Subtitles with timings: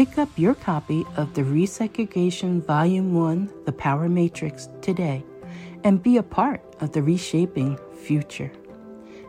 [0.00, 5.22] Pick up your copy of the Resegregation Volume 1 The Power Matrix today
[5.84, 8.50] and be a part of the reshaping future.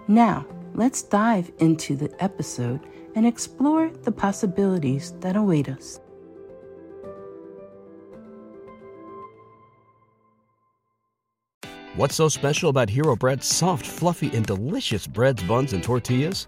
[0.07, 2.79] Now, let's dive into the episode
[3.15, 5.99] and explore the possibilities that await us.
[11.97, 16.47] What's so special about Hero Bread's soft, fluffy, and delicious breads, buns, and tortillas?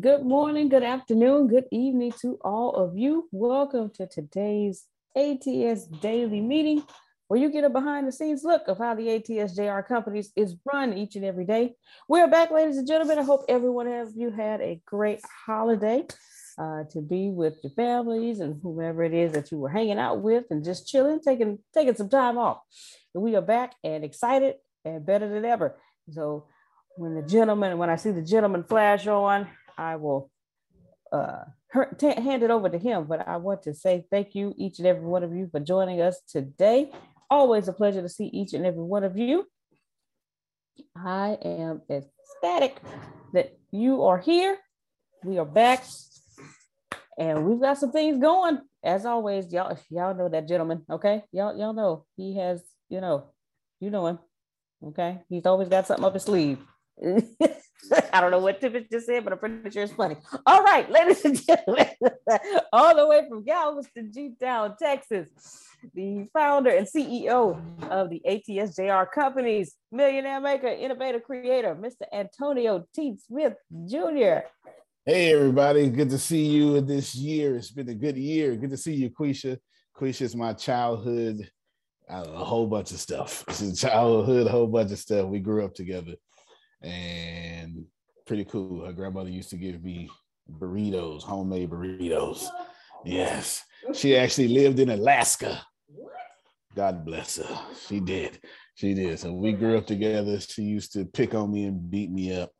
[0.00, 3.28] Good morning, good afternoon, good evening to all of you.
[3.30, 4.84] Welcome to today's
[5.16, 6.82] ATS daily meeting
[7.28, 10.92] where you get a behind the scenes look of how the ATSJR companies is run
[10.92, 11.76] each and every day.
[12.08, 13.20] We're back, ladies and gentlemen.
[13.20, 16.04] I hope everyone of you had a great holiday
[16.58, 20.20] uh, to be with your families and whomever it is that you were hanging out
[20.20, 22.58] with and just chilling, taking taking some time off.
[23.14, 25.76] And we are back and excited and better than ever.
[26.10, 26.48] So
[26.96, 29.46] when the gentleman, when I see the gentleman flash on,
[29.76, 30.30] I will
[31.12, 31.44] uh,
[31.98, 33.04] t- hand it over to him.
[33.04, 36.00] But I want to say thank you, each and every one of you, for joining
[36.00, 36.90] us today.
[37.30, 39.46] Always a pleasure to see each and every one of you.
[40.96, 42.80] I am ecstatic
[43.32, 44.58] that you are here.
[45.24, 45.84] We are back,
[47.18, 48.60] and we've got some things going.
[48.84, 51.24] As always, y'all, y'all know that gentleman, okay?
[51.32, 53.32] Y'all, y'all know he has, you know,
[53.80, 54.18] you know him,
[54.88, 55.22] okay?
[55.28, 56.58] He's always got something up his sleeve.
[58.12, 60.16] I don't know what Tiffany just said, but I'm pretty sure it's funny.
[60.46, 61.88] All right, ladies and gentlemen,
[62.72, 65.28] all the way from Galveston, G Town, Texas,
[65.94, 72.06] the founder and CEO of the ATSJR companies, millionaire maker, innovative creator, Mr.
[72.12, 73.16] Antonio T.
[73.26, 73.54] Smith
[73.86, 74.46] Jr.
[75.04, 75.88] Hey, everybody.
[75.88, 77.56] Good to see you this year.
[77.56, 78.56] It's been a good year.
[78.56, 79.58] Good to see you, Quisha.
[79.96, 81.48] Quisha is my childhood,
[82.10, 83.44] know, a whole bunch of stuff.
[83.76, 85.26] Childhood, a whole bunch of stuff.
[85.26, 86.14] We grew up together
[86.86, 87.84] and
[88.26, 88.86] pretty cool.
[88.86, 90.08] Her grandmother used to give me
[90.50, 92.46] burritos, homemade burritos.
[93.04, 93.62] Yes,
[93.92, 95.62] she actually lived in Alaska.
[96.74, 97.60] God bless her.
[97.88, 98.38] She did.
[98.76, 99.18] She did.
[99.18, 100.38] So we grew up together.
[100.38, 102.52] She used to pick on me and beat me up.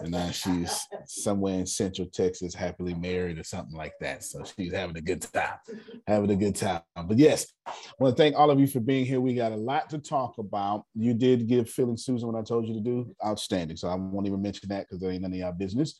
[0.00, 4.22] And now she's somewhere in Central Texas, happily married or something like that.
[4.22, 5.58] So she's having a good time,
[6.06, 6.82] having a good time.
[6.94, 9.20] But yes, I want to thank all of you for being here.
[9.20, 10.84] We got a lot to talk about.
[10.94, 13.12] You did give Phil and Susan what I told you to do.
[13.26, 13.76] Outstanding.
[13.76, 15.98] So I won't even mention that because there ain't none of y'all business.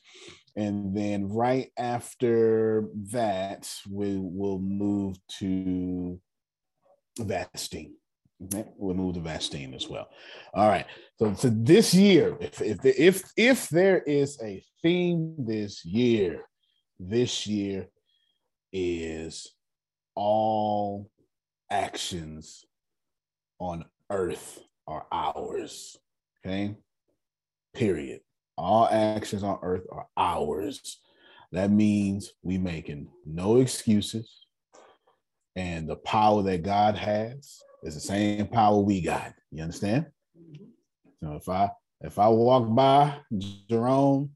[0.55, 6.21] And then right after that, we will move to
[7.19, 7.95] Vastine.
[8.45, 10.09] Okay, we'll move to Vastine as well.
[10.55, 10.87] All right.
[11.19, 16.43] So, so this year, if if if if there is a theme this year,
[16.99, 17.89] this year
[18.73, 19.49] is
[20.15, 21.11] all
[21.71, 22.65] actions
[23.59, 25.97] on earth are ours.
[26.45, 26.75] Okay.
[27.75, 28.21] Period.
[28.59, 30.99] All actions on earth are ours.
[31.53, 34.47] That means we making no excuses.
[35.55, 39.33] And the power that God has is the same power we got.
[39.51, 40.07] You understand?
[40.39, 40.65] Mm-hmm.
[41.23, 41.71] So if I
[42.01, 43.17] if I walk by
[43.69, 44.31] Jerome,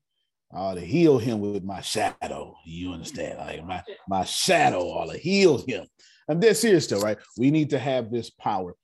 [0.53, 2.57] I ought to heal him with my shadow.
[2.65, 3.39] You understand?
[3.39, 5.87] Like my my shadow ought to heal him.
[6.29, 7.19] I'm dead serious though, right?
[7.37, 8.75] We need to have this power.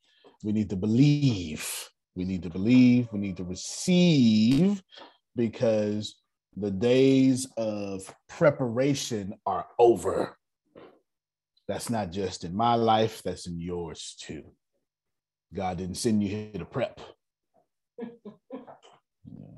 [0.44, 1.68] We need to believe.
[2.14, 3.08] We need to believe.
[3.12, 4.82] We need to receive
[5.36, 6.16] because
[6.56, 10.36] the days of preparation are over.
[11.72, 14.42] That's not just in my life, that's in yours too.
[15.54, 17.00] God didn't send you here to prep.
[18.02, 18.76] All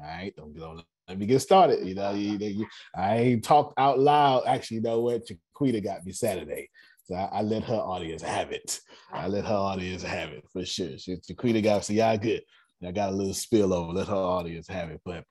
[0.00, 1.84] right, don't, don't let me get started.
[1.84, 4.44] You know, you, you, I ain't talked out loud.
[4.46, 5.26] Actually, you know what?
[5.26, 6.70] Chiquita got me Saturday.
[7.06, 8.78] So I, I, let her audience have it.
[9.12, 10.96] I let her audience have it for sure.
[10.96, 12.42] She, Chiquita got so yeah, good.
[12.86, 13.92] I got a little spillover.
[13.92, 15.00] Let her audience have it.
[15.04, 15.24] But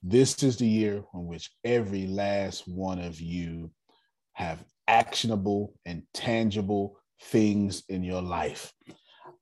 [0.00, 3.72] this is the year in which every last one of you
[4.34, 8.72] have actionable and tangible things in your life.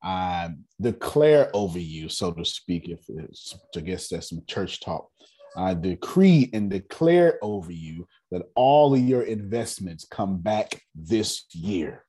[0.03, 0.51] I
[0.81, 5.09] declare over you, so to speak, if it's, I guess that's some church talk.
[5.57, 12.05] I decree and declare over you that all of your investments come back this year.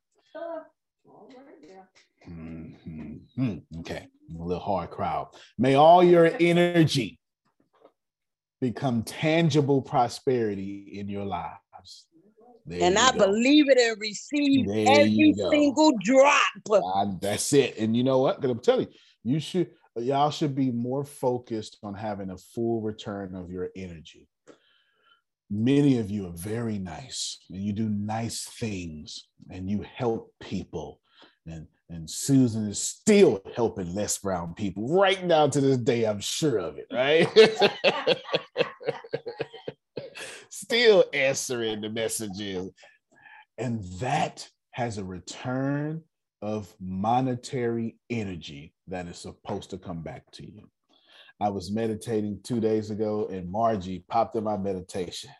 [2.27, 3.57] Mm-hmm.
[3.79, 4.07] Okay,
[4.39, 5.27] a little hard crowd.
[5.57, 7.19] May all your energy
[8.61, 12.07] become tangible prosperity in your lives.
[12.65, 13.25] There and I go.
[13.25, 16.41] believe it and receive there every single drop.
[16.71, 17.77] Uh, that's it.
[17.77, 18.37] And you know what?
[18.37, 18.87] Because I'm telling
[19.23, 23.69] you, you should y'all should be more focused on having a full return of your
[23.75, 24.27] energy.
[25.51, 30.99] Many of you are very nice and you do nice things and you help people.
[31.45, 36.05] And and Susan is still helping Les Brown people right now to this day.
[36.05, 37.27] I'm sure of it, right?
[40.53, 42.69] still answering the messages.
[43.57, 46.03] And that has a return
[46.43, 50.69] of monetary energy that is supposed to come back to you.
[51.41, 55.31] I was meditating two days ago and Margie popped in my meditation.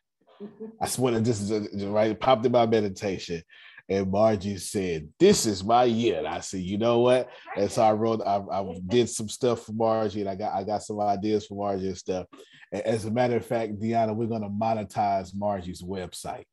[0.82, 3.44] I swear to this is right, popped in my meditation.
[3.90, 6.20] And Margie said, This is my year.
[6.20, 7.30] And I said, You know what?
[7.58, 10.64] And so I wrote, I, I did some stuff for Margie and I got I
[10.64, 12.28] got some ideas for Margie and stuff.
[12.72, 16.46] And as a matter of fact, Deanna, we're gonna monetize Margie's website.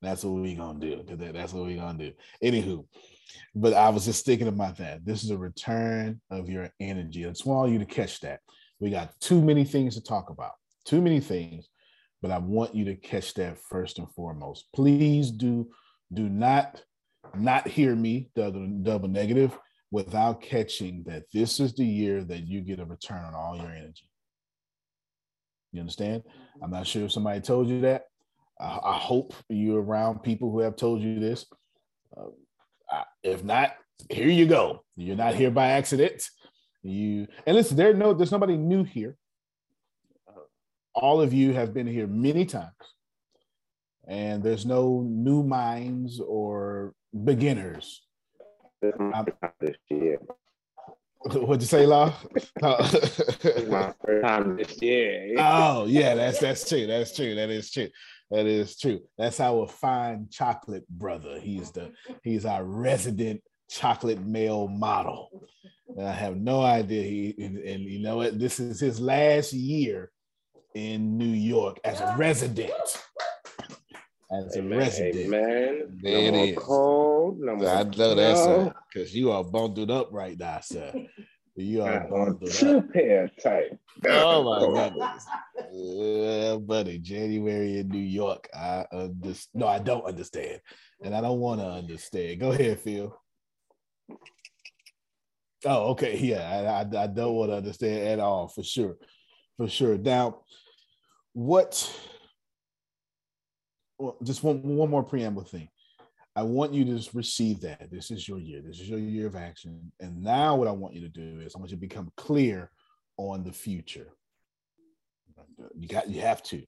[0.00, 1.04] That's what we're gonna do.
[1.32, 2.12] That's what we're gonna do.
[2.42, 2.86] Anywho,
[3.54, 5.04] but I was just thinking about that.
[5.04, 7.26] This is a return of your energy.
[7.26, 8.40] I just want you to catch that.
[8.78, 10.52] We got too many things to talk about,
[10.86, 11.68] too many things,
[12.22, 14.66] but I want you to catch that first and foremost.
[14.74, 15.68] Please do
[16.12, 16.82] do not
[17.36, 19.56] not hear me double, double negative
[19.90, 23.70] without catching that this is the year that you get a return on all your
[23.70, 24.08] energy.
[25.72, 26.22] You understand?
[26.62, 28.04] I'm not sure if somebody told you that.
[28.58, 31.46] I, I hope you're around people who have told you this.
[32.16, 32.30] Uh,
[32.90, 33.74] I, if not,
[34.08, 34.84] here you go.
[34.96, 36.24] You're not here by accident.
[36.82, 39.16] You and listen, there no, there's nobody new here.
[40.94, 42.72] All of you have been here many times
[44.10, 46.92] and there's no new minds or
[47.24, 48.02] beginners.
[48.82, 50.18] This year.
[51.22, 52.12] What'd you say, Law?
[52.60, 55.34] my first time this year.
[55.38, 56.86] oh, yeah, that's that's true.
[56.86, 57.36] That's true.
[57.36, 57.88] That is true.
[58.32, 59.00] That is true.
[59.16, 61.38] That's our fine chocolate brother.
[61.38, 61.92] He's the
[62.24, 65.46] he's our resident chocolate male model.
[65.96, 67.02] And I have no idea.
[67.04, 68.40] He and, and you know what?
[68.40, 70.10] This is his last year
[70.74, 72.72] in New York as a resident
[74.32, 75.28] as a resident.
[75.28, 76.58] Man, there no it is.
[76.58, 80.92] Cold, no more I know that's because you are bundled up right now, sir.
[81.56, 82.92] You are bundled two up.
[82.92, 83.78] pair type.
[84.08, 85.26] Oh my goodness,
[86.54, 86.98] uh, buddy!
[86.98, 88.48] January in New York.
[88.54, 89.48] I understand.
[89.54, 90.60] No, I don't understand,
[91.02, 92.40] and I don't want to understand.
[92.40, 93.14] Go ahead, Phil.
[95.66, 96.16] Oh, okay.
[96.16, 98.96] Yeah, I, I, I don't want to understand at all for sure.
[99.56, 99.98] For sure.
[99.98, 100.40] Now,
[101.34, 102.19] what well,
[104.22, 105.68] just one one more preamble thing.
[106.36, 107.90] I want you to receive that.
[107.90, 108.62] This is your year.
[108.64, 109.92] This is your year of action.
[110.00, 112.70] And now, what I want you to do is I want you to become clear
[113.16, 114.08] on the future.
[115.76, 116.08] You got.
[116.08, 116.62] You have to.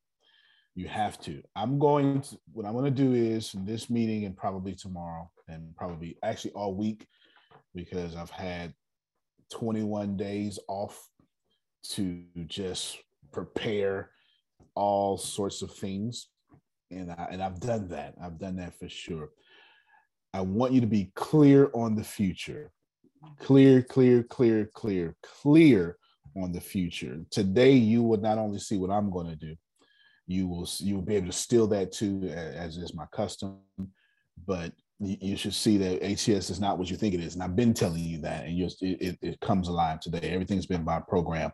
[0.74, 1.42] You have to.
[1.54, 2.38] I'm going to.
[2.52, 6.52] What I'm going to do is in this meeting and probably tomorrow and probably actually
[6.52, 7.06] all week
[7.74, 8.74] because I've had
[9.52, 11.08] 21 days off
[11.90, 12.98] to just
[13.32, 14.10] prepare
[14.74, 16.28] all sorts of things
[16.92, 18.14] and I, and I've done that.
[18.22, 19.30] I've done that for sure.
[20.34, 22.72] I want you to be clear on the future.
[23.38, 25.96] Clear, clear, clear, clear, clear
[26.36, 27.20] on the future.
[27.30, 29.54] Today you will not only see what I'm going to do,
[30.26, 33.58] you will you will be able to steal that too, as is my custom.
[34.46, 37.56] But you should see that ATS is not what you think it is, and I've
[37.56, 40.30] been telling you that, and it, it, it comes alive today.
[40.30, 41.52] Everything's been by program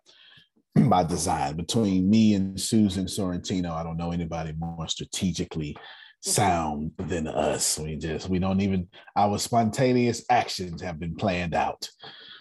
[0.89, 1.57] by design.
[1.57, 5.77] Between me and Susan Sorrentino, I don't know anybody more strategically
[6.21, 7.79] sound than us.
[7.79, 11.89] We just we don't even our spontaneous actions have been planned out.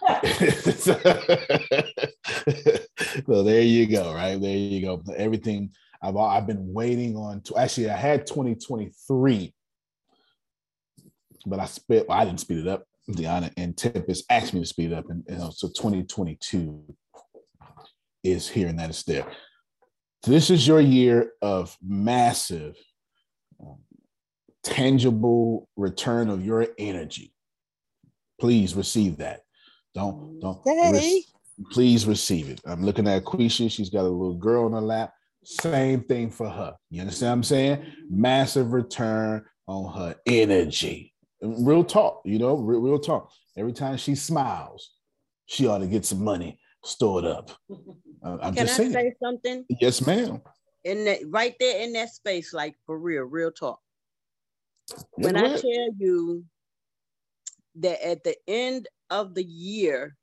[0.75, 0.94] so
[3.27, 4.39] there you go, right?
[4.39, 5.01] There you go.
[5.15, 9.53] Everything I've I've been waiting on to actually I had 2023,
[11.46, 12.84] but I spit well, I didn't speed it up.
[13.10, 16.84] Deanna and Tempest asked me to speed it up, and know, so 2022
[18.31, 19.25] is here and that is there.
[20.24, 22.75] This is your year of massive,
[23.62, 23.77] um,
[24.63, 27.34] tangible return of your energy.
[28.39, 29.41] Please receive that.
[29.96, 30.60] Don't don't.
[30.65, 31.24] Hey.
[31.72, 32.62] please receive it.
[32.65, 33.72] I'm looking at Quisha.
[33.72, 35.13] She's got a little girl on her lap.
[35.43, 36.75] Same thing for her.
[36.89, 37.86] You understand what I'm saying?
[38.10, 41.13] Massive return on her energy.
[41.41, 43.31] Real talk, you know, real, real talk.
[43.55, 44.91] Every time she smiles,
[45.46, 47.51] she ought to get some money stored up.
[48.24, 48.94] I'm Can just I saying.
[48.94, 49.65] say something?
[49.82, 50.41] Yes, ma'am.
[50.84, 53.79] In that, right there in that space, like for real, real talk.
[55.15, 56.46] When I tell you
[57.75, 60.15] that at the end of the year,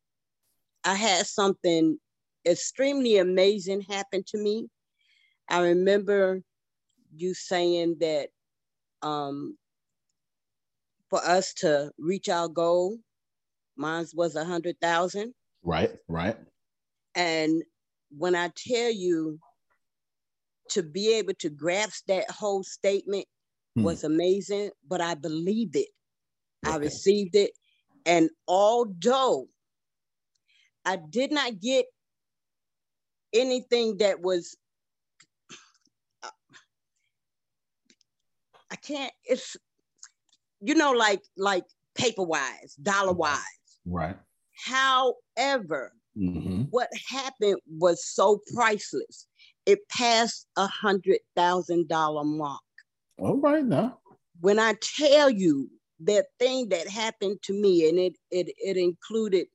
[0.85, 1.99] I had something
[2.47, 4.69] extremely amazing happen to me.
[5.49, 6.43] I remember
[7.15, 8.29] you saying that
[9.03, 9.57] um,
[11.11, 12.99] for us to reach our goal,
[13.77, 15.35] mine was a hundred thousand.
[15.63, 16.37] Right, right.
[17.15, 17.63] And
[18.17, 19.39] when I tell you
[20.71, 23.27] to be able to grasp that whole statement
[23.75, 23.83] hmm.
[23.83, 25.89] was amazing, but I believed it.
[26.67, 26.75] Okay.
[26.75, 27.51] I received it.
[28.07, 29.47] And although
[30.85, 31.87] I did not get
[33.33, 34.57] anything that was,
[38.71, 39.57] I can't, it's,
[40.61, 43.41] you know, like, like paper wise, dollar wise.
[43.87, 44.17] Right.
[44.53, 46.63] However, mm-hmm.
[46.71, 49.27] what happened was so priceless.
[49.67, 52.61] It passed a hundred thousand dollar mark.
[53.19, 53.99] All right now.
[54.41, 59.47] When I tell you that thing that happened to me, and it it it included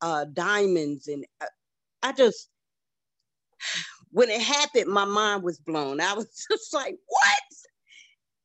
[0.00, 1.46] uh, diamonds, and uh,
[2.02, 2.48] I just
[4.10, 6.00] when it happened, my mind was blown.
[6.00, 7.38] I was just like, "What?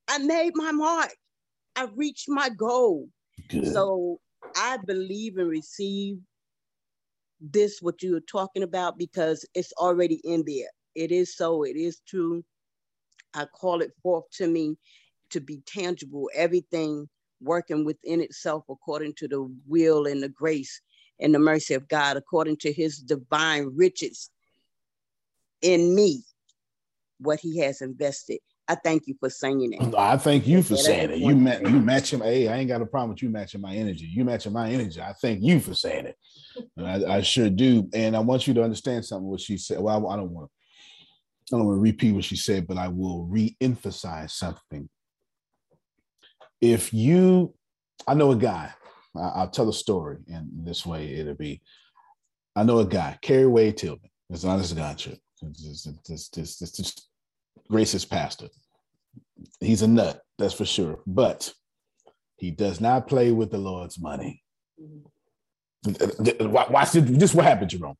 [0.07, 1.13] I made my mark.
[1.75, 3.07] I reached my goal."
[3.49, 3.73] Good.
[3.73, 4.19] So
[4.55, 6.19] I believe and receive
[7.39, 10.69] this what you are talking about because it's already in there.
[10.95, 12.43] It is so, it is true.
[13.33, 14.77] I call it forth to me
[15.29, 17.07] to be tangible, everything
[17.41, 20.81] working within itself according to the will and the grace
[21.19, 24.29] and the mercy of God, according to his divine riches
[25.61, 26.23] in me,
[27.19, 28.39] what he has invested.
[28.69, 29.95] I thank you for saying it.
[29.95, 31.17] I thank you for saying it.
[31.17, 32.21] You met you match him.
[32.21, 34.05] Hey, I ain't got a problem with you matching my energy.
[34.05, 35.01] You matching my energy.
[35.01, 36.15] I thank you for saying it.
[36.77, 37.89] I, I, sure do.
[37.95, 39.79] And I want you to understand something what she said.
[39.79, 42.77] Well, I, I don't want to I don't want to repeat what she said, but
[42.77, 44.87] I will re-emphasize something.
[46.61, 47.55] If you,
[48.07, 48.71] I know a guy.
[49.15, 51.61] I, will tell a story, and this way it'll be.
[52.55, 54.11] I know a guy, Kerry Wade Tillman.
[54.29, 54.93] It's not his guy.
[54.93, 57.08] This, this, this, this,
[57.69, 58.47] Grace's pastor.
[59.59, 60.99] He's a nut, that's for sure.
[61.05, 61.53] But
[62.37, 64.43] he does not play with the Lord's money.
[64.81, 66.51] Mm-hmm.
[66.51, 67.03] Watch this.
[67.09, 67.95] This what happened, Jerome.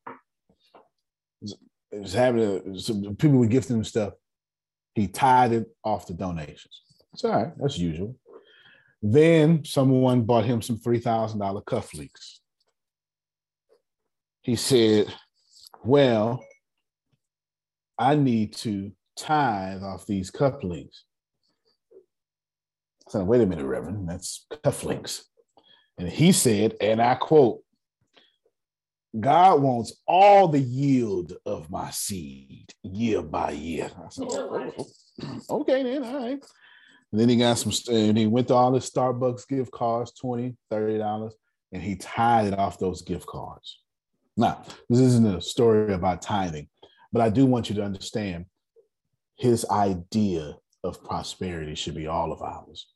[1.42, 2.78] It was happening.
[2.78, 4.12] Some people were gifting him stuff.
[4.94, 6.82] He tied it off the donations.
[7.12, 7.52] It's all right.
[7.58, 8.16] That's usual.
[9.02, 12.40] Then someone bought him some three thousand dollar cufflinks.
[14.42, 15.12] He said,
[15.82, 16.44] "Well,
[17.98, 21.02] I need to tithe off these cufflinks.
[23.08, 25.22] I said, wait a minute, Reverend, that's cufflinks.
[25.98, 27.62] And he said, and I quote,
[29.18, 33.90] God wants all the yield of my seed year by year.
[33.96, 36.44] I Said, oh, oh, okay, then, all right.
[37.12, 40.56] And then he got some, and he went to all his Starbucks gift cards, 20
[40.72, 41.32] $30,
[41.72, 43.80] and he tied it off those gift cards.
[44.36, 46.68] Now, this isn't a story about tithing,
[47.12, 48.46] but I do want you to understand
[49.40, 50.54] his idea
[50.84, 52.86] of prosperity should be all of ours.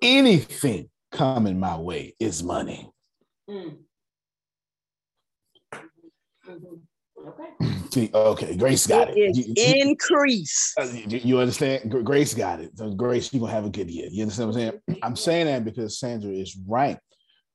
[0.00, 2.88] Anything coming my way is money.
[3.50, 3.78] Mm.
[6.48, 7.28] Mm-hmm.
[7.28, 7.78] Okay.
[7.90, 9.16] See, okay, Grace got it.
[9.16, 9.36] it.
[9.36, 10.72] You, increase.
[10.78, 11.90] You, you, understand?
[12.04, 12.70] Grace got it.
[12.76, 14.08] So Grace, you're gonna have a good year.
[14.10, 15.00] You understand what I'm saying?
[15.02, 16.98] I'm saying that because Sandra is right.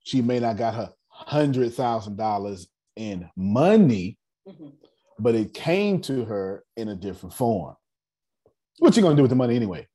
[0.03, 4.69] She may not got her hundred thousand dollars in money, mm-hmm.
[5.17, 7.75] but it came to her in a different form.
[8.79, 9.87] What you gonna do with the money anyway?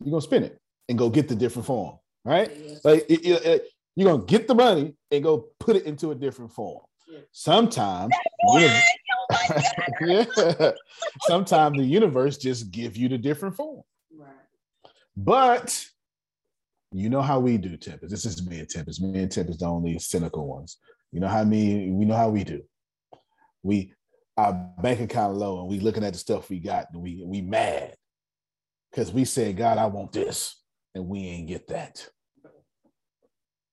[0.00, 2.50] You're gonna spend it and go get the different form, right?
[2.84, 6.52] Like it, it, you're gonna get the money and go put it into a different
[6.52, 6.80] form.
[7.32, 8.14] Sometimes,
[8.54, 8.80] yeah.
[11.22, 13.82] sometimes the universe just give you the different form.
[14.16, 14.28] Right.
[15.16, 15.84] But
[16.92, 18.10] you know how we do, Tempest.
[18.10, 19.02] This is me and Tempest.
[19.02, 20.78] Me and Tempest the only cynical ones.
[21.12, 22.62] You know how me, we know how we do.
[23.62, 23.92] We
[24.36, 27.42] our bank account low and we looking at the stuff we got and we we
[27.42, 27.94] mad
[28.90, 30.60] because we said, God, I want this,
[30.94, 32.08] and we ain't get that.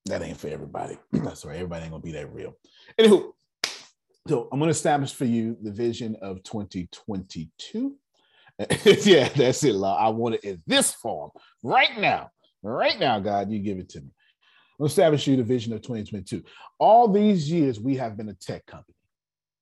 [0.06, 0.98] That ain't for everybody.
[1.12, 1.56] That's right.
[1.56, 2.54] Everybody ain't gonna be that real.
[2.98, 3.32] Anywho,
[4.26, 7.96] so I'm gonna establish for you the vision of 2022.
[9.04, 9.96] yeah, that's it, Law.
[9.96, 11.30] I want it in this form
[11.62, 12.30] right now.
[12.62, 14.08] Right now, God, you give it to me.
[14.80, 16.42] I'm establish you the vision of 2022.
[16.78, 18.97] All these years, we have been a tech company.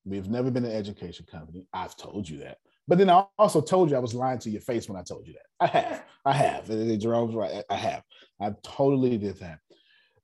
[0.06, 1.66] We've never been an education company.
[1.72, 2.58] I've told you that.
[2.86, 5.26] But then I also told you I was lying to your face when I told
[5.26, 5.46] you that.
[5.60, 6.04] I have.
[6.24, 6.98] I have.
[7.00, 7.64] Jerome's right.
[7.68, 8.04] I have.
[8.40, 9.58] I totally did that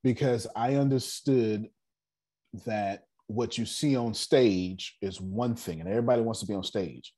[0.01, 1.69] because I understood
[2.65, 6.63] that what you see on stage is one thing, and everybody wants to be on
[6.63, 7.13] stage.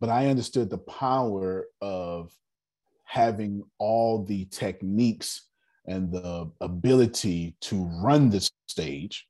[0.00, 2.32] But I understood the power of
[3.04, 5.48] having all the techniques
[5.86, 9.28] and the ability to run the stage,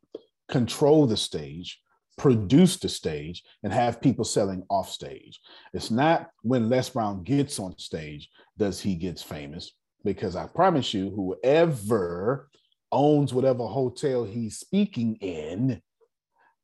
[0.48, 1.81] control the stage,
[2.18, 5.40] produce the stage, and have people selling off stage.
[5.72, 9.72] It's not when Les Brown gets on stage does he gets famous
[10.04, 12.48] because I promise you, whoever
[12.90, 15.80] owns whatever hotel he's speaking in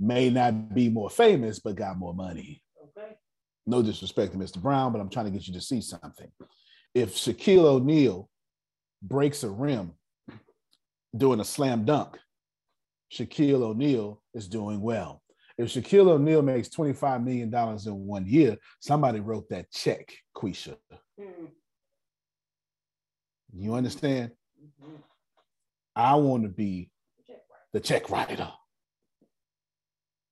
[0.01, 2.63] may not be more famous, but got more money.
[2.83, 3.15] Okay.
[3.67, 4.61] No disrespect to Mr.
[4.61, 6.31] Brown, but I'm trying to get you to see something.
[6.95, 8.29] If Shaquille O'Neal
[9.03, 9.93] breaks a rim
[11.17, 12.19] doing a slam dunk,
[13.13, 15.23] Shaquille O'Neal is doing well.
[15.59, 20.77] If Shaquille O'Neal makes $25 million in one year, somebody wrote that check, Quisha.
[21.21, 21.49] Mm.
[23.57, 24.31] You understand?
[24.63, 24.97] Mm-hmm.
[25.97, 26.91] I want to be
[27.73, 28.49] the check writer.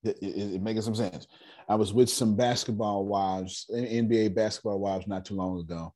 [0.05, 1.27] It, it, it, making some sense.
[1.69, 5.93] I was with some basketball wives, NBA basketball wives, not too long ago.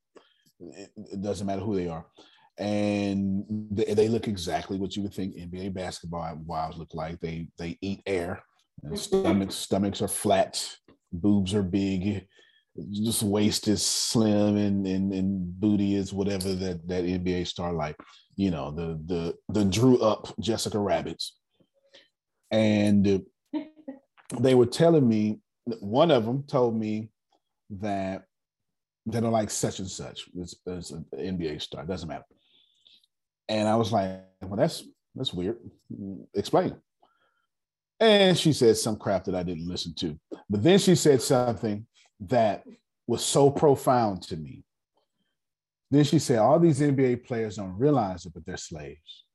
[0.59, 2.05] It, it doesn't matter who they are,
[2.57, 7.19] and they, they, look exactly what you would think NBA basketball wives look like.
[7.19, 8.43] They they eat air,
[8.83, 10.75] and stomachs stomachs are flat,
[11.11, 12.27] boobs are big,
[12.91, 17.97] just waist is slim and, and and booty is whatever that that NBA star like,
[18.35, 21.37] you know, the the the drew up Jessica Rabbits.
[22.49, 23.23] And
[24.39, 25.39] they were telling me
[25.79, 27.09] one of them told me
[27.69, 28.23] that
[29.05, 30.25] they don't like such and such.
[30.41, 32.25] as, it's an NBA star, doesn't matter.
[33.49, 34.83] And I was like, well, that's
[35.15, 35.57] that's weird.
[36.33, 36.75] Explain.
[38.01, 40.19] And she said some crap that I didn't listen to.
[40.49, 41.85] But then she said something
[42.21, 42.63] that
[43.05, 44.63] was so profound to me.
[45.91, 49.25] Then she said, All these NBA players don't realize it, but they're slaves.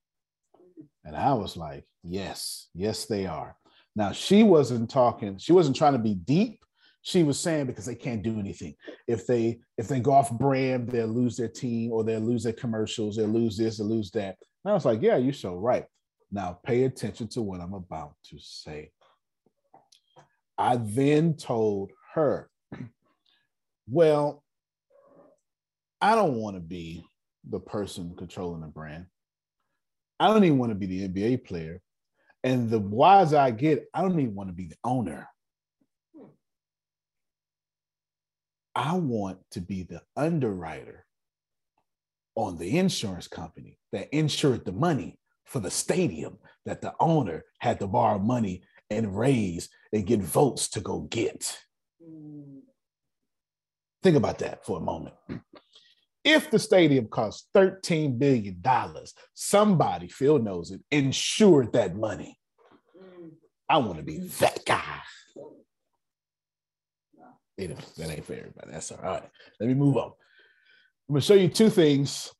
[1.05, 3.55] And I was like, Yes, yes, they are.
[3.95, 6.59] Now, she wasn't talking, she wasn't trying to be deep.
[7.03, 8.75] She was saying because they can't do anything.
[9.07, 12.51] If they if they go off brand, they'll lose their team or they'll lose their
[12.51, 14.35] commercials, they'll lose this, they'll lose that.
[14.65, 15.85] And I was like, Yeah, you're so right.
[16.31, 18.91] Now pay attention to what I'm about to say.
[20.57, 22.49] I then told her
[23.89, 24.43] well,
[26.01, 27.05] I don't want to be
[27.49, 29.05] the person controlling the brand.
[30.19, 31.81] I don't even want to be the NBA player.
[32.43, 35.27] And the wiser I get, I don't even want to be the owner.
[38.75, 41.05] I want to be the underwriter
[42.35, 47.79] on the insurance company that insured the money for the stadium that the owner had
[47.79, 51.57] to borrow money and raise and get votes to go get.
[54.03, 55.15] Think about that for a moment.
[56.23, 58.61] If the stadium costs $13 billion,
[59.33, 62.37] somebody, Phil knows it, insured that money.
[63.69, 65.01] I want to be that guy.
[67.57, 68.71] that ain't for everybody.
[68.71, 69.23] That's all right.
[69.59, 70.11] Let me move on.
[71.09, 72.31] I'm gonna show you two things,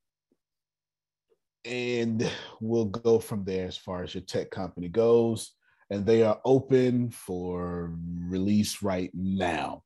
[1.67, 2.29] and
[2.61, 5.51] we'll go from there as far as your tech company goes.
[5.89, 7.93] And they are open for
[8.27, 9.83] release right now.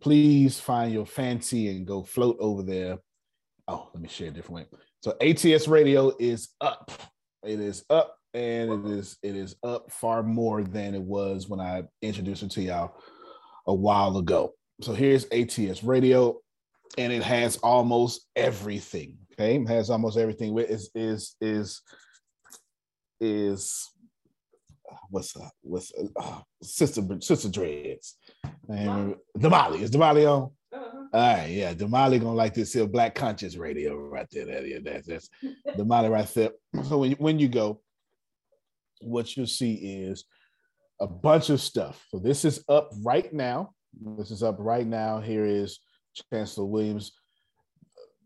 [0.00, 2.98] Please find your fancy and go float over there.
[3.68, 4.78] Oh, let me share a different way.
[5.02, 6.90] So ATS Radio is up.
[7.44, 11.60] It is up and it is it is up far more than it was when
[11.60, 12.94] I introduced it to y'all
[13.66, 14.54] a while ago.
[14.80, 16.40] So here's ATS Radio,
[16.98, 19.18] and it has almost everything.
[19.42, 20.54] Okay, has almost everything.
[20.54, 21.82] With is is is
[23.20, 23.90] is
[25.10, 28.16] what's uh, what's uh, sister sister dreads
[28.68, 30.50] and Damali is Damali on.
[30.72, 31.04] Uh-huh.
[31.12, 34.46] All right, yeah, Damali gonna like this here Black Conscious Radio right there.
[34.46, 35.30] That, that's that's
[35.76, 36.50] Damali right there.
[36.84, 37.80] So when when you go,
[39.00, 40.24] what you'll see is
[41.00, 42.04] a bunch of stuff.
[42.10, 43.74] So this is up right now.
[44.18, 45.18] This is up right now.
[45.18, 45.80] Here is
[46.30, 47.12] Chancellor Williams.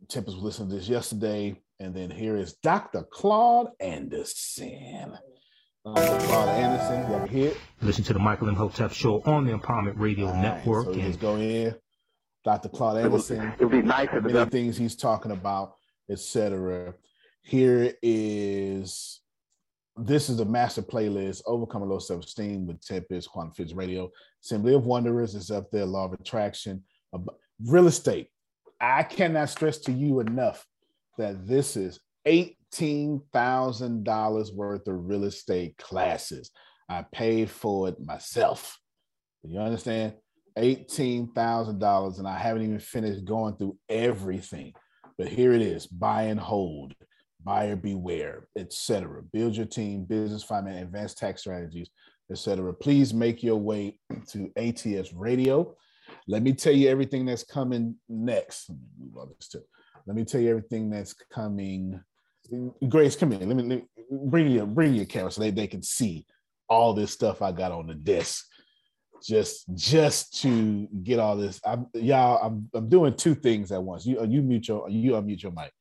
[0.09, 1.61] Tempest was listening to this yesterday.
[1.79, 3.05] And then here is Dr.
[3.11, 5.19] Claude Anderson.
[5.85, 6.27] Dr.
[6.27, 10.27] Claude Anderson, you ever hear Listen to the Michael Imhotep show on the Empowerment Radio
[10.27, 10.87] right, Network.
[10.87, 11.75] So and just go in.
[12.45, 12.69] Dr.
[12.69, 13.53] Claude Anderson.
[13.59, 15.75] It would be nice if many things he's talking about,
[16.11, 16.95] etc.
[17.43, 19.21] Here is
[19.97, 24.11] this is a master playlist, Overcoming Low Self Esteem with Tempest, Quantum Fitz Radio.
[24.45, 26.83] Assembly of Wanderers is up there, Law of Attraction,
[27.65, 28.29] real estate.
[28.81, 30.65] I cannot stress to you enough
[31.19, 36.51] that this is $18,000 worth of real estate classes.
[36.89, 38.79] I paid for it myself.
[39.43, 40.15] You understand?
[40.59, 44.73] $18,000, and I haven't even finished going through everything.
[45.19, 46.95] But here it is buy and hold
[47.43, 49.23] buyer beware, etc.
[49.33, 51.89] Build your team, business finance, advanced tax strategies,
[52.31, 52.75] etc.
[52.75, 55.75] Please make your way to ATS Radio.
[56.29, 58.69] Let me tell you everything that's coming next.
[58.69, 59.63] Let me move on this too.
[60.07, 62.01] Let me tell you everything that's coming.
[62.89, 63.49] Grace, come in.
[63.49, 66.27] Let me, let me bring your bring your camera so they, they can see
[66.69, 68.47] all this stuff I got on the desk.
[69.23, 71.61] Just just to get all this.
[71.65, 74.07] I'm y'all, I'm I'm doing two things at once.
[74.07, 75.73] You uh, you mute your you unmute your mic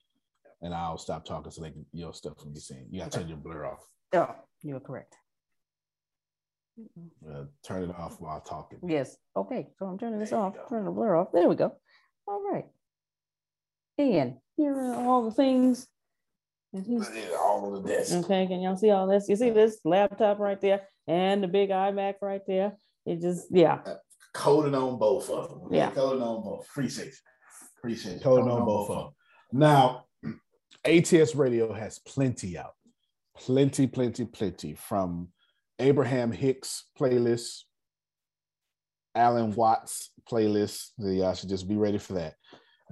[0.62, 2.88] and I'll stop talking so they can your stuff can be seen.
[2.90, 3.88] You gotta turn your blur off.
[4.14, 5.16] Oh, you're correct.
[7.30, 8.80] Uh, turn it off while talking.
[8.86, 9.16] Yes.
[9.36, 9.68] Okay.
[9.80, 10.56] So I'm turning this there off.
[10.70, 11.32] Turn the blur off.
[11.32, 11.76] There we go.
[12.28, 12.66] All right.
[13.98, 15.88] And here are all the things.
[17.40, 18.14] All of this.
[18.14, 18.48] Okay.
[18.48, 19.30] Can y'all see all this?
[19.30, 22.74] You see this laptop right there and the big iMac right there.
[23.06, 23.80] It just yeah.
[23.86, 23.96] Uh,
[24.34, 25.74] coding on both of them.
[25.74, 25.92] Yeah.
[25.92, 26.68] Coding on both.
[26.70, 27.16] Appreciate it.
[27.78, 28.24] Appreciate it.
[28.24, 29.14] Coding, coding on both of them.
[29.54, 30.06] Now
[30.86, 32.74] ATS Radio has plenty out,
[33.38, 35.30] plenty, plenty, plenty from
[35.80, 37.64] Abraham Hicks playlist,
[39.14, 40.90] Alan Watts playlist.
[40.98, 42.36] Y'all should just be ready for that.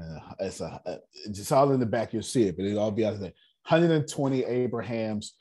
[0.01, 2.13] Uh, it's a, uh, it's all in the back.
[2.13, 3.33] You'll see it, but it'll all be out there.
[3.67, 5.35] 120 Abrahams,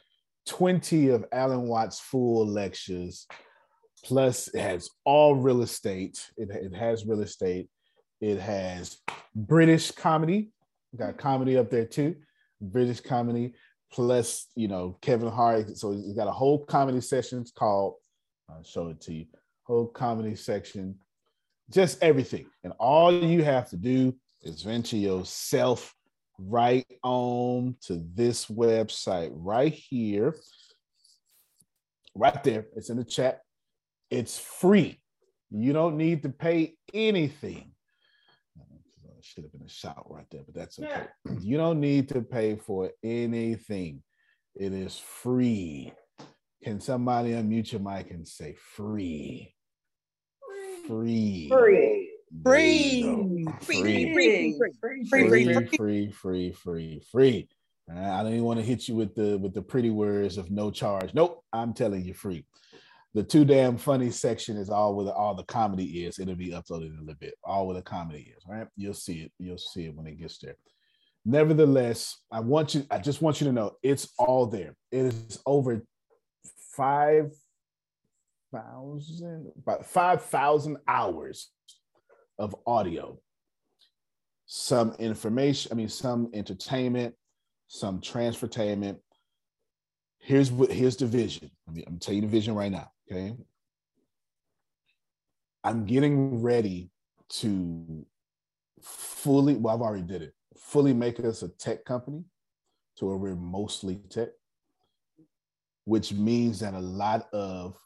[0.46, 3.26] 20 of Alan Watts' full lectures.
[4.04, 6.30] Plus, it has all real estate.
[6.36, 7.68] It, it has real estate.
[8.20, 8.98] It has
[9.34, 10.52] British comedy.
[10.96, 12.16] Got comedy up there too.
[12.60, 13.54] British comedy,
[13.92, 15.76] plus you know Kevin Hart.
[15.76, 17.94] So he's got a whole comedy section called.
[18.50, 19.26] I'll show it to you.
[19.64, 20.96] Whole comedy section,
[21.70, 25.94] just everything, and all you have to do is venture yourself
[26.38, 30.34] right on to this website right here,
[32.14, 32.66] right there.
[32.74, 33.40] It's in the chat.
[34.10, 35.00] It's free.
[35.50, 37.71] You don't need to pay anything
[39.32, 41.06] should have been a shout right there, but that's okay.
[41.26, 41.32] Yeah.
[41.40, 44.02] You don't need to pay for anything.
[44.54, 45.92] It is free.
[46.62, 49.54] Can somebody unmute your mic and say free?
[50.86, 51.48] Free.
[51.48, 52.10] Free.
[52.44, 53.46] Free.
[53.62, 54.12] Free.
[54.12, 54.12] Free.
[54.14, 54.54] Free.
[54.54, 55.04] Free.
[55.06, 55.44] Free.
[55.44, 55.64] Free.
[55.76, 56.10] Free.
[56.10, 56.52] Free.
[56.52, 57.00] Free.
[57.10, 57.48] Free.
[57.88, 58.20] All right.
[58.20, 60.70] I don't even want to hit you with the with the pretty words of no
[60.70, 61.14] charge.
[61.14, 62.44] Nope, I'm telling you free
[63.14, 66.18] the too damn funny section is all where all the comedy is.
[66.18, 67.34] It'll be uploaded in a little bit.
[67.44, 68.66] All where the comedy is, right?
[68.76, 69.32] You'll see it.
[69.38, 70.56] You'll see it when it gets there.
[71.24, 72.84] Nevertheless, I want you.
[72.90, 74.74] I just want you to know it's all there.
[74.90, 75.84] It is over
[76.74, 77.32] five
[78.52, 81.50] thousand, about five thousand hours
[82.38, 83.18] of audio.
[84.46, 85.70] Some information.
[85.70, 87.14] I mean, some entertainment,
[87.68, 88.98] some transportainment.
[90.18, 90.72] Here's what.
[90.72, 91.50] Here's the vision.
[91.68, 92.90] I mean, I'm telling you the vision right now.
[93.12, 93.34] Okay.
[95.64, 96.90] I'm getting ready
[97.40, 98.06] to
[98.80, 102.24] fully, well, I've already did it, fully make us a tech company
[102.96, 104.30] to where we're mostly tech,
[105.84, 107.76] which means that a lot of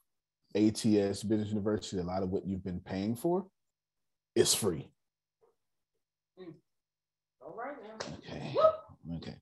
[0.55, 3.47] ATS Business University, a lot of what you've been paying for
[4.37, 4.89] is free.
[6.39, 6.51] Hmm.
[7.41, 8.07] All right now.
[8.19, 8.55] Okay.
[9.17, 9.35] Okay.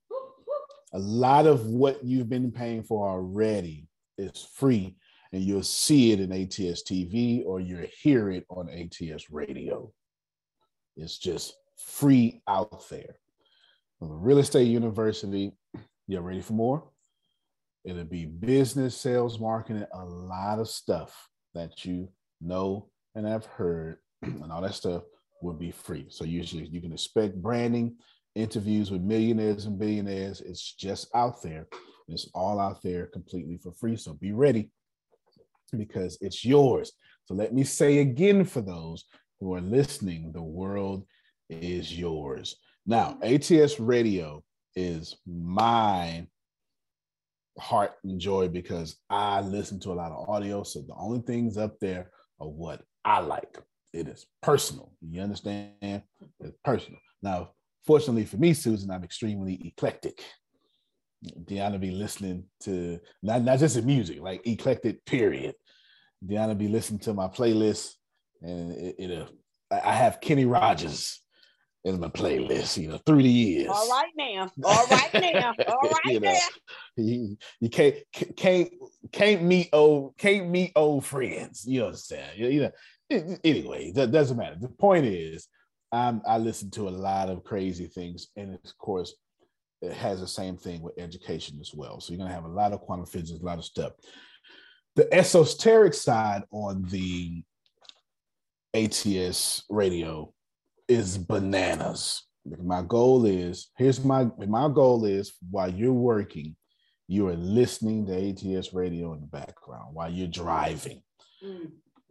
[0.94, 4.96] A lot of what you've been paying for already is free,
[5.34, 9.92] and you'll see it in ATS TV or you'll hear it on ATS radio.
[10.96, 13.16] It's just free out there.
[13.98, 15.50] From the Real Estate University,
[16.06, 16.84] you ready for more?
[17.84, 23.96] It'll be business, sales, marketing, a lot of stuff that you know and have heard,
[24.22, 25.02] and all that stuff
[25.42, 26.06] will be free.
[26.10, 27.96] So usually you can expect branding,
[28.36, 30.40] interviews with millionaires and billionaires.
[30.42, 31.66] It's just out there.
[32.06, 33.96] It's all out there completely for free.
[33.96, 34.70] So be ready
[35.74, 36.92] because it's yours.
[37.26, 39.04] So let me say again for those
[39.40, 41.06] who are listening, the world
[41.48, 42.56] is yours.
[42.86, 44.42] Now, ATS radio
[44.76, 46.26] is my
[47.58, 50.62] heart and joy because I listen to a lot of audio.
[50.62, 52.10] So the only things up there
[52.40, 53.58] are what I like.
[53.92, 54.92] It is personal.
[55.00, 56.02] You understand?
[56.40, 56.98] It's personal.
[57.22, 57.50] Now,
[57.86, 60.22] fortunately for me, Susan, I'm extremely eclectic.
[61.44, 65.54] Deanna be listening to not, not just the music, like eclectic, period.
[66.24, 67.94] Deanna be listening to my playlist
[68.42, 69.26] and it, it uh,
[69.70, 71.20] I have Kenny Rogers
[71.84, 73.68] in my playlist, you know, through the years.
[73.70, 74.50] All right now.
[74.64, 75.54] All right now.
[75.68, 76.38] All right you know, now.
[76.96, 77.96] you, you can't
[78.36, 78.70] can't
[79.12, 81.64] can't meet old can't meet old friends.
[81.66, 82.38] You understand?
[82.38, 82.70] You, you know.
[83.44, 84.56] Anyway, that doesn't matter.
[84.58, 85.46] The point is,
[85.92, 89.14] I'm, I listen to a lot of crazy things, and of course,
[89.84, 92.00] it has the same thing with education as well.
[92.00, 93.92] So you're gonna have a lot of quantum physics, a lot of stuff.
[94.96, 97.42] The esoteric side on the
[98.74, 100.32] ATS radio
[100.88, 102.22] is bananas.
[102.62, 106.56] My goal is here's my my goal is while you're working,
[107.08, 111.02] you are listening to ATS radio in the background while you're driving.
[111.42, 111.70] Mm.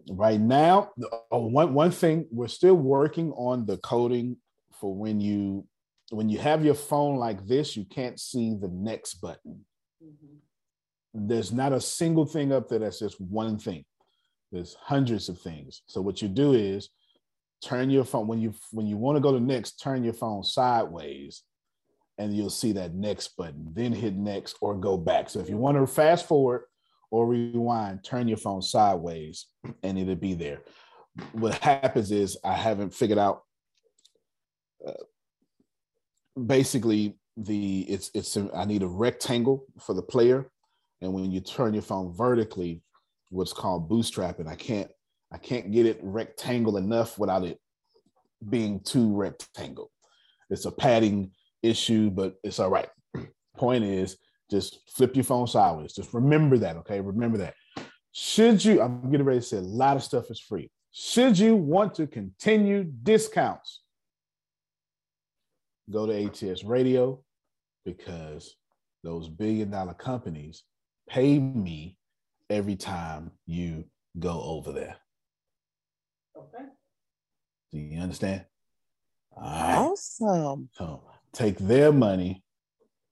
[0.09, 0.89] Right now,
[1.31, 4.37] oh, one one thing we're still working on the coding
[4.71, 5.65] for when you
[6.15, 9.65] when you have your phone like this, you can't see the next button.
[10.03, 11.27] Mm-hmm.
[11.27, 13.85] There's not a single thing up there that's just one thing.
[14.51, 15.81] There's hundreds of things.
[15.87, 16.89] So what you do is
[17.63, 20.43] turn your phone when you when you want to go to next turn your phone
[20.43, 21.43] sideways
[22.17, 25.57] and you'll see that next button then hit next or go back so if you
[25.57, 26.63] want to fast forward
[27.09, 29.47] or rewind turn your phone sideways
[29.81, 30.61] and it'll be there
[31.31, 33.43] what happens is i haven't figured out
[34.85, 34.91] uh,
[36.45, 40.49] basically the it's it's i need a rectangle for the player
[41.01, 42.81] and when you turn your phone vertically
[43.29, 44.89] what's called bootstrapping i can't
[45.33, 47.59] I can't get it rectangle enough without it
[48.47, 49.89] being too rectangle.
[50.51, 51.31] It's a padding
[51.63, 52.89] issue, but it's all right.
[53.57, 54.17] Point is,
[54.51, 55.93] just flip your phone sideways.
[55.93, 57.01] Just remember that, okay?
[57.01, 57.55] Remember that.
[58.11, 60.69] Should you, I'm getting ready to say a lot of stuff is free.
[60.91, 63.81] Should you want to continue discounts,
[65.91, 67.23] go to ATS Radio
[67.85, 68.55] because
[69.03, 70.63] those billion dollar companies
[71.09, 71.97] pay me
[72.49, 73.83] every time you
[74.19, 74.95] go over there.
[76.37, 76.65] Okay.
[77.71, 78.45] Do you understand?
[79.35, 79.77] All right.
[79.77, 80.69] Awesome.
[80.73, 82.43] So take their money,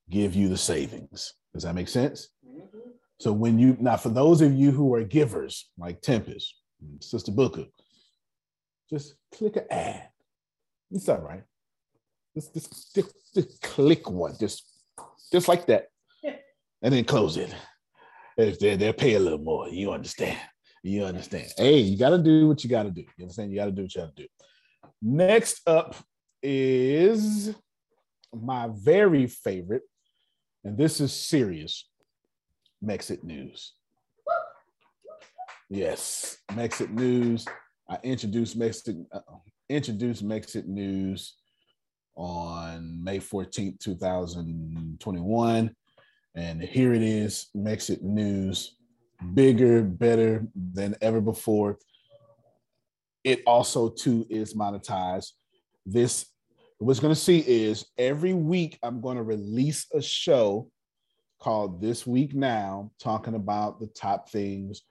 [0.09, 1.33] give you the savings.
[1.53, 2.29] Does that make sense?
[2.47, 2.91] Mm-hmm.
[3.19, 6.55] So when you now, for those of you who are givers, like Tempest,
[6.99, 7.65] Sister Booker,
[8.89, 10.09] just click an ad.
[10.91, 11.43] It's all right.
[12.35, 12.95] Just, just,
[13.35, 14.63] just, click one, just,
[15.31, 15.87] just like that,
[16.81, 17.53] and then close it.
[18.37, 20.37] If they they'll pay a little more, you understand.
[20.83, 21.51] You understand.
[21.57, 23.01] Hey, you got to do what you got to do.
[23.17, 23.51] You understand?
[23.51, 24.27] You got to do what you got to do.
[25.01, 25.95] Next up
[26.41, 27.53] is
[28.33, 29.83] my very favorite,
[30.63, 31.87] and this is serious
[32.83, 33.73] Mexit News.
[35.69, 37.45] Yes, Mexit News.
[37.89, 39.19] I introduced Mexit, uh,
[39.69, 41.35] introduced Mexit News
[42.15, 45.75] on May 14th, 2021.
[46.35, 48.75] And here it is, Mexit News,
[49.33, 51.77] bigger, better than ever before.
[53.23, 55.31] It also too is monetized.
[55.85, 56.25] This
[56.77, 60.69] what's going to see is every week I'm going to release a show
[61.39, 64.81] called This Week Now, talking about the top things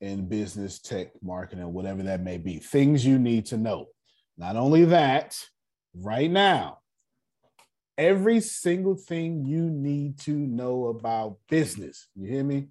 [0.00, 2.58] in business, tech, marketing, whatever that may be.
[2.58, 3.86] Things you need to know.
[4.36, 5.36] Not only that,
[5.94, 6.78] right now,
[7.96, 12.08] every single thing you need to know about business.
[12.14, 12.68] You hear me?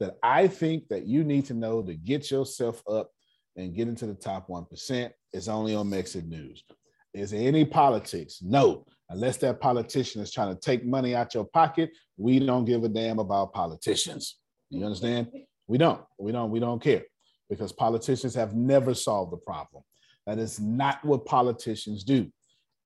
[0.00, 3.10] That I think that you need to know to get yourself up
[3.56, 6.64] and get into the top 1% is only on Mexit News.
[7.12, 8.40] Is there any politics?
[8.42, 8.84] No.
[9.10, 12.88] Unless that politician is trying to take money out your pocket, we don't give a
[12.88, 14.38] damn about politicians.
[14.70, 15.28] You understand?
[15.68, 16.02] We don't.
[16.18, 16.50] We don't.
[16.50, 17.04] We don't care
[17.48, 19.84] because politicians have never solved the problem.
[20.26, 22.32] That is not what politicians do.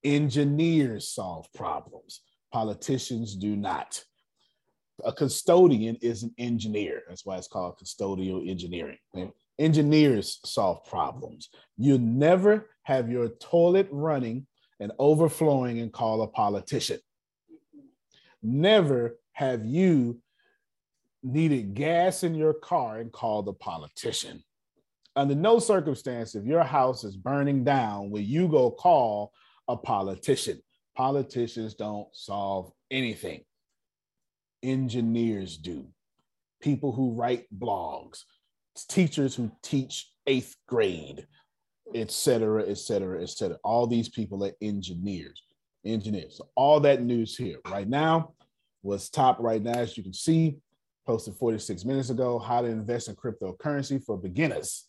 [0.05, 2.21] Engineers solve problems.
[2.53, 4.03] Politicians do not.
[5.05, 7.03] A custodian is an engineer.
[7.09, 8.99] That's why it's called custodial engineering.
[9.59, 11.51] Engineers solve problems.
[11.77, 14.47] You never have your toilet running
[14.81, 16.99] and overflowing and call a politician.
[18.43, 20.21] Never have you
[21.23, 24.43] needed gas in your car and called a politician.
[25.17, 29.33] Under no circumstance, if your house is burning down, will you go call
[29.69, 30.61] a politician?
[30.97, 33.43] Politicians don't solve anything.
[34.63, 35.87] Engineers do.
[36.61, 38.25] People who write blogs,
[38.89, 41.27] teachers who teach eighth grade,
[41.95, 43.57] et cetera, et cetera, et cetera.
[43.63, 45.43] All these people are engineers.
[45.85, 46.39] Engineers.
[46.39, 48.35] So all that news here right now
[48.83, 50.57] was top right now, as you can see,
[51.07, 54.89] posted 46 minutes ago, how to invest in cryptocurrency for beginners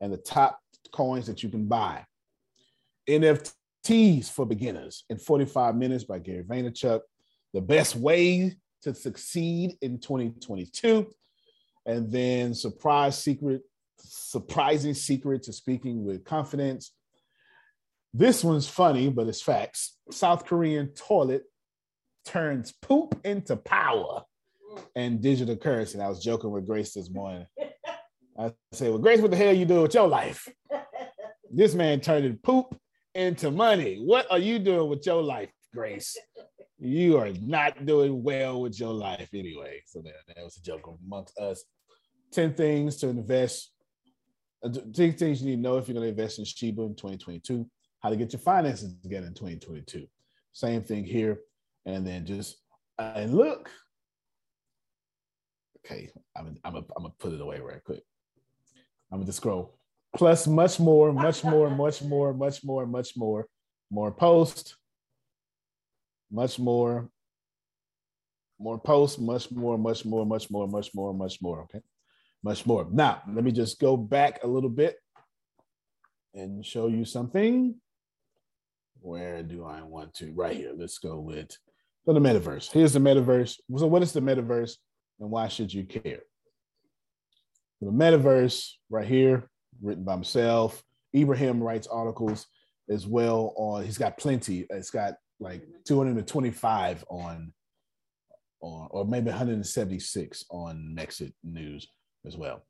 [0.00, 0.58] and the top
[0.92, 2.04] coins that you can buy.
[3.82, 7.00] NFTs for beginners in 45 minutes by Gary Vaynerchuk.
[7.52, 11.06] The best way to succeed in 2022.
[11.86, 13.62] And then surprise secret,
[13.98, 16.92] surprising secret to speaking with confidence.
[18.14, 19.96] This one's funny, but it's facts.
[20.10, 21.44] South Korean toilet
[22.24, 24.22] turns poop into power
[24.94, 25.94] and digital currency.
[25.94, 27.46] And I was joking with Grace this morning.
[28.38, 30.48] I say, Well, Grace, what the hell you doing with your life?
[31.50, 32.74] This man turned poop
[33.14, 33.96] into money.
[33.96, 36.16] What are you doing with your life, Grace?
[36.78, 39.82] You are not doing well with your life anyway.
[39.86, 41.64] So that, that was a joke amongst us.
[42.32, 43.72] 10 things to invest.
[44.64, 46.94] Uh, 10 things you need to know if you're going to invest in Shiba in
[46.94, 47.68] 2022,
[48.00, 50.06] how to get your finances together in 2022.
[50.52, 51.40] Same thing here.
[51.84, 52.58] And then just,
[52.98, 53.70] uh, and look,
[55.84, 58.02] okay, I'm, I'm, I'm gonna put it away right quick.
[59.10, 59.78] I'm gonna scroll.
[60.14, 63.46] Plus, much more, much more, much more, much more, much more,
[63.90, 64.76] more post,
[66.30, 67.08] much more,
[68.58, 71.62] more posts, much more, much more, much more, much more, much more.
[71.62, 71.80] Okay,
[72.42, 72.86] much more.
[72.90, 74.96] Now, let me just go back a little bit
[76.34, 77.74] and show you something.
[79.00, 80.32] Where do I want to?
[80.32, 80.72] Right here.
[80.76, 81.56] Let's go with
[82.06, 82.70] the metaverse.
[82.70, 83.58] Here's the metaverse.
[83.76, 84.76] So, what is the metaverse?
[85.22, 86.20] and why should you care?
[87.80, 89.48] The metaverse, right here,
[89.80, 90.82] written by myself.
[91.14, 92.46] Ibrahim writes articles
[92.88, 93.84] as well on.
[93.84, 94.66] He's got plenty.
[94.70, 97.52] It's got like 225 on,
[98.60, 101.88] on or maybe 176 on Mexit News
[102.26, 102.62] as well.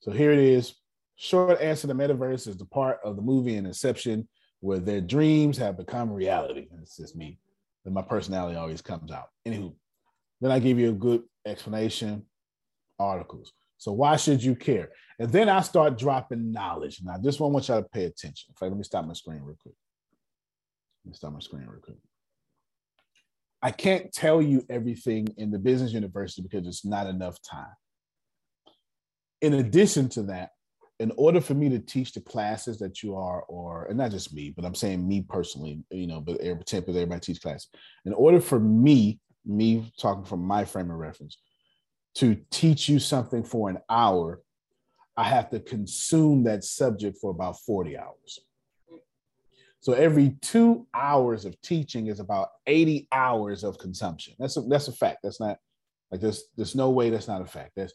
[0.00, 0.74] So here it is.
[1.16, 4.28] Short answer: The metaverse is the part of the movie in Inception
[4.60, 6.66] where their dreams have become reality.
[6.70, 7.38] And it's just me.
[7.84, 9.28] And my personality always comes out.
[9.46, 9.72] Anywho,
[10.40, 12.24] then I give you a good explanation,
[12.98, 13.52] articles.
[13.78, 14.90] So why should you care?
[15.18, 17.00] And then I start dropping knowledge.
[17.02, 18.46] Now, this one I want y'all to pay attention.
[18.50, 19.74] In fact, let me stop my screen real quick.
[21.04, 21.96] Let me stop my screen real quick.
[23.62, 27.74] I can't tell you everything in the business university because it's not enough time.
[29.40, 30.50] In addition to that,
[31.00, 34.34] in order for me to teach the classes that you are, or and not just
[34.34, 37.68] me, but I'm saying me personally, you know, but everybody teach classes.
[38.04, 41.38] In order for me me talking from my frame of reference,
[42.16, 44.42] to teach you something for an hour,
[45.16, 48.40] I have to consume that subject for about 40 hours.
[49.80, 54.34] So every two hours of teaching is about 80 hours of consumption.
[54.38, 55.18] That's a, that's a fact.
[55.22, 55.58] That's not
[56.10, 57.72] like there's there's no way that's not a fact.
[57.76, 57.92] That's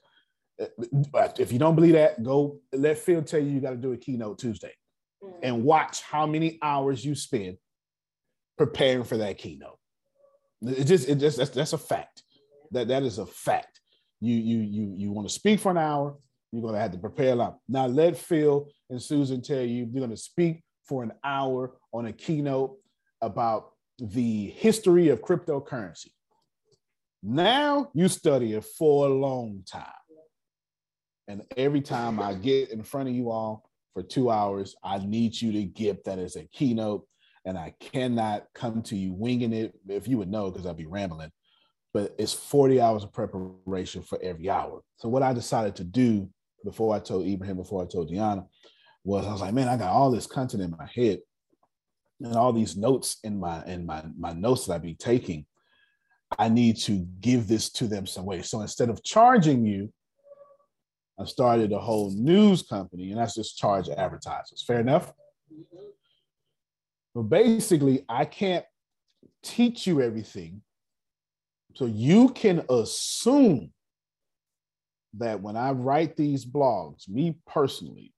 [1.12, 3.91] but if you don't believe that, go let Phil tell you you got to do
[3.91, 4.73] a keynote Tuesday
[5.23, 5.34] mm.
[5.41, 7.58] and watch how many hours you spend
[8.58, 9.80] preparing for that keynote.
[10.62, 12.23] It just it just that's, that's a fact.
[12.71, 13.82] That that is a fact.
[14.23, 16.15] You you you you want to speak for an hour,
[16.53, 17.57] you're gonna have to prepare a lot.
[17.67, 22.13] Now let Phil and Susan tell you you're gonna speak for an hour on a
[22.13, 22.77] keynote
[23.21, 26.12] about the history of cryptocurrency.
[27.21, 29.88] Now you study it for a long time.
[31.27, 35.39] And every time I get in front of you all for two hours, I need
[35.39, 37.05] you to get that as a keynote
[37.45, 39.74] and I cannot come to you winging it.
[39.89, 41.32] If you would know, because I'd be rambling,
[41.94, 44.82] but it's 40 hours of preparation for every hour.
[44.98, 46.28] So what I decided to do
[46.66, 48.48] before I told Ibrahim, before I told Deanna,
[49.04, 51.20] was I was like, man, I got all this content in my head
[52.22, 55.46] and all these notes in my in my my notes that I be taking.
[56.39, 58.41] I need to give this to them some way.
[58.41, 59.94] So instead of charging you,
[61.20, 64.64] I started a whole news company, and that's just charge advertisers.
[64.66, 65.14] Fair enough.
[65.54, 65.86] Mm-hmm.
[67.14, 68.66] But basically, I can't
[69.44, 70.62] teach you everything.
[71.74, 73.71] So you can assume
[75.15, 78.13] that when I write these blogs, me personally,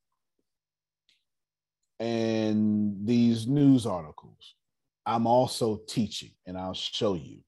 [1.99, 4.55] and these news articles,
[5.05, 7.39] I'm also teaching, and I'll show you.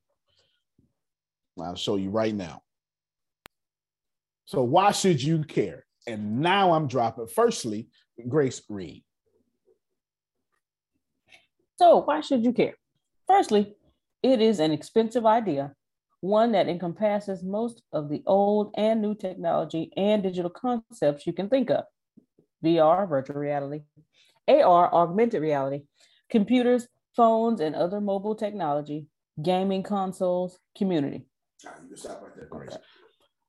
[1.60, 2.62] I'll show you right now.
[4.46, 5.86] So, why should you care?
[6.06, 7.28] And now I'm dropping.
[7.28, 7.90] Firstly,
[8.30, 9.04] Grace Reed.
[11.78, 12.76] So, why should you care?
[13.28, 13.76] Firstly,
[14.24, 15.74] it is an expensive idea,
[16.22, 21.50] one that encompasses most of the old and new technology and digital concepts you can
[21.50, 21.84] think of
[22.64, 23.82] VR, virtual reality,
[24.48, 25.84] AR, augmented reality,
[26.30, 29.08] computers, phones, and other mobile technology,
[29.42, 31.26] gaming consoles, community.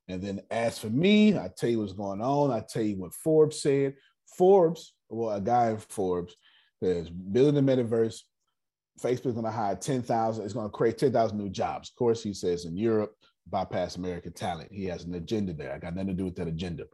[0.08, 2.50] And then as for me, I tell you what's going on.
[2.50, 3.94] I tell you what Forbes said.
[4.36, 6.34] Forbes, well, a guy in Forbes
[6.82, 8.20] says building the metaverse,
[8.98, 11.90] Facebook's going to hire 10,000, it's going to create 10,000 new jobs.
[11.90, 13.14] Of course, he says in Europe,
[13.48, 14.70] bypass American talent.
[14.72, 15.72] He has an agenda there.
[15.72, 16.84] I got nothing to do with that agenda.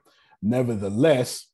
[0.42, 1.48] Nevertheless,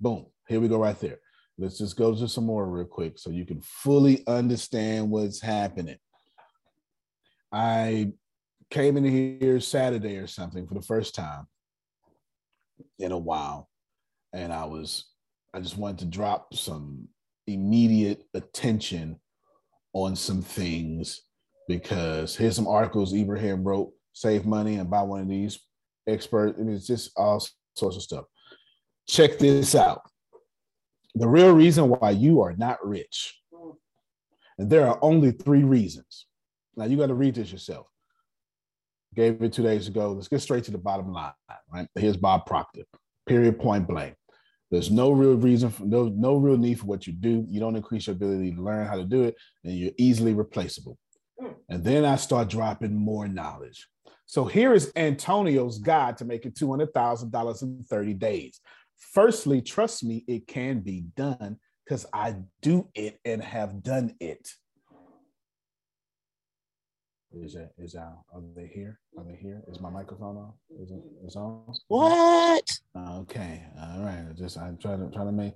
[0.00, 1.18] boom, here we go right there.
[1.58, 5.96] Let's just go to some more real quick so you can fully understand what's happening.
[7.50, 8.12] I
[8.70, 11.46] came in here Saturday or something for the first time
[12.98, 13.68] in a while.
[14.32, 15.06] And I was,
[15.54, 17.08] I just wanted to drop some
[17.46, 19.18] immediate attention
[20.04, 21.22] on some things
[21.68, 25.58] because here's some articles Ibrahim wrote, save money and buy one of these
[26.06, 26.58] experts.
[26.58, 27.44] I mean, it's just all
[27.74, 28.24] sorts of stuff.
[29.08, 30.02] Check this out.
[31.14, 33.40] The real reason why you are not rich.
[34.58, 36.26] And there are only three reasons.
[36.76, 37.86] Now you got to read this yourself
[39.16, 40.12] gave it two days ago.
[40.12, 41.32] Let's get straight to the bottom line.
[41.72, 42.82] Right here's Bob Proctor.
[43.26, 43.58] Period.
[43.58, 44.14] Point blank.
[44.70, 47.46] There's no real reason for no no real need for what you do.
[47.48, 50.98] You don't increase your ability to learn how to do it, and you're easily replaceable.
[51.40, 51.52] Hmm.
[51.68, 53.86] And then I start dropping more knowledge.
[54.26, 58.60] So here is Antonio's guide to making two hundred thousand dollars in thirty days.
[58.98, 64.48] Firstly, trust me, it can be done because I do it and have done it.
[67.42, 68.24] Is it is out?
[68.32, 68.98] Are they here?
[69.18, 69.62] Are they here?
[69.68, 70.52] Is my microphone on?
[70.80, 71.62] Is it is on?
[71.88, 72.70] What?
[72.96, 73.62] Okay.
[73.78, 74.24] All right.
[74.28, 75.54] I just I'm trying to trying to make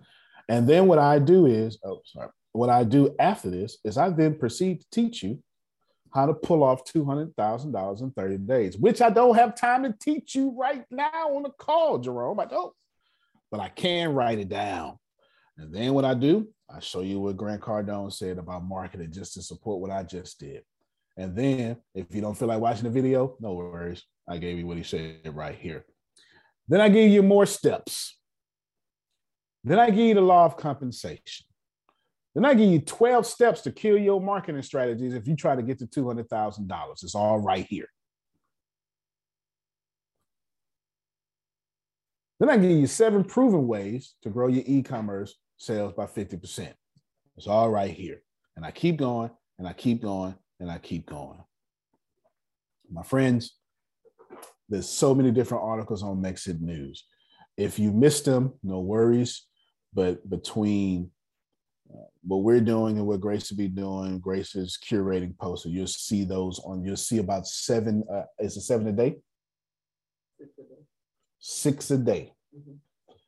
[0.48, 2.28] and then what I do is oh sorry.
[2.52, 5.42] What I do after this is I then proceed to teach you
[6.12, 9.54] how to pull off two hundred thousand dollars in 30 days, which I don't have
[9.54, 12.40] time to teach you right now on the call, Jerome.
[12.40, 12.74] I don't,
[13.50, 14.98] but I can write it down.
[15.56, 19.34] And then what I do, I show you what Grant Cardone said about marketing just
[19.34, 20.62] to support what I just did.
[21.20, 24.02] And then if you don't feel like watching the video, no worries.
[24.26, 25.84] I gave you what he said right here.
[26.66, 28.18] Then I give you more steps.
[29.62, 31.44] Then I give you the law of compensation.
[32.34, 35.62] Then I give you 12 steps to kill your marketing strategies if you try to
[35.62, 37.02] get to $200,000.
[37.02, 37.88] It's all right here.
[42.38, 46.72] Then I give you seven proven ways to grow your e commerce sales by 50%.
[47.36, 48.22] It's all right here.
[48.56, 51.38] And I keep going and I keep going and I keep going.
[52.92, 53.56] My friends,
[54.68, 57.04] there's so many different articles on Mexit News.
[57.56, 59.46] If you missed them, no worries.
[59.92, 61.10] But between
[61.92, 65.64] uh, what we're doing and what Grace will be doing, Grace is curating posts.
[65.64, 66.84] So you'll see those on.
[66.84, 68.04] You'll see about seven.
[68.12, 69.16] Uh, is it seven a day?
[70.38, 70.82] Six a day.
[71.40, 72.32] Six a day.
[72.56, 72.74] Mm-hmm.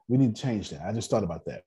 [0.08, 0.82] We need to change that.
[0.86, 1.64] I just thought about that.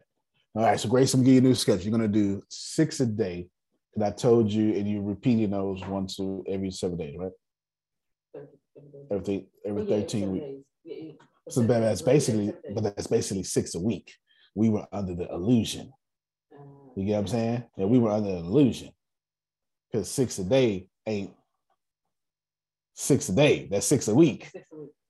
[0.55, 0.79] All right.
[0.79, 1.83] So Grace, I'm gonna give you a new schedule.
[1.83, 3.49] You're gonna do six a day
[3.95, 7.31] and I told you, and you repeated those once every seven days, right?
[9.09, 11.15] Every every thirteen weeks.
[11.49, 14.13] So that's basically, but that's basically six a week.
[14.53, 15.91] We were under the illusion.
[16.95, 17.63] You get what I'm saying?
[17.77, 18.89] Yeah, we were under the illusion
[19.91, 21.31] because six a day ain't
[22.93, 23.67] six a day.
[23.69, 24.51] That's six a week.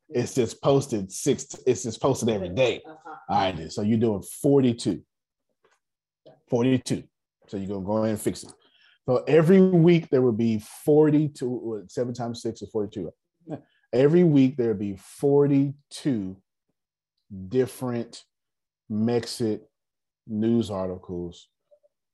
[0.10, 1.48] It's just posted six.
[1.66, 2.82] It's just posted every day.
[2.86, 3.16] Uh-huh.
[3.30, 5.02] All right, so you're doing 42.
[6.50, 7.04] 42.
[7.48, 8.54] So you're gonna go ahead and fix it.
[9.06, 13.12] So every week there would be 42, seven times six is 42.
[13.94, 16.38] Every week there would be 42
[17.48, 18.24] different
[18.92, 19.62] Mexit
[20.28, 21.50] news articles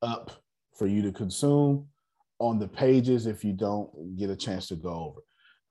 [0.01, 0.31] up
[0.77, 1.87] for you to consume
[2.39, 5.21] on the pages if you don't get a chance to go over.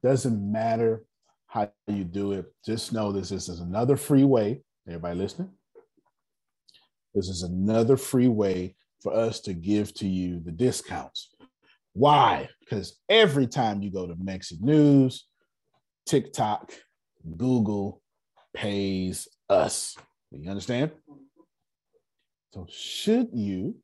[0.02, 1.04] Doesn't matter
[1.46, 2.46] how you do it.
[2.64, 4.62] Just know this, this is another free way.
[4.86, 5.50] Everybody listening?
[7.14, 11.34] This is another free way for us to give to you the discounts.
[11.92, 12.48] Why?
[12.60, 15.26] Because every time you go to Mexit News,
[16.06, 16.72] TikTok,
[17.36, 18.00] Google
[18.54, 19.96] pays us.
[20.30, 20.92] You understand?
[22.52, 23.76] So, should you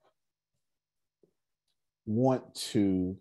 [2.07, 3.17] want to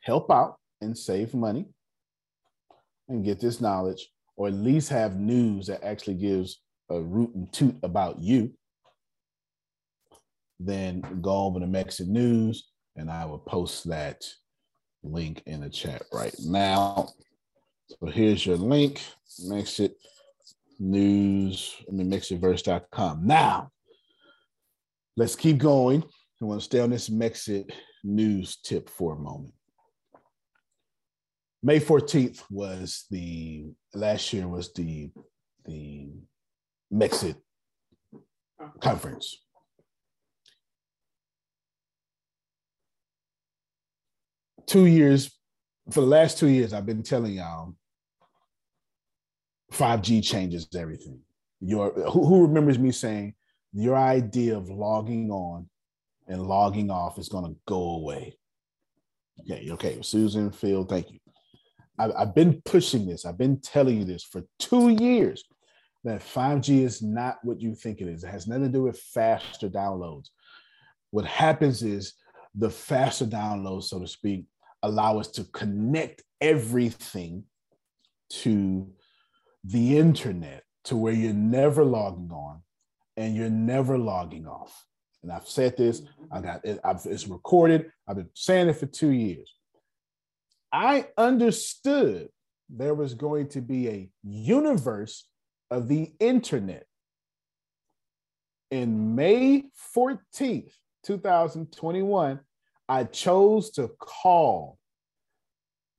[0.00, 1.66] help out and save money
[3.08, 7.52] and get this knowledge, or at least have news that actually gives a root and
[7.52, 8.52] toot about you,
[10.58, 14.24] then go over to Mexit News and I will post that
[15.02, 17.10] link in the chat right now.
[17.88, 19.00] So here's your link,
[19.44, 19.92] Mexit
[20.78, 23.26] News, I mean, MexitVerse.com.
[23.26, 23.70] Now,
[25.16, 26.02] let's keep going.
[26.42, 27.70] I want to stay on this Mexit
[28.04, 29.54] News tip for a moment.
[31.62, 35.10] May 14th was the last year was the
[35.64, 36.08] the
[36.92, 37.36] Mexit
[38.80, 39.45] conference.
[44.66, 45.30] Two years,
[45.90, 47.74] for the last two years, I've been telling y'all
[49.72, 51.20] 5G changes everything.
[51.60, 53.34] Your who, who remembers me saying
[53.72, 55.68] your idea of logging on
[56.28, 58.36] and logging off is going to go away.
[59.40, 61.18] Okay, okay, Susan, Phil, thank you.
[61.98, 63.24] I've, I've been pushing this.
[63.24, 65.44] I've been telling you this for two years
[66.04, 68.24] that 5G is not what you think it is.
[68.24, 70.28] It has nothing to do with faster downloads.
[71.10, 72.14] What happens is
[72.54, 74.46] the faster downloads, so to speak,
[74.86, 77.44] allow us to connect everything
[78.28, 78.88] to
[79.64, 82.62] the internet to where you're never logging on
[83.16, 84.86] and you're never logging off.
[85.22, 86.34] And I've said this, mm-hmm.
[86.34, 87.90] I got it, I've, it's recorded.
[88.06, 89.54] I've been saying it for two years.
[90.72, 92.28] I understood
[92.68, 95.28] there was going to be a universe
[95.70, 96.86] of the internet.
[98.70, 99.64] In May
[99.96, 100.72] 14th,
[101.04, 102.40] 2021,
[102.88, 104.78] I chose to call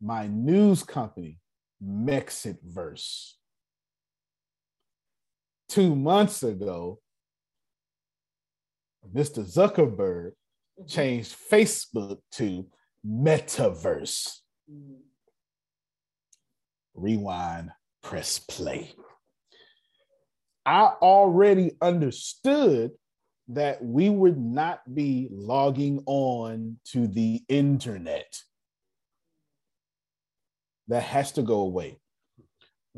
[0.01, 1.39] my news company
[1.83, 3.33] Mexitverse.
[5.67, 6.99] Two months ago,
[9.13, 9.43] Mr.
[9.43, 10.87] Zuckerberg mm-hmm.
[10.87, 12.65] changed Facebook to
[13.05, 14.39] Metaverse.
[16.93, 17.71] Rewind,
[18.01, 18.93] press play.
[20.65, 22.91] I already understood
[23.49, 28.41] that we would not be logging on to the internet.
[30.89, 31.99] That has to go away.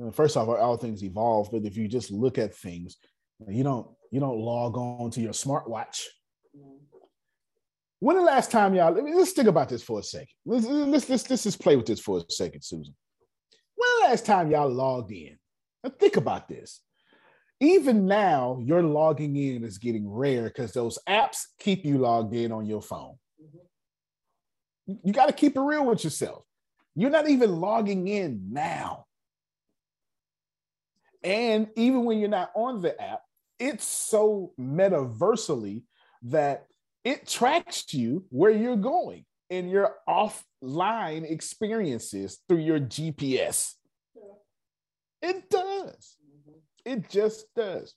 [0.01, 2.97] Uh, first off, all things evolve, but if you just look at things,
[3.47, 6.03] you don't you don't log on to your smartwatch.
[7.99, 8.91] When the last time y'all?
[8.91, 10.29] Let's think about this for a second.
[10.45, 12.95] Let's let's let's, let's just play with this for a second, Susan.
[13.75, 15.37] When the last time y'all logged in?
[15.83, 16.81] Now think about this.
[17.61, 22.51] Even now, your logging in is getting rare because those apps keep you logged in
[22.51, 23.15] on your phone.
[23.41, 24.95] Mm-hmm.
[25.03, 26.45] You got to keep it real with yourself.
[26.95, 29.05] You're not even logging in now.
[31.23, 33.21] And even when you're not on the app,
[33.59, 35.83] it's so metaversally
[36.23, 36.65] that
[37.03, 43.73] it tracks you where you're going in your offline experiences through your GPS.
[45.21, 46.15] It does.
[46.89, 47.93] It just does.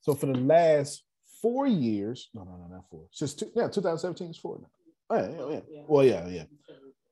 [0.00, 1.02] So for the last
[1.42, 3.08] four years, no, no, no, not four.
[3.10, 4.68] Since two, yeah, 2017 is four now.
[5.10, 5.82] Oh, yeah, yeah, yeah.
[5.88, 6.44] Well, yeah, yeah.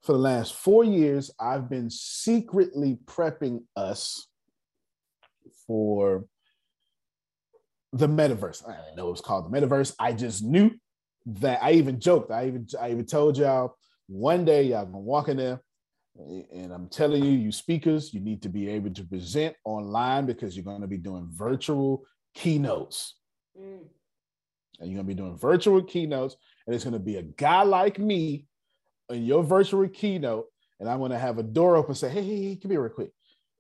[0.03, 4.29] For the last four years, I've been secretly prepping us
[5.67, 6.27] for
[7.93, 8.69] the metaverse.
[8.69, 9.97] I didn't know it was called the metaverse.
[9.99, 10.71] I just knew
[11.27, 12.31] that I even joked.
[12.31, 13.77] I even I even told y'all
[14.07, 15.61] one day y'all gonna walk in there,
[16.17, 20.57] and I'm telling you, you speakers, you need to be able to present online because
[20.57, 22.05] you're gonna be doing virtual
[22.35, 23.17] keynotes.
[23.59, 23.81] Mm.
[24.81, 26.37] And you're gonna be doing virtual keynotes,
[26.67, 28.47] and it's gonna be a guy like me
[29.09, 30.47] in your virtual keynote,
[30.79, 33.11] and I'm gonna have a door open, say, hey, hey, hey, come here real quick.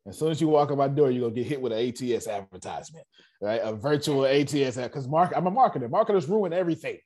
[0.06, 2.28] As soon as you walk in my door, you're gonna get hit with an ATS
[2.28, 3.06] advertisement,
[3.40, 3.60] right?
[3.62, 5.90] A virtual ATS because mark I'm a marketer.
[5.90, 6.98] Marketers ruin everything.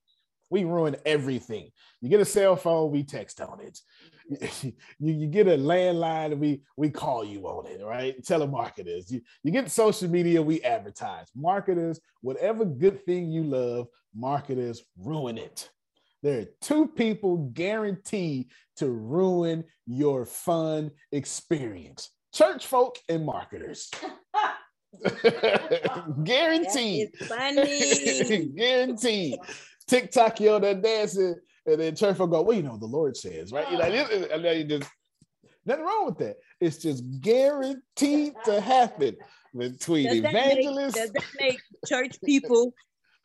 [0.51, 1.71] We ruin everything.
[2.01, 3.79] You get a cell phone, we text on it.
[5.01, 8.21] You, you get a landline, and we we call you on it, right?
[8.23, 9.11] Telemarketers.
[9.11, 11.29] You, you get social media, we advertise.
[11.37, 15.71] Marketers, whatever good thing you love, marketers ruin it.
[16.23, 23.91] There are two people guaranteed to ruin your fun experience church folk and marketers.
[26.25, 27.11] Guaranteed.
[27.27, 28.47] funny.
[28.57, 29.39] Guaranteed.
[29.87, 31.37] TikTok, you know, dancing,
[31.69, 33.71] and then church folk go, well, you know, the Lord says, right?
[33.71, 34.91] You know, and then you just
[35.67, 36.37] nothing wrong with that.
[36.61, 39.17] It's just guaranteed to happen
[39.57, 40.97] between does evangelists.
[40.97, 42.73] Make, does that make church people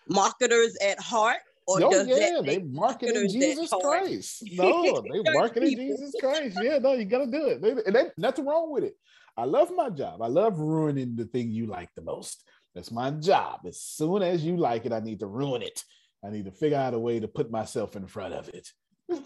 [0.08, 1.38] marketers at heart?
[1.66, 4.44] Or oh yeah, they marketing Jesus Christ.
[4.52, 6.60] No, they marketing Jesus Christ.
[6.62, 7.62] Yeah, no, you gotta do it.
[7.62, 8.98] They, and they, nothing wrong with it.
[9.38, 10.22] I love my job.
[10.22, 12.44] I love ruining the thing you like the most.
[12.76, 13.62] That's my job.
[13.66, 15.82] As soon as you like it, I need to ruin it.
[16.26, 18.70] I need to figure out a way to put myself in front of it.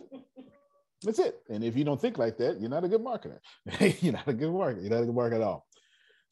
[1.04, 1.40] That's it.
[1.50, 3.38] And if you don't think like that, you're not a good marketer.
[4.02, 4.82] you're not a good marketer.
[4.82, 5.66] You're not a good marketer at all.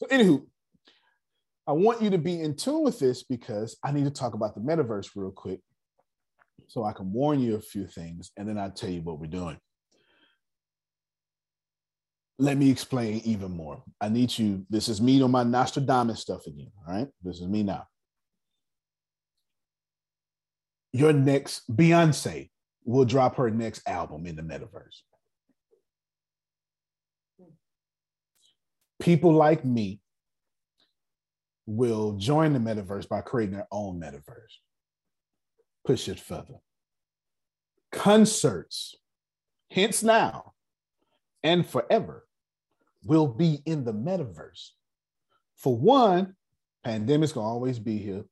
[0.01, 0.43] So, anywho,
[1.67, 4.55] I want you to be in tune with this because I need to talk about
[4.55, 5.59] the metaverse real quick
[6.67, 9.27] so I can warn you a few things and then I'll tell you what we're
[9.27, 9.57] doing.
[12.37, 13.81] Let me explain even more.
[14.01, 16.71] I need you, this is me on my Nostradamus stuff again.
[16.85, 17.07] All right.
[17.23, 17.87] This is me now.
[20.95, 22.49] Your next Beyonce
[22.85, 25.01] will drop her next album in the metaverse.
[29.01, 29.99] People like me
[31.65, 34.55] will join the metaverse by creating their own metaverse.
[35.85, 36.61] Push it further.
[37.91, 38.95] Concerts,
[39.69, 40.53] hence now
[41.43, 42.25] and forever,
[43.03, 44.69] will be in the metaverse.
[45.57, 46.37] For one,
[46.85, 48.23] pandemic's gonna always be here.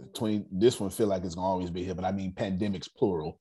[0.00, 3.40] Between this one, feel like it's gonna always be here, but I mean pandemics plural.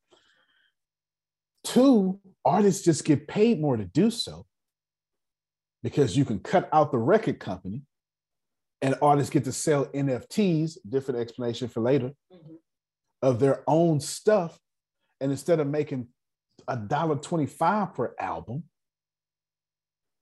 [1.63, 4.45] Two, artists just get paid more to do so
[5.83, 7.83] because you can cut out the record company
[8.81, 12.55] and artists get to sell NFTs, different explanation for later, mm-hmm.
[13.21, 14.59] of their own stuff.
[15.21, 16.07] And instead of making
[16.67, 18.63] a dollar 25 per album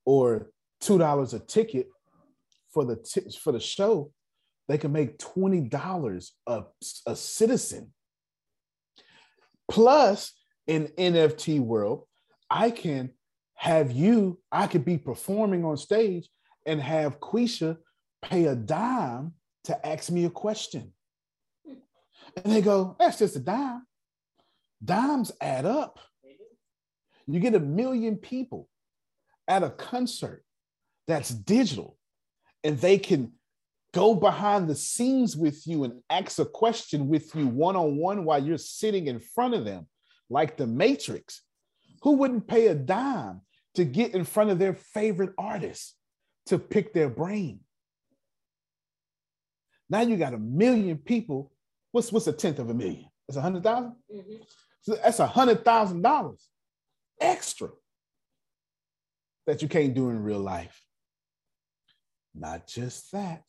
[0.05, 1.87] or two dollars a ticket
[2.73, 4.11] for the t- for the show,
[4.67, 6.63] they can make $20 a,
[7.05, 7.93] a citizen.
[9.69, 10.33] Plus,
[10.67, 12.05] in NFT world,
[12.49, 13.11] I can
[13.55, 16.29] have you, I could be performing on stage
[16.65, 17.77] and have Quisha
[18.21, 19.33] pay a dime
[19.65, 20.93] to ask me a question.
[21.65, 23.85] And they go, that's just a dime.
[24.83, 25.99] Dimes add up.
[27.27, 28.69] You get a million people
[29.47, 30.43] at a concert
[31.07, 31.97] that's digital,
[32.63, 33.33] and they can
[33.93, 38.25] go behind the scenes with you and ask a question with you one on one
[38.25, 39.87] while you're sitting in front of them,
[40.29, 41.41] like the Matrix.
[42.01, 43.41] Who wouldn't pay a dime
[43.75, 45.95] to get in front of their favorite artist
[46.47, 47.61] to pick their brain?
[49.89, 51.51] Now you got a million people.
[51.91, 53.05] What's what's a tenth of a million?
[53.27, 53.95] It's a hundred thousand.
[54.13, 54.43] Mm-hmm.
[54.81, 56.49] So that's a hundred thousand dollars
[57.21, 57.69] extra
[59.45, 60.81] that you can't do in real life.
[62.33, 63.43] Not just that.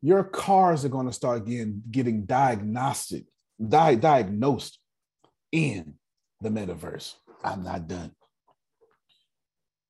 [0.00, 3.24] Your cars are going to start getting, getting diagnostic,
[3.66, 4.78] di- diagnosed
[5.50, 5.94] in
[6.40, 7.14] the metaverse.
[7.42, 8.12] I'm not done.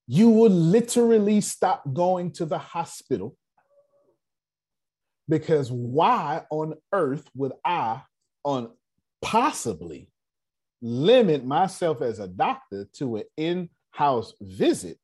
[0.06, 3.36] You will literally stop going to the hospital
[5.28, 8.00] because why on earth would I,
[8.44, 8.70] on
[9.20, 10.10] possibly,
[10.80, 14.98] limit myself as a doctor to an in-house visit?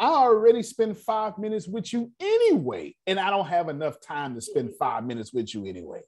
[0.00, 4.40] I already spend five minutes with you anyway, and I don't have enough time to
[4.40, 6.02] spend five minutes with you anyway.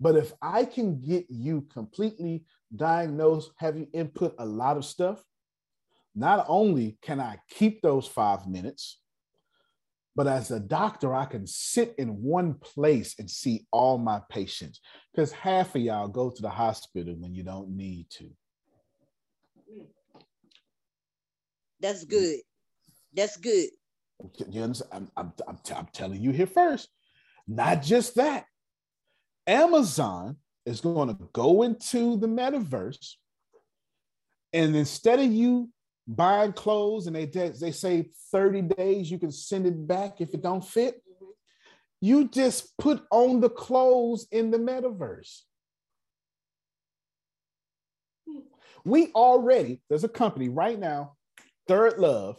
[0.00, 2.44] But if I can get you completely
[2.74, 5.22] diagnosed, have you input a lot of stuff,
[6.14, 8.98] not only can I keep those five minutes,
[10.14, 14.80] but as a doctor, I can sit in one place and see all my patients
[15.12, 18.30] because half of y'all go to the hospital when you don't need to.
[21.82, 22.38] That's good.
[23.12, 23.68] That's good.
[24.48, 24.92] You understand?
[24.92, 26.88] I'm, I'm, I'm, t- I'm telling you here first.
[27.48, 28.46] Not just that.
[29.48, 33.14] Amazon is going to go into the metaverse,
[34.52, 35.70] and instead of you
[36.06, 40.42] buying clothes and they they say 30 days you can send it back if it
[40.42, 41.30] don't fit mm-hmm.
[42.00, 45.42] you just put on the clothes in the metaverse
[48.28, 48.40] hmm.
[48.84, 51.12] we already there's a company right now
[51.68, 52.36] ThirdLove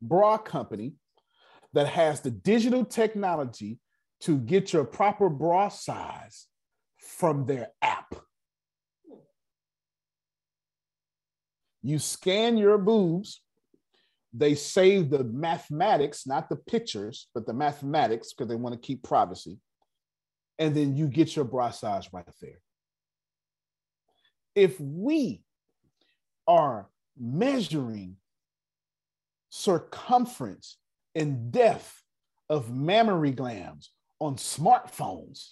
[0.00, 0.94] bra company
[1.72, 3.78] that has the digital technology
[4.20, 6.46] to get your proper bra size
[6.98, 8.14] from their app
[11.82, 13.42] You scan your boobs.
[14.32, 19.02] They save the mathematics, not the pictures, but the mathematics because they want to keep
[19.02, 19.58] privacy.
[20.58, 22.62] And then you get your bra size right there.
[24.54, 25.42] If we
[26.46, 26.88] are
[27.18, 28.16] measuring
[29.54, 30.78] circumference
[31.14, 32.02] and depth
[32.48, 35.50] of mammary glands on smartphones,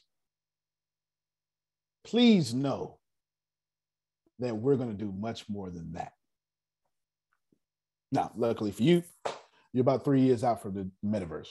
[2.03, 2.99] please know
[4.39, 6.13] that we're going to do much more than that.
[8.11, 9.03] Now, luckily for you,
[9.75, 11.51] you're about three years out from the metaverse.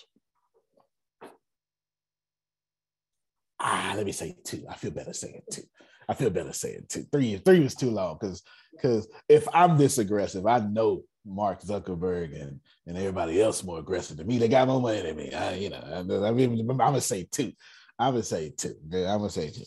[3.60, 4.66] Ah, let me say two.
[4.68, 5.64] I feel better saying two.
[6.08, 7.06] I feel better saying two.
[7.12, 8.42] Three, three was too long because
[8.72, 14.18] because if I'm this aggressive, I know Mark Zuckerberg and, and everybody else more aggressive
[14.18, 14.38] than me.
[14.38, 15.34] They got more money than me.
[15.34, 17.54] I, you know, I, I mean, I'm gonna say two.
[17.98, 18.76] I'm gonna say two.
[18.94, 19.66] I'm gonna say two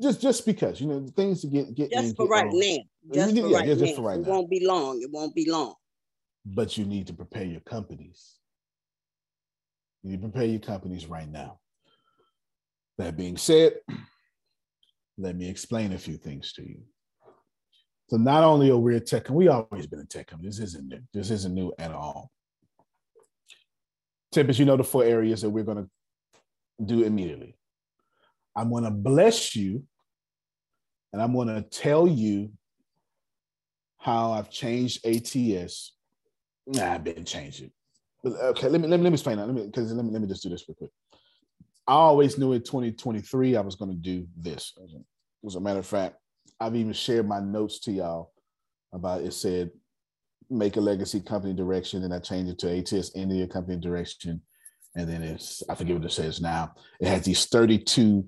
[0.00, 2.76] just just because you know things to get get just for right now.
[3.12, 3.92] Just for yeah, right just now.
[3.96, 4.28] For right it now.
[4.28, 5.00] won't be long.
[5.00, 5.74] It won't be long.
[6.44, 8.34] but you need to prepare your companies.
[10.02, 11.58] You need to prepare your companies right now.
[12.98, 13.74] That being said,
[15.18, 16.82] let me explain a few things to you.
[18.08, 20.48] So not only are we a tech, and we always been a tech company.
[20.48, 21.00] This isn't new.
[21.12, 22.30] This isn't new at all.
[24.30, 27.56] Tempest, you know the four areas that we're going to do immediately.
[28.54, 29.82] I'm going to bless you,
[31.12, 32.52] and I'm going to tell you
[33.98, 35.92] how I've changed ATS.
[36.66, 37.72] Nah, I've been changing.
[38.24, 39.46] Okay, let me let me let me explain that.
[39.46, 40.90] Let me because let me let me just do this real quick.
[41.86, 44.76] I always knew in 2023 I was going to do this.
[45.44, 46.16] As a matter of fact,
[46.60, 48.32] I've even shared my notes to y'all
[48.92, 49.70] about it said
[50.48, 54.40] make a legacy company direction, and I changed it to ATS India company direction.
[54.94, 56.74] And then it's I forget what it says now.
[57.00, 58.24] It has these 32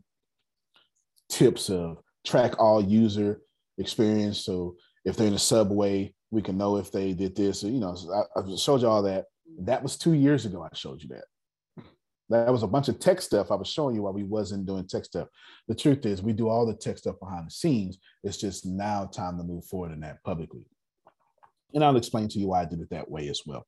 [1.31, 3.41] tips of track all user
[3.79, 4.41] experience.
[4.41, 7.62] So if they're in a subway, we can know if they did this.
[7.62, 9.26] You know, I, I showed you all that.
[9.61, 10.62] That was two years ago.
[10.62, 11.24] I showed you that.
[12.31, 14.87] That was a bunch of tech stuff I was showing you while we wasn't doing
[14.87, 15.29] tech stuff.
[15.66, 17.99] The truth is, we do all the tech stuff behind the scenes.
[18.22, 20.66] It's just now time to move forward in that publicly.
[21.72, 23.66] And I'll explain to you why I did it that way as well.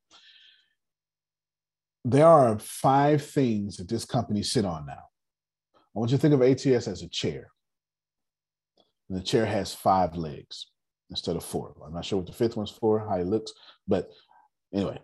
[2.05, 5.05] There are five things that this company sit on now.
[5.73, 7.47] I want you to think of ATS as a chair.
[9.09, 10.67] And the chair has five legs
[11.09, 11.75] instead of four.
[11.85, 13.51] I'm not sure what the fifth one's for, how it looks,
[13.87, 14.09] but
[14.73, 14.99] anyway,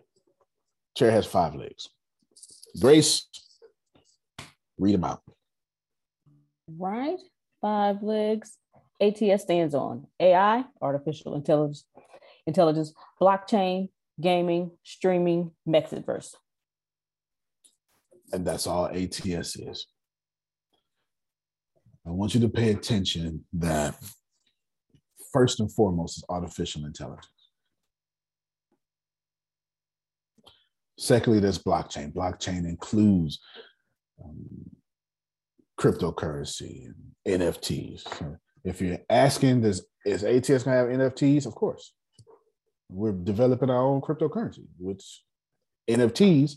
[0.96, 1.88] chair has five legs.
[2.80, 3.26] Grace,
[4.78, 5.22] read them out.
[6.76, 7.18] Right.
[7.60, 8.56] Five legs.
[9.00, 11.84] ATS stands on AI, artificial intelligence,
[12.46, 16.34] intelligence, blockchain, gaming, streaming, metaverse.
[18.32, 19.86] And that's all ATS is.
[22.06, 23.94] I want you to pay attention that
[25.32, 27.28] first and foremost is artificial intelligence.
[30.98, 32.12] Secondly, there's blockchain.
[32.12, 33.38] Blockchain includes
[34.24, 34.67] um,
[35.78, 36.86] cryptocurrency
[37.26, 38.38] and NFTs.
[38.64, 41.46] If you're asking, does is ATS gonna have NFTs?
[41.46, 41.92] Of course.
[42.90, 45.22] We're developing our own cryptocurrency, which
[45.88, 46.54] NFTs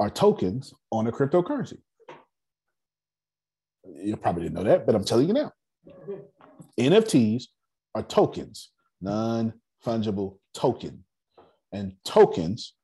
[0.00, 1.78] are tokens on a cryptocurrency.
[3.84, 5.52] You probably didn't know that, but I'm telling you now.
[6.78, 7.44] NFTs
[7.94, 9.52] are tokens, non
[9.84, 11.04] fungible token.
[11.72, 12.74] And tokens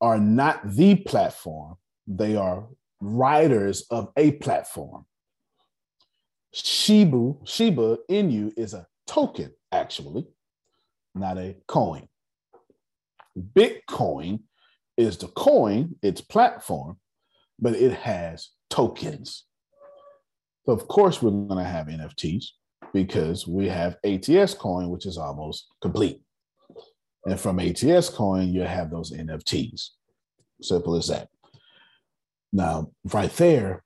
[0.00, 1.76] are not the platform,
[2.06, 2.66] they are
[3.04, 5.04] riders of a platform.
[6.54, 10.26] Shibu, Shiba Inu is a token, actually,
[11.14, 12.08] not a coin.
[13.38, 14.40] Bitcoin
[14.96, 16.96] is the coin, its platform,
[17.58, 19.44] but it has tokens.
[20.64, 22.46] So, of course, we're going to have NFTs
[22.92, 26.22] because we have ATS coin, which is almost complete.
[27.26, 29.88] And from ATS coin, you have those NFTs.
[30.62, 31.28] Simple as that.
[32.54, 33.82] Now, right there,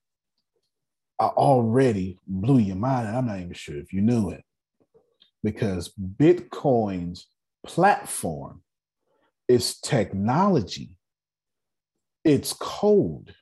[1.18, 4.44] I already blew your mind, and I'm not even sure if you knew it,
[5.42, 7.26] because Bitcoin's
[7.66, 8.62] platform
[9.48, 10.90] is technology,
[12.26, 13.34] its code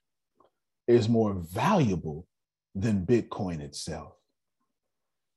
[0.86, 2.28] is more valuable
[2.76, 4.12] than Bitcoin itself.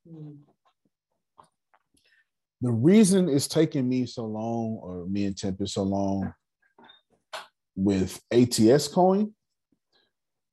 [0.08, 0.34] Hmm.
[2.62, 6.32] The reason it's taking me so long, or me and Tempest so long
[7.76, 9.34] with ATS coin,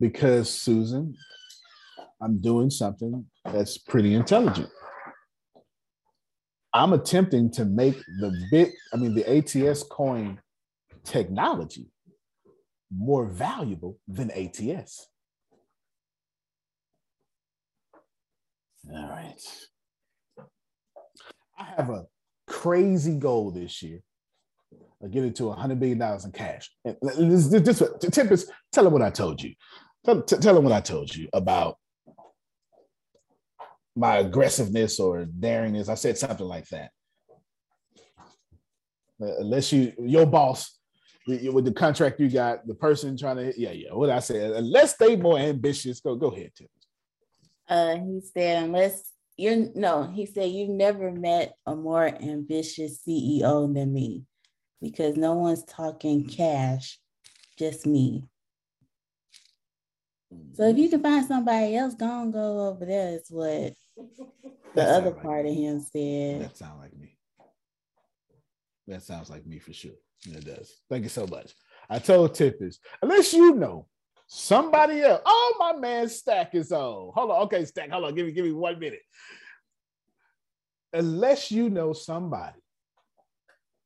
[0.01, 1.15] because Susan,
[2.21, 4.69] I'm doing something that's pretty intelligent.
[6.73, 10.41] I'm attempting to make the bit, I mean, the ATS coin
[11.05, 11.91] technology
[12.95, 15.09] more valuable than ATS.
[18.93, 19.41] All right.
[21.59, 22.05] I have a
[22.47, 24.01] crazy goal this year.
[25.03, 26.71] I get it to $100 billion in cash.
[26.85, 29.55] And this, this, this, Tempest, tell them what I told you.
[30.07, 31.79] Tell, tell them what I told you about
[33.97, 35.89] my aggressiveness or daringness.
[35.89, 36.93] I said something like that.
[39.21, 40.79] Uh, unless you, your boss,
[41.27, 43.93] with the contract you got, the person trying to, yeah, yeah.
[43.93, 46.69] What I said, unless they more ambitious, go, go ahead, Tim.
[47.69, 53.75] Uh, he said, unless you're no, he said you've never met a more ambitious CEO
[53.75, 54.25] than me,
[54.81, 57.01] because no one's talking cash,
[57.59, 58.23] just me.
[60.55, 63.15] So if you can find somebody else, go and go over there.
[63.15, 63.75] Is what
[64.75, 65.51] the other part me.
[65.51, 66.43] of him said.
[66.43, 67.17] That sounds like me.
[68.89, 69.93] That sounds like me for sure.
[70.27, 70.81] It does.
[70.91, 71.53] Thank you so much.
[71.89, 73.87] I told Tippers, unless you know
[74.27, 75.23] somebody else.
[75.25, 77.13] Oh, my man Stack is on.
[77.15, 77.43] Hold on.
[77.43, 77.91] Okay, Stack.
[77.91, 78.15] Hold on.
[78.15, 79.03] Give me, give me one minute.
[80.93, 82.59] Unless you know somebody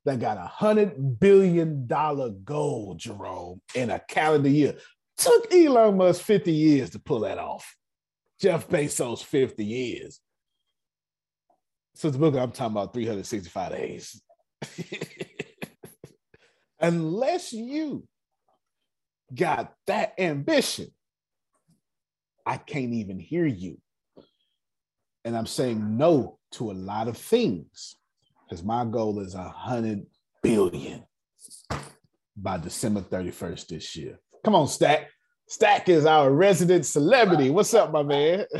[0.05, 4.75] that got a hundred billion dollar goal, Jerome, in a calendar year.
[5.21, 7.75] Took Elon Musk 50 years to pull that off.
[8.39, 10.19] Jeff Bezos 50 years.
[11.93, 14.21] So the book I'm talking about 365 days.
[16.79, 18.07] Unless you
[19.33, 20.87] got that ambition,
[22.43, 23.77] I can't even hear you.
[25.23, 27.95] And I'm saying no to a lot of things
[28.49, 30.07] because my goal is a hundred
[30.41, 31.03] billion
[32.35, 34.17] by December 31st this year.
[34.43, 35.09] Come on, Stack.
[35.47, 37.49] Stack is our resident celebrity.
[37.49, 38.45] What's up, my man?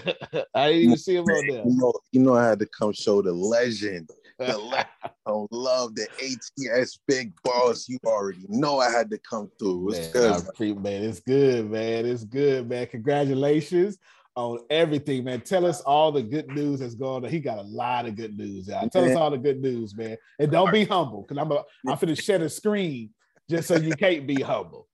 [0.54, 1.64] I didn't even see him on there.
[1.66, 4.10] You know, you know, I had to come show the legend.
[4.38, 4.88] The legend.
[5.04, 7.88] I love the ATS big boss.
[7.88, 9.92] You already know I had to come through.
[9.92, 10.56] It's man, good.
[10.56, 12.06] Pre- man, it's good, man.
[12.06, 12.86] It's good, man.
[12.88, 13.98] Congratulations
[14.36, 15.42] on everything, man.
[15.42, 17.32] Tell us all the good news that's going on.
[17.32, 18.92] He got a lot of good news out.
[18.92, 20.18] Tell us all the good news, man.
[20.40, 23.12] And don't be humble, because I'm a I'm finna share a screen
[23.50, 24.88] just so you can't be humble.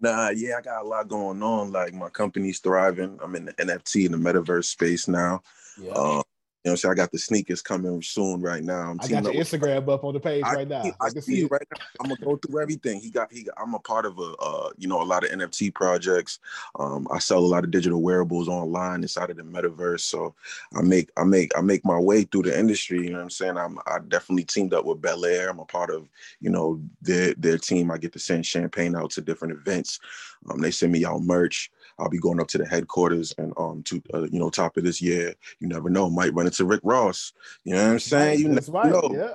[0.00, 1.72] Nah, yeah, I got a lot going on.
[1.72, 3.18] Like my company's thriving.
[3.22, 5.42] I'm in the NFT and the metaverse space now.
[5.80, 5.92] Yeah.
[5.92, 6.22] Uh,
[6.64, 8.90] you know, so I got the sneakers coming soon right now.
[8.90, 10.82] I'm I got your Instagram up on the page I, right now.
[10.82, 11.50] I, I can see it.
[11.50, 11.84] right now.
[12.00, 13.00] I'm gonna go through everything.
[13.00, 13.42] He got he.
[13.42, 16.38] Got, I'm a part of a uh, you know a lot of NFT projects.
[16.78, 20.00] Um, I sell a lot of digital wearables online inside of the metaverse.
[20.00, 20.34] So
[20.74, 23.04] I make I make I make my way through the industry.
[23.04, 23.58] You know what I'm saying?
[23.58, 25.50] I'm I definitely teamed up with Belaire.
[25.50, 26.08] I'm a part of
[26.40, 27.90] you know their their team.
[27.90, 30.00] I get to send champagne out to different events.
[30.48, 31.70] Um, they send me out merch.
[31.98, 34.84] I'll be going up to the headquarters and um to uh, you know top of
[34.84, 35.34] this year.
[35.60, 37.32] You never know, might run into Rick Ross.
[37.64, 38.40] You know what I'm saying?
[38.40, 38.92] You That's never right.
[38.92, 39.16] know.
[39.16, 39.34] Yeah.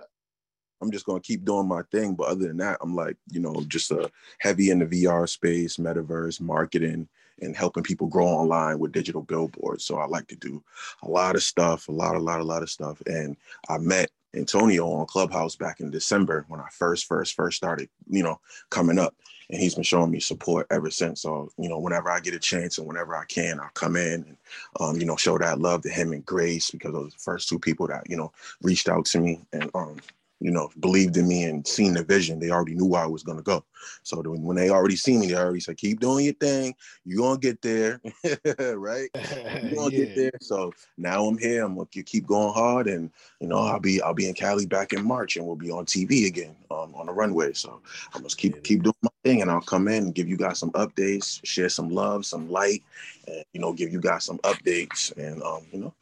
[0.82, 2.16] I'm just gonna keep doing my thing.
[2.16, 5.78] But other than that, I'm like, you know, just a heavy in the VR space,
[5.78, 7.08] metaverse, marketing,
[7.42, 9.84] and helping people grow online with digital billboards.
[9.86, 10.64] So I like to do
[11.04, 13.02] a lot of stuff, a lot, a lot, a lot of stuff.
[13.06, 13.36] And
[13.68, 18.24] I met Antonio on Clubhouse back in December when I first, first, first started, you
[18.24, 19.16] know, coming up.
[19.52, 21.24] And he's been showing me support ever since.
[21.24, 24.24] So, you know, whenever I get a chance and whenever I can, I'll come in
[24.24, 24.38] and,
[24.80, 27.50] um, you know, show that love to him and Grace because those are the first
[27.50, 29.98] two people that, you know, reached out to me and, um,
[30.40, 32.40] you know, believed in me and seen the vision.
[32.40, 33.64] They already knew where I was gonna go.
[34.04, 36.76] So when they already see me, they already said, "Keep doing your thing.
[37.06, 38.02] You gonna get there,
[38.76, 39.10] right?
[39.62, 40.06] You gonna Yeah.
[40.06, 41.64] get there." So now I'm here.
[41.66, 44.94] I'm gonna keep going hard, and you know, I'll be I'll be in Cali back
[44.94, 47.54] in March, and we'll be on TV again um, on the runway.
[47.54, 47.82] So
[48.14, 50.60] I must keep keep doing my thing, and I'll come in and give you guys
[50.60, 52.84] some updates, share some love, some light,
[53.28, 55.94] and you know, give you guys some updates, and um, you know,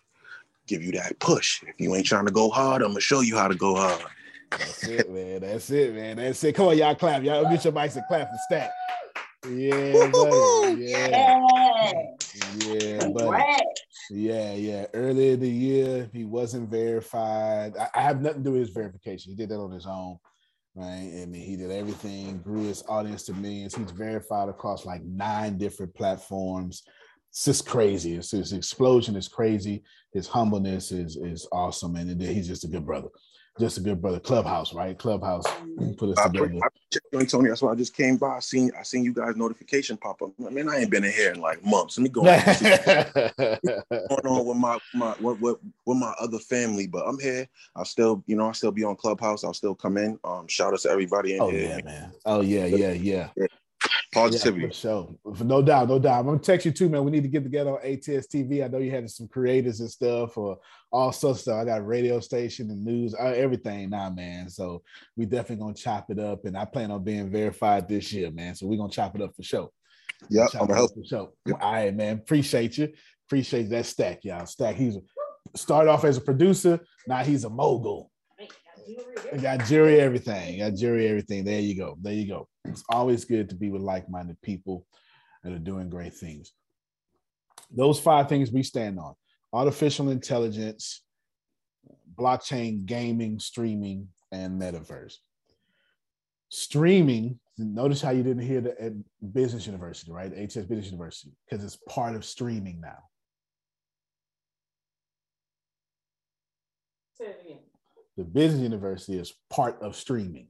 [0.67, 1.63] give you that push.
[1.63, 4.01] If you ain't trying to go hard, I'm gonna show you how to go hard.
[4.51, 5.41] That's it, man.
[5.41, 6.17] That's it, man.
[6.17, 6.53] That's it.
[6.53, 7.23] Come on, y'all clap.
[7.23, 8.71] Y'all get your mics and clap for Stack.
[9.49, 10.83] Yeah, buddy.
[10.83, 12.03] Yeah.
[12.57, 13.63] Yeah, buddy.
[14.09, 14.85] Yeah, yeah.
[14.93, 17.73] Earlier in the year, he wasn't verified.
[17.77, 19.31] I, I have nothing to do with his verification.
[19.31, 20.17] He did that on his own,
[20.75, 21.25] right?
[21.27, 23.75] Mean, he did everything, grew his audience to millions.
[23.75, 26.83] He's verified across like nine different platforms.
[27.29, 28.15] It's just crazy.
[28.15, 29.83] It's, his explosion is crazy.
[30.13, 33.09] His humbleness is is awesome, and then he's just a good brother.
[33.59, 34.19] Just a good brother.
[34.19, 34.97] Clubhouse, right?
[34.97, 35.45] Clubhouse
[35.97, 36.51] put us I, together.
[36.63, 38.37] I, I, Tony, that's why I just came by.
[38.37, 40.31] I seen I seen you guys notification pop up.
[40.45, 41.97] I mean, I ain't been in here in like months.
[41.97, 46.39] Let me go on what's going on with my my with, with, with my other
[46.39, 46.87] family.
[46.87, 47.47] But I'm here.
[47.75, 49.43] I'll still, you know, I'll still be on Clubhouse.
[49.43, 50.19] I'll still come in.
[50.23, 51.69] Um, shout out to everybody in Oh here.
[51.69, 52.13] yeah, man.
[52.25, 53.29] Oh yeah, yeah, yeah.
[54.17, 54.61] Positivity.
[54.61, 55.15] Yeah, for sure.
[55.35, 56.19] For no doubt, no doubt.
[56.19, 57.03] I'm gonna text you too, man.
[57.03, 58.63] We need to get together on ATS TV.
[58.63, 60.57] I know you had some creators and stuff, or
[60.91, 61.61] all sorts of stuff.
[61.61, 64.49] I got a radio station and news, uh, everything now, man.
[64.49, 64.81] So
[65.15, 68.55] we definitely gonna chop it up, and I plan on being verified this year, man.
[68.55, 69.69] So we're gonna chop it up for sure.
[70.29, 70.93] Yep, Chop I'm gonna help.
[70.95, 71.31] for sure.
[71.61, 72.17] All right, man.
[72.17, 72.91] Appreciate you.
[73.27, 74.45] Appreciate that stack, y'all.
[74.45, 74.75] Stack.
[74.75, 74.97] He's
[75.55, 76.79] started off as a producer.
[77.07, 78.11] Now he's a mogul.
[79.33, 80.59] I got jury everything.
[80.59, 81.43] Got jury everything.
[81.43, 81.97] There you go.
[82.01, 82.47] There you go.
[82.67, 84.85] It's always good to be with like-minded people
[85.43, 86.51] that are doing great things.
[87.71, 89.15] Those five things we stand on:
[89.53, 91.01] artificial intelligence,
[92.15, 95.15] blockchain, gaming, streaming, and metaverse.
[96.49, 97.39] Streaming.
[97.57, 98.93] Notice how you didn't hear the at
[99.33, 100.31] Business University, right?
[100.31, 102.99] HS Business University, because it's part of streaming now.
[107.17, 107.57] Say it again.
[108.15, 110.47] The Business University is part of streaming.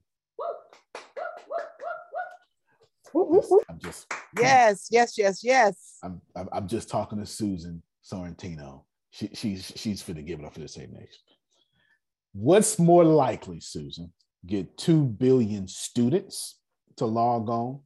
[3.69, 4.07] I'm just
[4.39, 5.97] Yes, yes, yes, yes.
[6.03, 8.83] I'm I'm I'm just talking to Susan Sorrentino.
[9.11, 11.19] She she's she's for to give it up for the same next.
[12.33, 14.13] What's more likely, Susan?
[14.45, 16.59] Get two billion students
[16.97, 17.81] to log on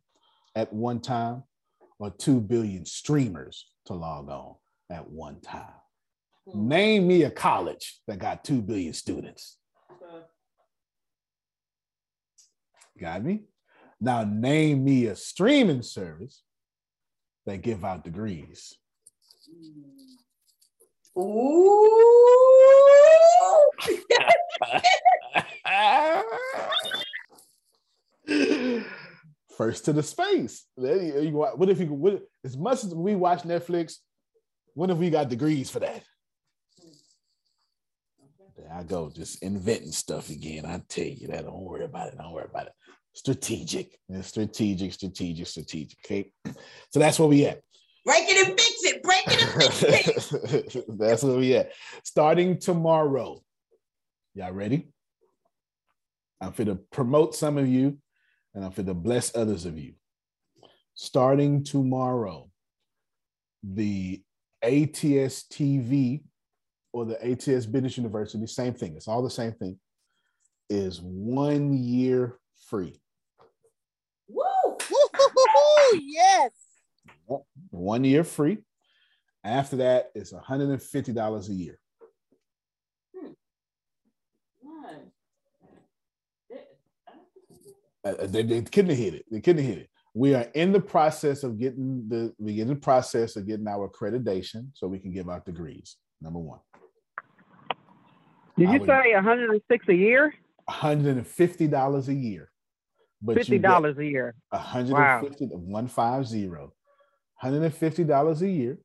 [0.55, 1.43] at one time,
[1.99, 4.55] or two billion streamers to log on
[4.89, 5.73] at one time?
[6.53, 9.57] Name me a college that got two billion students.
[12.99, 13.43] Got me?
[14.03, 16.41] Now name me a streaming service
[17.45, 18.73] that give out degrees.
[21.17, 21.87] Ooh.
[29.57, 30.65] First to the space.
[30.77, 33.97] There you- you- What if you what, as much as we watch Netflix,
[34.73, 36.03] when have we got degrees for that?
[38.57, 40.65] There I go, just inventing stuff again.
[40.65, 41.45] I tell you that.
[41.45, 42.17] Don't worry about it.
[42.17, 42.73] Don't worry about it.
[43.13, 43.97] Strategic.
[44.09, 45.99] It's strategic, strategic, strategic.
[46.05, 46.31] Okay.
[46.89, 47.61] So that's where we at.
[48.05, 49.03] Break it and fix it.
[49.03, 50.85] Break it and fix it.
[50.97, 51.71] That's where we at.
[52.03, 53.41] Starting tomorrow.
[54.33, 54.87] Y'all ready?
[56.41, 57.99] I'm for to promote some of you
[58.55, 59.93] and I'm for to bless others of you.
[60.95, 62.49] Starting tomorrow,
[63.63, 64.21] the
[64.63, 66.23] ATS TV
[66.93, 68.95] or the ATS Business University, same thing.
[68.95, 69.79] It's all the same thing,
[70.69, 73.00] is one year free.
[75.53, 75.61] Woo.
[75.61, 76.51] Woo-hoo-hoo-hoo, yes.
[77.69, 78.59] One year free.
[79.43, 81.79] After that, it's $150 a year.
[88.03, 89.25] Uh, they, they couldn't hit it.
[89.31, 89.89] They couldn't hit it.
[90.13, 93.67] We are in the process of getting the we get in the process of getting
[93.67, 95.97] our accreditation so we can give out degrees.
[96.19, 96.59] Number one,
[98.57, 100.33] Did I you would- say 106 a year?
[100.69, 102.50] $150 a year.
[103.21, 104.35] But you Fifty get dollars a year.
[104.51, 104.59] Wow.
[104.59, 106.49] 150 150
[107.43, 108.77] $150 a year.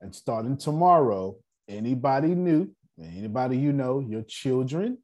[0.00, 1.36] And starting tomorrow,
[1.68, 4.98] anybody new, anybody you know, your children,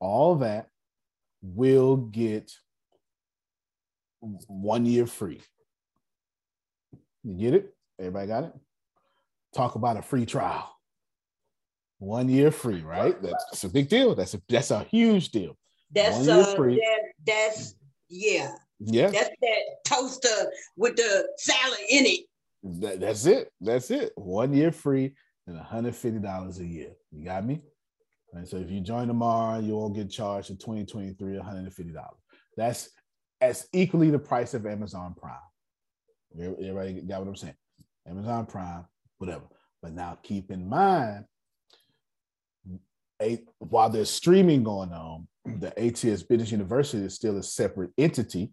[0.00, 0.68] all that
[1.42, 2.52] will get
[4.20, 5.40] one year free.
[7.22, 7.74] You get it?
[7.98, 8.52] Everybody got it?
[9.54, 10.70] Talk about a free trial.
[11.98, 13.20] One year free, right?
[13.22, 14.14] That's a big deal.
[14.14, 15.56] That's a that's a huge deal.
[15.92, 16.86] That's One year uh free.
[17.26, 17.74] That, that's
[18.08, 18.52] yeah.
[18.80, 19.10] Yeah.
[19.10, 22.20] That's that toaster with the salad in it.
[22.80, 23.50] That, that's it.
[23.60, 24.12] That's it.
[24.16, 25.14] One year free
[25.46, 26.90] and $150 a year.
[27.12, 27.60] You got me?
[28.32, 31.94] And so if you join tomorrow, you won't get charged for 2023 $150.
[32.56, 32.88] That's
[33.40, 35.36] as equally the price of Amazon Prime.
[36.36, 37.54] Everybody got what I'm saying?
[38.08, 38.84] Amazon Prime,
[39.18, 39.44] whatever.
[39.82, 41.26] But now keep in mind,
[43.22, 48.52] a, while there's streaming going on, the ATS Business University is still a separate entity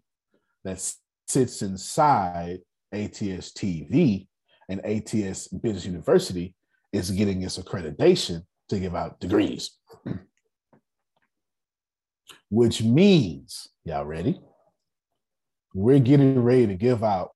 [0.64, 0.80] that
[1.26, 2.60] sits inside
[2.92, 4.26] ATS TV,
[4.68, 6.54] and ATS Business University
[6.92, 9.78] is getting its accreditation to give out degrees.
[12.50, 14.38] Which means, y'all ready?
[15.74, 17.30] We're getting ready to give out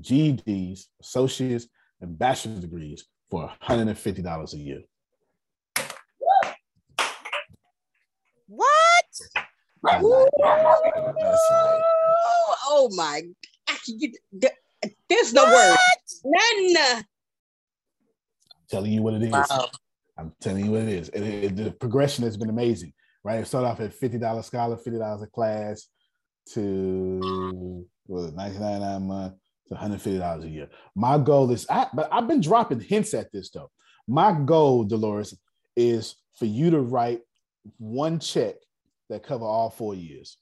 [0.00, 1.68] GEDs, associates,
[2.00, 4.82] and bachelor's degrees for $150 a year.
[8.46, 8.68] What?
[9.82, 10.04] That's.
[10.04, 10.28] Oh,
[12.66, 13.22] oh my
[13.86, 14.12] you-
[15.08, 15.76] there's no word.
[16.24, 16.76] None.
[16.76, 17.02] uh,
[18.68, 19.30] telling you what it is.
[19.32, 19.68] Wow.
[20.18, 21.08] I'm telling you what it is.
[21.10, 22.92] It- it- the progression has been amazing,
[23.24, 23.40] right?
[23.40, 25.88] It started off at $50 scholar, $50 a class
[26.54, 29.34] to what, 1999 a month
[29.68, 30.68] to $150 a year.
[30.94, 33.70] My goal is, I, but I've been dropping hints at this though.
[34.08, 35.38] My goal, Dolores,
[35.76, 37.20] is for you to write
[37.78, 38.56] one check
[39.12, 40.36] that cover all four years.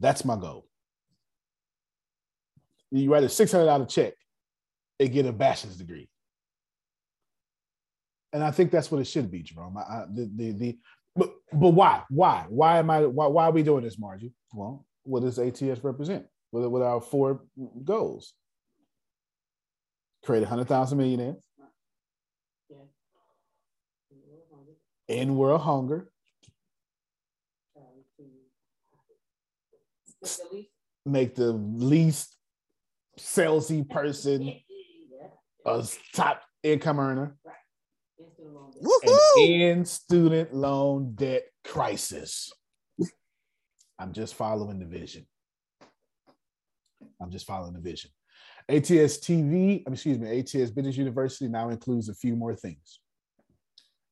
[0.00, 0.66] That's my goal.
[2.90, 4.14] You write a $600 check
[5.00, 6.08] and get a bachelor's degree.
[8.32, 9.76] And I think that's what it should be, Jerome.
[9.76, 10.78] I, I, the, the, the,
[11.16, 12.02] but, but why?
[12.08, 12.46] Why?
[12.48, 13.06] Why am I?
[13.06, 14.32] Why, why are we doing this, Margie?
[14.52, 16.26] Well, what does ATS represent?
[16.50, 17.42] What are, what are our four
[17.84, 18.34] goals?
[20.24, 21.44] Create 100,000 millionaires,
[25.08, 26.08] end world hunger,
[31.06, 32.36] make the least
[33.18, 34.60] salesy person
[35.66, 37.36] a top income earner,
[39.06, 42.52] and end student loan debt crisis.
[43.98, 45.26] I'm just following the vision.
[47.20, 48.10] I'm just following the vision.
[48.68, 53.00] ATS TV, I mean, excuse me, ATS Business University now includes a few more things.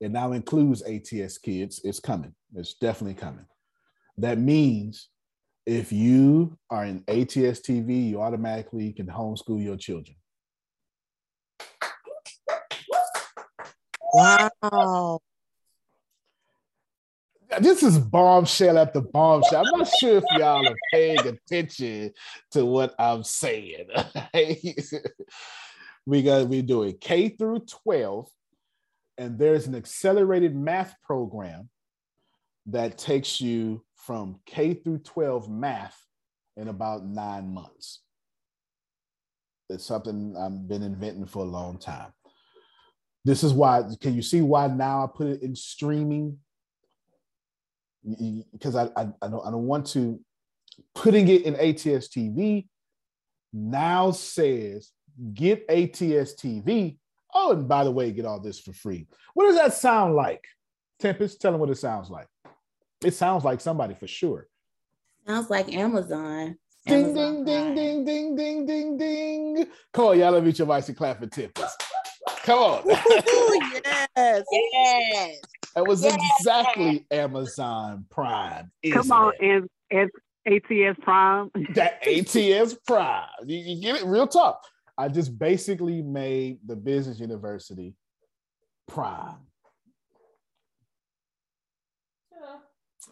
[0.00, 1.80] It now includes ATS kids.
[1.84, 2.34] It's coming.
[2.54, 3.46] It's definitely coming.
[4.18, 5.08] That means
[5.66, 10.16] if you are in ATS TV, you automatically can homeschool your children.
[14.12, 15.20] Wow.
[17.60, 19.64] This is bombshell after bombshell.
[19.64, 22.12] I'm not sure if y'all are paying attention
[22.52, 23.88] to what I'm saying.
[26.06, 28.26] we got we doing K through 12,
[29.18, 31.68] and there's an accelerated math program
[32.66, 35.98] that takes you from K through 12 math
[36.56, 38.02] in about nine months.
[39.68, 42.12] It's something I've been inventing for a long time.
[43.24, 46.38] This is why, can you see why now I put it in streaming?
[48.52, 50.20] Because I, I, I, don't, I don't want to,
[50.94, 52.66] putting it in ATS TV
[53.52, 54.90] now says
[55.34, 56.98] get ATS TV.
[57.34, 59.06] Oh, and by the way, get all this for free.
[59.34, 60.44] What does that sound like?
[60.98, 62.26] Tempest, tell them what it sounds like.
[63.04, 64.48] It sounds like somebody for sure.
[65.26, 66.56] Sounds like Amazon.
[66.86, 68.96] Ding, Amazon ding, ding, ding, ding, ding, ding,
[69.56, 69.66] ding.
[69.92, 70.32] Come on, y'all.
[70.32, 71.82] Let me meet your voice and clap for Tempest.
[72.44, 72.82] Come on.
[74.16, 74.44] yes.
[74.50, 75.36] Yes.
[75.76, 76.18] that was Yes.
[76.40, 78.70] exactly Amazon Prime.
[78.92, 79.68] Come on, it?
[79.90, 80.10] and,
[80.46, 80.60] and
[80.92, 81.50] ATS Prime.
[81.74, 83.28] that ATS Prime.
[83.46, 84.04] You, you get it?
[84.06, 84.56] Real tough.
[84.98, 87.94] I just basically made the business university
[88.88, 89.36] prime.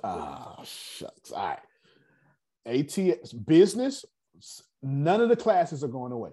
[0.03, 1.32] Ah, shucks.
[1.32, 1.59] All right.
[2.66, 4.05] ATS business,
[4.82, 6.30] none of the classes are going away.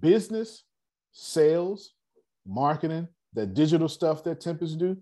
[0.00, 0.64] Business,
[1.12, 1.92] sales,
[2.46, 4.96] marketing, the digital stuff that Tempest do,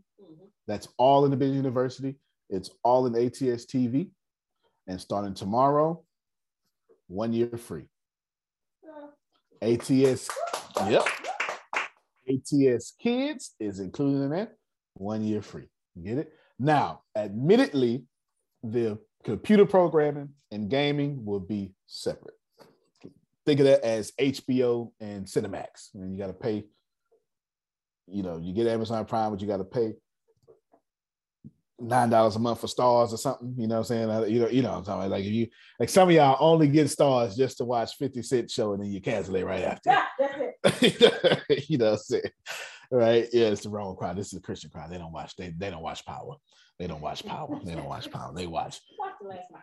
[0.67, 2.17] that's all in the business university.
[2.51, 4.11] It's all in ATS TV.
[4.87, 6.03] And starting tomorrow,
[7.09, 7.85] one year free.
[9.61, 10.31] ATS,
[10.89, 11.03] yep.
[12.29, 14.55] ATS Kids is included in that,
[14.95, 15.67] one year free.
[16.03, 16.33] Get it?
[16.59, 18.05] Now, admittedly,
[18.63, 22.35] the computer programming and gaming will be separate.
[23.47, 25.95] Think of that as HBO and Cinemax.
[25.95, 26.65] And you got to pay,
[28.07, 29.95] you know, you get Amazon Prime, but you got to pay
[31.81, 33.55] nine dollars a month for Starz or something.
[33.57, 34.33] You know what I'm saying?
[34.33, 35.11] You know, you know what I'm talking about.
[35.11, 35.47] Like if you
[35.79, 38.91] like some of y'all only get Starz just to watch 50 Cent show and then
[38.91, 39.97] you cancel it right after.
[41.69, 42.23] you know what I'm saying?
[42.91, 43.29] Right?
[43.33, 44.17] Yeah, it's the wrong crowd.
[44.17, 44.91] This is a Christian crowd.
[44.91, 46.37] They don't watch, they they don't watch power.
[46.79, 47.61] They don't watch power.
[47.65, 48.33] They don't watch power.
[48.35, 48.81] They watch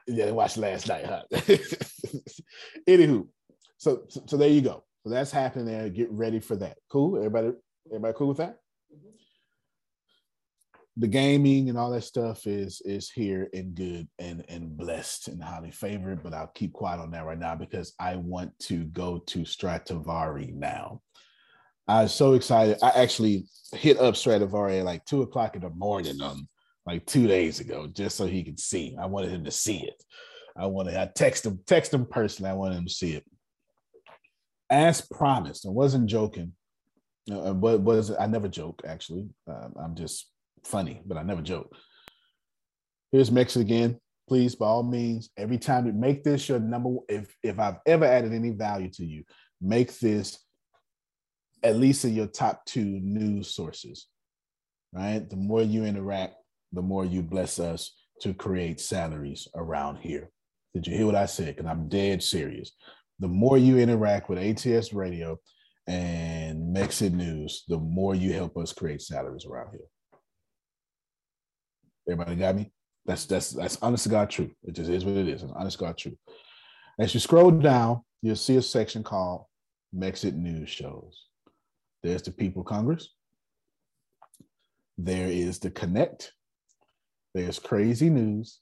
[0.08, 1.24] yeah, they watched last night, huh?
[2.88, 3.28] Anywho,
[3.78, 4.84] so, so so there you go.
[5.04, 5.90] So that's happening there.
[5.90, 6.78] Get ready for that.
[6.90, 7.18] Cool.
[7.18, 7.52] Everybody,
[7.90, 8.58] everybody cool with that?
[10.98, 15.44] The gaming and all that stuff is is here and good and and blessed and
[15.44, 16.24] highly favored.
[16.24, 20.52] But I'll keep quiet on that right now because I want to go to Stradivari
[20.54, 21.02] now.
[21.88, 22.78] I was so excited.
[22.82, 26.48] I actually hit up Stradivari at like two o'clock in the morning on
[26.86, 28.96] like two days ago, just so he could see.
[29.00, 30.04] I wanted him to see it.
[30.58, 30.96] I wanted.
[30.96, 32.52] I text him, text him personally.
[32.52, 33.26] I wanted him to see it.
[34.70, 36.54] As promised, I wasn't joking.
[37.32, 39.28] Uh, but was I never joke actually.
[39.48, 40.30] Um, I'm just
[40.64, 41.76] funny, but I never joke.
[43.12, 44.00] Here's Mex again.
[44.28, 46.98] Please, by all means, every time you make this your number.
[47.10, 49.24] If if I've ever added any value to you,
[49.62, 50.45] make this
[51.66, 54.08] at least in your top two news sources.
[54.94, 55.28] Right.
[55.30, 56.36] The more you interact,
[56.72, 60.30] the more you bless us to create salaries around here.
[60.74, 61.56] Did you hear what I said?
[61.56, 62.72] Because I'm dead serious.
[63.20, 65.38] The more you interact with ATS Radio
[65.88, 69.88] and Mexit News, the more you help us create salaries around here.
[72.08, 72.72] Everybody got me?
[73.06, 74.52] That's that's that's honest to God truth.
[74.64, 75.44] It just is what it is.
[75.44, 76.18] It's honest to God truth.
[77.00, 79.46] As you scroll down, you'll see a section called
[79.96, 81.26] Mexit News Shows.
[82.06, 83.10] There's the People Congress.
[84.96, 86.34] There is the Connect.
[87.34, 88.60] There's Crazy News.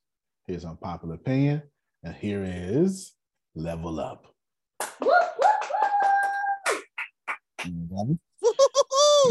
[0.48, 1.62] Here's Unpopular Opinion.
[2.04, 3.12] And here is
[3.54, 4.34] Level Up.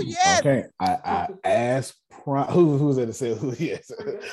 [0.04, 0.40] Yes.
[0.40, 0.64] Okay.
[0.78, 3.90] I, I asked Pro- who who's that to say who yes.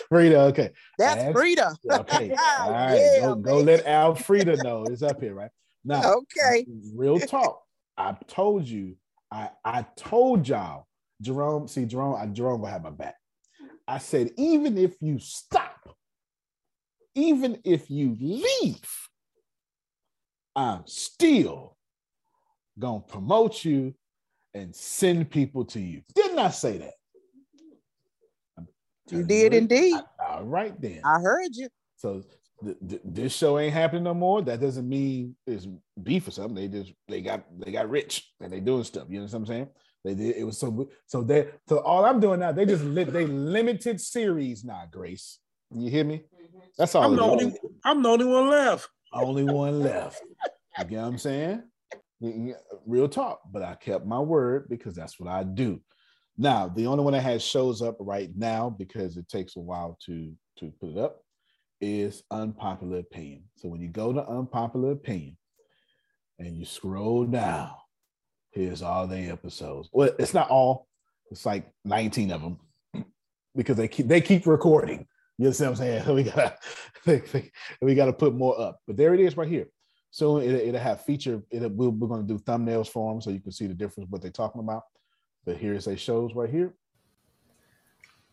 [0.10, 0.72] Frida, okay.
[0.98, 1.76] That's Ask- Frida.
[1.90, 2.36] Okay.
[2.60, 2.96] All right.
[2.96, 4.84] Yeah, go, go let Alfreda know.
[4.84, 5.52] It's up here, right?
[5.86, 6.66] Now, Okay.
[6.94, 7.62] real talk.
[7.98, 8.96] I told you,
[9.32, 10.88] I I told y'all,
[11.22, 13.16] Jerome, see, Jerome, I, Jerome will have my back.
[13.88, 15.96] I said, even if you stop,
[17.16, 18.90] even if you leave,
[20.56, 21.78] I'm still
[22.78, 23.94] gonna promote you
[24.54, 26.02] and send people to you.
[26.16, 26.94] Didn't I say that?
[29.12, 29.96] You did indeed.
[30.28, 31.02] All right then.
[31.04, 31.68] I heard you.
[31.98, 32.24] So
[32.64, 34.42] th- th- this show ain't happening no more.
[34.42, 35.68] That doesn't mean it's
[36.02, 36.56] beef or something.
[36.56, 39.08] They just they got they got rich and they doing stuff.
[39.10, 39.68] You know what I'm saying?
[40.04, 40.36] They did.
[40.38, 42.52] It was so so they so all I'm doing now.
[42.52, 44.84] They just li- they limited series now.
[44.92, 45.40] Grace,
[45.74, 46.18] you hear me?
[46.18, 46.60] Mm-hmm.
[46.78, 47.04] That's all.
[47.04, 47.54] I'm the only
[47.84, 48.90] I'm the only one left.
[49.12, 50.22] Only one left.
[50.78, 51.64] You get what I'm saying?
[52.22, 52.54] Y- y-
[52.86, 53.42] Real talk.
[53.52, 55.82] But I kept my word because that's what I do.
[56.38, 59.98] Now, the only one that has shows up right now because it takes a while
[60.06, 61.22] to to put it up
[61.82, 63.44] is unpopular opinion.
[63.56, 65.38] So when you go to unpopular opinion
[66.38, 67.72] and you scroll down,
[68.52, 69.90] here's all the episodes.
[69.92, 70.88] Well, it's not all.
[71.32, 72.60] It's like 19 of them
[73.56, 75.06] because they keep they keep recording.
[75.38, 76.16] You understand what I'm saying?
[76.16, 77.52] We gotta
[77.82, 78.80] we gotta put more up.
[78.88, 79.68] But there it is right here.
[80.12, 81.44] So it, it'll have feature.
[81.52, 84.10] It we're, we're going to do thumbnails for them so you can see the difference
[84.10, 84.84] what they're talking about.
[85.46, 86.74] But here's a shows right here.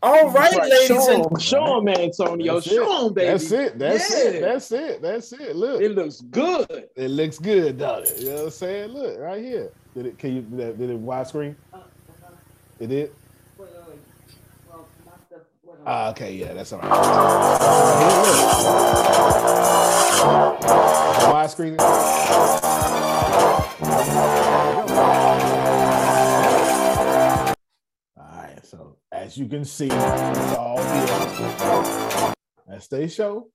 [0.03, 2.55] All right, Right, ladies show and 'em, show 'em, Antonio.
[2.55, 3.05] That's Show it.
[3.07, 3.27] 'em, baby.
[3.31, 3.79] That's it.
[3.79, 4.29] That's Yeah.
[4.29, 4.41] it.
[4.43, 5.03] That's it.
[5.03, 5.57] That's it.
[5.57, 5.81] Look.
[5.81, 6.89] It looks good.
[6.95, 8.21] It looks good, don't it?
[8.21, 8.91] You know what I'm saying?
[8.91, 9.71] Look right here.
[9.95, 10.19] Did it?
[10.19, 10.43] Can you?
[10.43, 11.55] Did it, did it widescreen?
[12.79, 13.11] It did.
[15.89, 18.03] Ah, okay, yeah, that's all right.
[18.03, 18.21] Here,
[20.33, 20.61] look.
[21.33, 21.77] Widescreen.
[29.27, 32.35] As you can see, it's all here.
[32.69, 33.49] That's they show.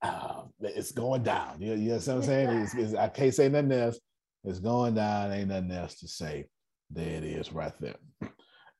[0.00, 1.60] Uh, it's going down.
[1.60, 2.48] You, you know what I'm saying?
[2.50, 3.98] It's, it's- I can't say nothing else.
[4.44, 5.32] It's going down.
[5.32, 6.46] Ain't nothing else to say.
[6.90, 7.96] There it is, right there.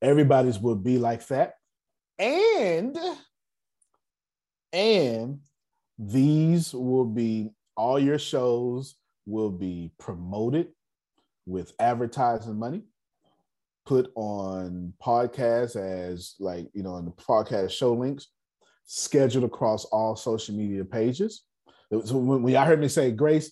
[0.01, 1.55] Everybody's will be like that,
[2.19, 2.97] and
[4.73, 5.41] and
[5.99, 8.95] these will be all your shows
[9.27, 10.69] will be promoted
[11.47, 12.85] with advertising money
[13.89, 18.27] put on podcasts as like you know on the podcast show links
[18.85, 21.45] scheduled across all social media pages.
[21.91, 23.51] So when, when y'all heard me say grace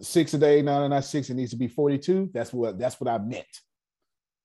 [0.00, 3.12] six a day no no six it needs to be 42 that's what that's what
[3.12, 3.44] i meant.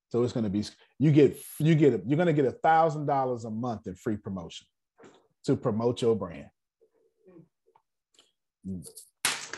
[0.09, 0.63] So it's going to be
[0.97, 3.95] you get you get a, you're going to get a thousand dollars a month in
[3.95, 4.65] free promotion
[5.45, 6.47] to promote your brand
[8.67, 8.87] mm.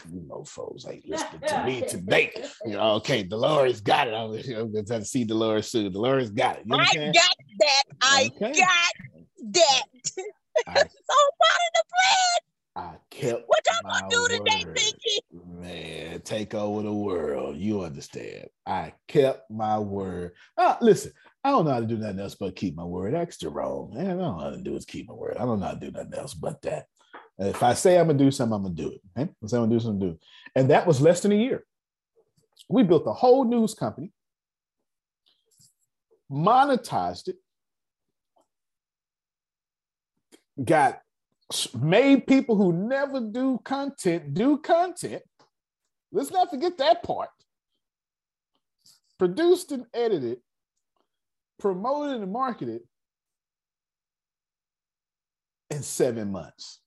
[0.07, 2.31] You you mofos ain't listening to me today.
[2.65, 4.13] You know, okay, Dolores got it.
[4.13, 5.91] I'm, I'm to see Dolores soon.
[5.91, 6.63] Dolores got it.
[6.65, 7.15] You I understand?
[7.15, 7.83] got that.
[8.01, 8.53] I Okay.
[8.53, 9.83] got that.
[10.67, 12.39] I- so part of the plan.
[12.75, 14.73] I kept What y'all gonna do today.
[14.73, 15.21] Pinky?
[15.59, 17.57] Man, take over the world.
[17.57, 18.47] You understand?
[18.65, 20.31] I kept my word.
[20.57, 21.11] Ah, listen,
[21.43, 23.15] I don't know how to do nothing else but keep my word.
[23.15, 23.91] Extra wrong.
[23.93, 25.37] Man, I don't know how to do is keep my word.
[25.37, 26.85] I don't know how to do nothing else but that.
[27.39, 29.01] If I say I'm gonna do something, I'm gonna do it.
[29.17, 29.31] Okay?
[29.43, 30.19] I say I'm gonna do something, do it.
[30.55, 31.63] And that was less than a year.
[32.67, 34.11] We built a whole news company,
[36.29, 37.37] monetized it,
[40.63, 41.01] got
[41.79, 45.23] made people who never do content do content.
[46.11, 47.29] Let's not forget that part.
[49.17, 50.39] Produced and edited,
[51.57, 52.81] promoted and marketed
[55.69, 56.81] in seven months.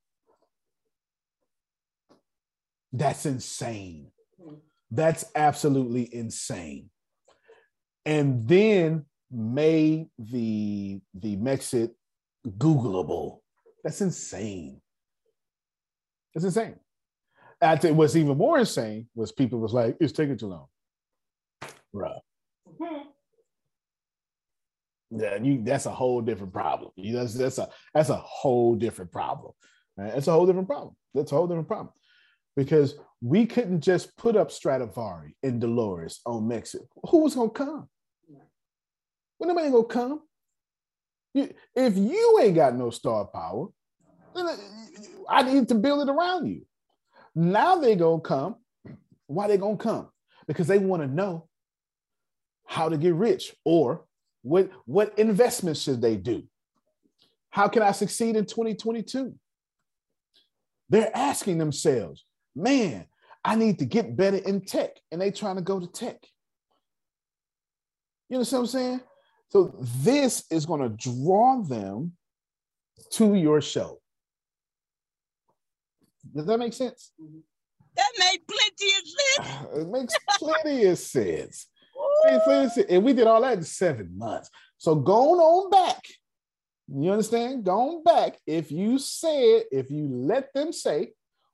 [2.93, 4.11] That's insane.
[4.41, 4.57] Mm-hmm.
[4.91, 6.91] That's absolutely insane.
[8.05, 11.91] And then made the the Mexit
[12.47, 13.39] Googleable.
[13.83, 14.81] That's insane.
[16.35, 16.77] That's insane.
[17.61, 20.67] I think what's even more insane was people was like, it's taking too long.
[21.95, 22.19] Bruh.
[22.69, 23.09] Mm-hmm.
[25.21, 26.91] Yeah, you that's a whole different problem.
[26.97, 29.53] You that's, that's a that's a whole different problem.
[29.97, 30.15] Right?
[30.15, 30.97] It's a whole different problem.
[31.15, 31.91] That's a whole different problem.
[32.57, 36.87] Because we couldn't just put up Stradivari and Dolores on Mexit.
[37.09, 37.89] Who was gonna come?
[39.39, 40.21] When nobody gonna come?
[41.35, 43.69] You, if you ain't got no star power,
[44.35, 44.57] then uh,
[45.29, 46.63] I need to build it around you.
[47.35, 48.57] Now they gonna come.
[49.27, 50.11] Why they gonna come?
[50.47, 51.49] Because they want to know
[52.67, 54.05] how to get rich or
[54.43, 56.45] what what investments should they do?
[57.51, 59.35] How can I succeed in 2022?
[60.89, 62.25] They're asking themselves,
[62.55, 63.07] man,
[63.45, 66.19] I need to get better in tech, and they trying to go to tech.
[68.29, 69.01] You understand what I'm saying?
[69.51, 72.13] So this is going to draw them
[73.13, 74.01] to your show.
[76.35, 77.13] Does that make sense?
[77.97, 79.67] That made plenty of sense.
[79.83, 81.69] It makes plenty of sense.
[82.25, 82.87] Makes plenty of sense.
[82.89, 84.49] And we did all that in seven months.
[84.79, 86.03] So going on back,
[86.89, 87.65] you understand?
[87.65, 91.13] Going back, if you said, if you let them say,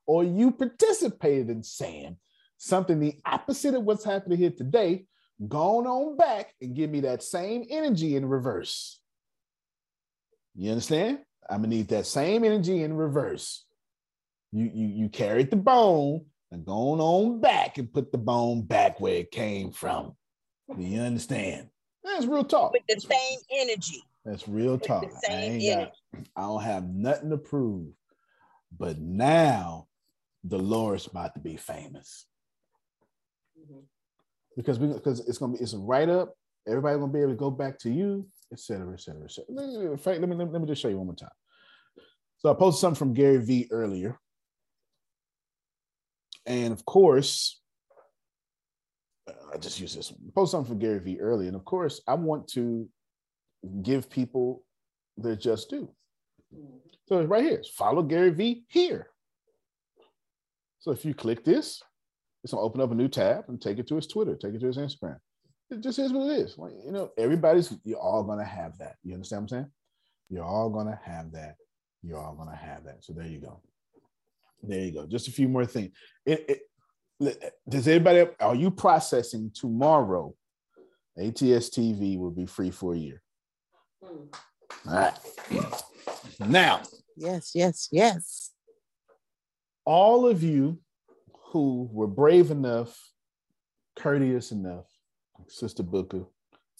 [0.09, 2.17] or you participated in saying
[2.57, 5.05] something the opposite of what's happening here today,
[5.47, 8.99] going on back and give me that same energy in reverse.
[10.55, 11.19] You understand?
[11.47, 13.63] I'm gonna need that same energy in reverse.
[14.51, 18.99] You you you carried the bone and going on back and put the bone back
[18.99, 20.15] where it came from.
[20.75, 21.69] Do you understand?
[22.03, 22.73] That's real talk.
[22.73, 24.01] With the same energy.
[24.25, 25.05] That's real With talk.
[25.29, 25.91] I ain't got,
[26.35, 27.89] I don't have nothing to prove.
[28.75, 29.85] But now
[30.49, 32.25] Dolores about to be famous.
[34.57, 36.33] Because we because it's gonna be it's a write-up.
[36.67, 39.53] Everybody gonna be able to go back to you, et cetera, et cetera, et cetera.
[39.53, 41.29] Let me, in fact, let me, let me just show you one more time.
[42.39, 44.19] So I posted something from Gary Vee earlier.
[46.45, 47.61] And of course,
[49.27, 50.31] uh, I just use this one.
[50.33, 51.47] Post something from Gary Vee earlier.
[51.47, 52.89] And of course, I want to
[53.81, 54.63] give people
[55.17, 55.89] their just due.
[57.07, 59.07] So right here, follow Gary Vee here.
[60.79, 61.81] So if you click this,
[62.43, 64.59] it's gonna open up a new tab and take it to his Twitter, take it
[64.61, 65.17] to his Instagram.
[65.69, 66.57] It just is what it is.
[66.57, 68.95] Like, you know, everybody's you're all gonna have that.
[69.03, 69.71] You understand what I'm saying?
[70.29, 71.55] You're all gonna have that.
[72.01, 73.03] You're all gonna have that.
[73.03, 73.61] So there you go.
[74.63, 75.05] There you go.
[75.05, 75.91] Just a few more things.
[76.25, 76.45] It,
[77.21, 80.33] it, does anybody are you processing tomorrow?
[81.17, 83.21] ATS TV will be free for a year.
[84.01, 84.27] Hmm.
[84.87, 85.13] All right.
[86.39, 86.81] Now,
[87.19, 88.51] Yes, yes, yes.
[89.85, 90.79] All of you
[91.51, 93.11] who were brave enough,
[93.97, 94.85] courteous enough,
[95.47, 96.25] Sister Booker,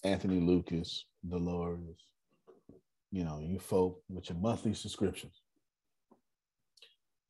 [0.03, 1.97] Anthony Lucas, Dolores,
[3.11, 5.41] you know, you folk with your monthly subscriptions.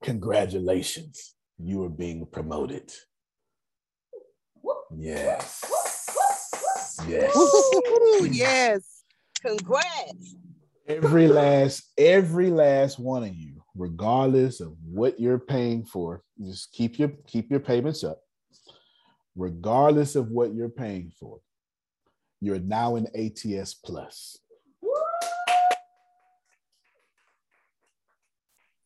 [0.03, 2.91] Congratulations, you are being promoted.
[4.95, 5.63] Yes.
[7.07, 7.35] Yes.
[7.35, 9.03] Ooh, yes.
[9.41, 10.35] Congrats.
[10.87, 16.97] every last every last one of you regardless of what you're paying for just keep
[16.99, 18.19] your keep your payments up.
[19.35, 21.39] Regardless of what you're paying for
[22.41, 24.37] you're now in ats plus.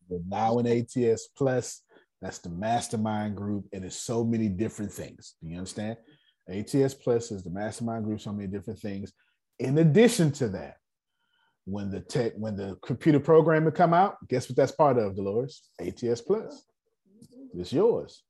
[0.10, 1.82] You're now in ats plus.
[2.22, 5.36] That's the mastermind group and it's so many different things.
[5.42, 5.98] Do you understand?
[6.50, 9.14] Ats plus is the mastermind group so many different things.
[9.60, 10.78] In addition to that
[11.66, 15.70] when the tech when the computer programming come out guess what that's part of dolores?
[15.80, 16.66] Ats plus.
[17.56, 18.24] It's yours.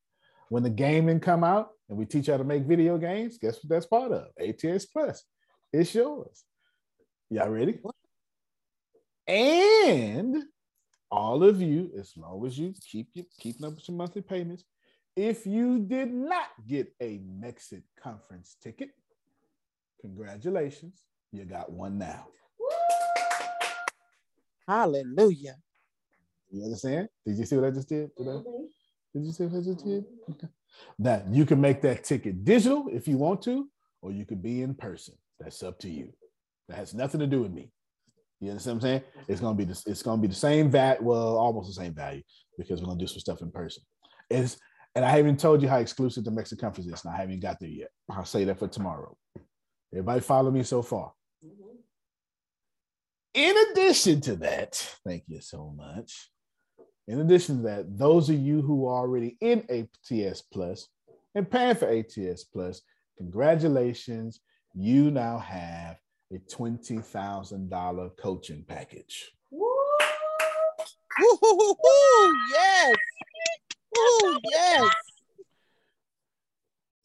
[0.49, 3.69] When the gaming come out and we teach how to make video games guess what
[3.69, 4.27] that's part of?
[4.39, 5.23] Ats plus.
[5.72, 6.43] It's yours.
[7.30, 7.80] Y'all ready?
[9.27, 10.43] And
[11.14, 14.64] all of you as long as you keep you keeping up with your monthly payments
[15.15, 18.89] if you did not get a Mexit conference ticket
[20.01, 22.26] congratulations you got one now
[24.68, 25.56] Hallelujah.
[26.52, 27.10] You understand?
[27.26, 28.10] Did you see what I just did?
[28.15, 28.65] Did, I, mm-hmm.
[29.14, 30.06] did you see what I just did?
[30.31, 30.48] Okay.
[30.99, 33.69] Now you can make that ticket digital if you want to,
[34.02, 35.15] or you could be in person.
[35.40, 36.14] That's up to you.
[36.69, 37.72] That has nothing to do with me.
[38.40, 39.26] You understand what I'm saying?
[39.27, 42.23] It's gonna be this, it's gonna be the same vat, well, almost the same value
[42.57, 43.84] because we're gonna do some stuff in person.
[44.30, 44.57] It's
[44.95, 47.60] and I haven't told you how exclusive the Mexit conference is, and I haven't got
[47.60, 47.90] there yet.
[48.10, 49.18] I'll say that for tomorrow.
[49.91, 51.14] Everybody follow me so far.
[53.34, 56.30] In addition to that, thank you so much.
[57.07, 60.88] In addition to that, those of you who are already in ATS Plus
[61.35, 62.81] and paying for ATS Plus,
[63.18, 64.39] congratulations.
[64.76, 65.97] You now have
[66.31, 69.31] a $20,000 coaching package.
[71.22, 72.95] Ooh, yes.
[73.97, 74.93] Ooh, yes.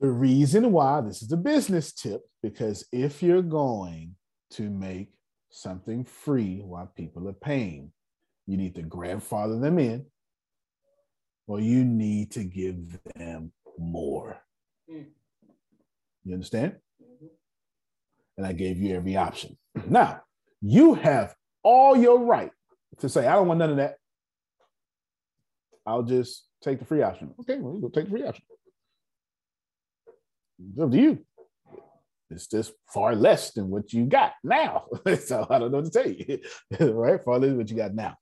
[0.01, 4.15] The reason why this is a business tip because if you're going
[4.53, 5.11] to make
[5.51, 7.93] something free while people are paying,
[8.47, 10.07] you need to grandfather them in
[11.47, 14.39] or you need to give them more.
[14.91, 15.03] Hmm.
[16.25, 16.77] You understand?
[17.03, 17.27] Mm-hmm.
[18.37, 19.57] And I gave you every option.
[19.89, 20.23] Now,
[20.61, 22.51] you have all your right
[22.99, 23.97] to say, I don't want none of that.
[25.87, 27.35] I'll just take the free option.
[27.41, 28.45] Okay, well, we'll take the free option.
[30.71, 31.25] It's up to you.
[32.31, 34.85] It's just far less than what you got now.
[35.25, 36.39] so I don't know what to tell you.
[36.95, 37.23] right?
[37.25, 38.17] Far less than what you got now.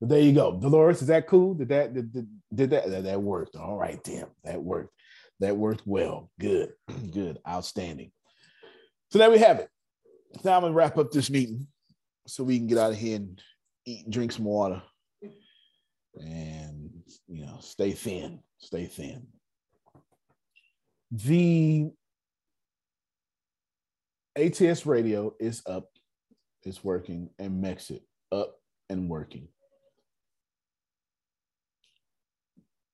[0.00, 0.58] But there you go.
[0.58, 1.54] Dolores, is that cool?
[1.54, 2.12] Did that did,
[2.54, 3.56] did, that, that that worked?
[3.56, 4.92] All right, damn, that worked.
[5.40, 6.30] That worked well.
[6.38, 6.72] Good,
[7.12, 8.12] good, outstanding.
[9.10, 9.68] So there we have it.
[10.44, 11.66] Now I'm gonna wrap up this meeting
[12.26, 13.40] so we can get out of here and
[13.86, 14.82] eat and drink some water.
[16.20, 16.90] And
[17.26, 19.26] you know, stay thin, stay thin.
[21.10, 21.90] The
[24.38, 25.88] ATS radio is up,
[26.62, 28.00] it's working, and Mexit
[28.30, 28.56] up
[28.88, 29.48] and working.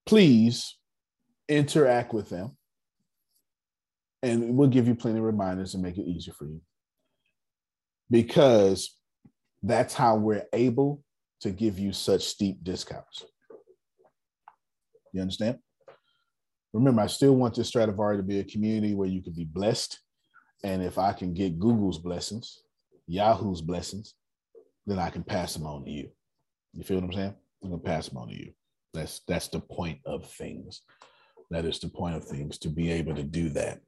[0.06, 0.76] Please
[1.48, 2.56] interact with them,
[4.22, 6.60] and we'll give you plenty of reminders and make it easier for you.
[8.10, 8.96] Because
[9.62, 11.02] that's how we're able
[11.40, 13.24] to give you such steep discounts.
[15.12, 15.58] You understand?
[16.72, 20.00] Remember, I still want this Stradivari to be a community where you can be blessed.
[20.64, 22.62] And if I can get Google's blessings,
[23.06, 24.14] Yahoo's blessings,
[24.86, 26.08] then I can pass them on to you.
[26.72, 27.34] You feel what I'm saying?
[27.62, 28.52] I'm gonna pass them on to you.
[28.94, 30.80] That's that's the point of things.
[31.50, 33.80] That is the point of things to be able to do that.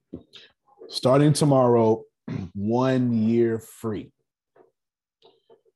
[0.88, 2.04] Starting tomorrow,
[2.54, 4.12] one year free.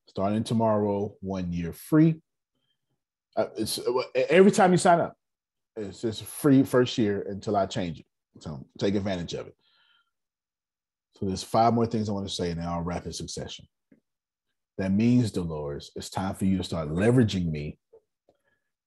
[0.07, 2.21] Starting tomorrow, one year free.
[3.37, 3.81] Uh, it's
[4.29, 5.17] every time you sign up,
[5.77, 8.07] it's just free first year until I change it.
[8.41, 9.55] So take advantage of it.
[11.21, 13.67] So there's five more things I want to say, and then I'll wrap in succession.
[14.79, 17.77] That means, Dolores, it's time for you to start leveraging me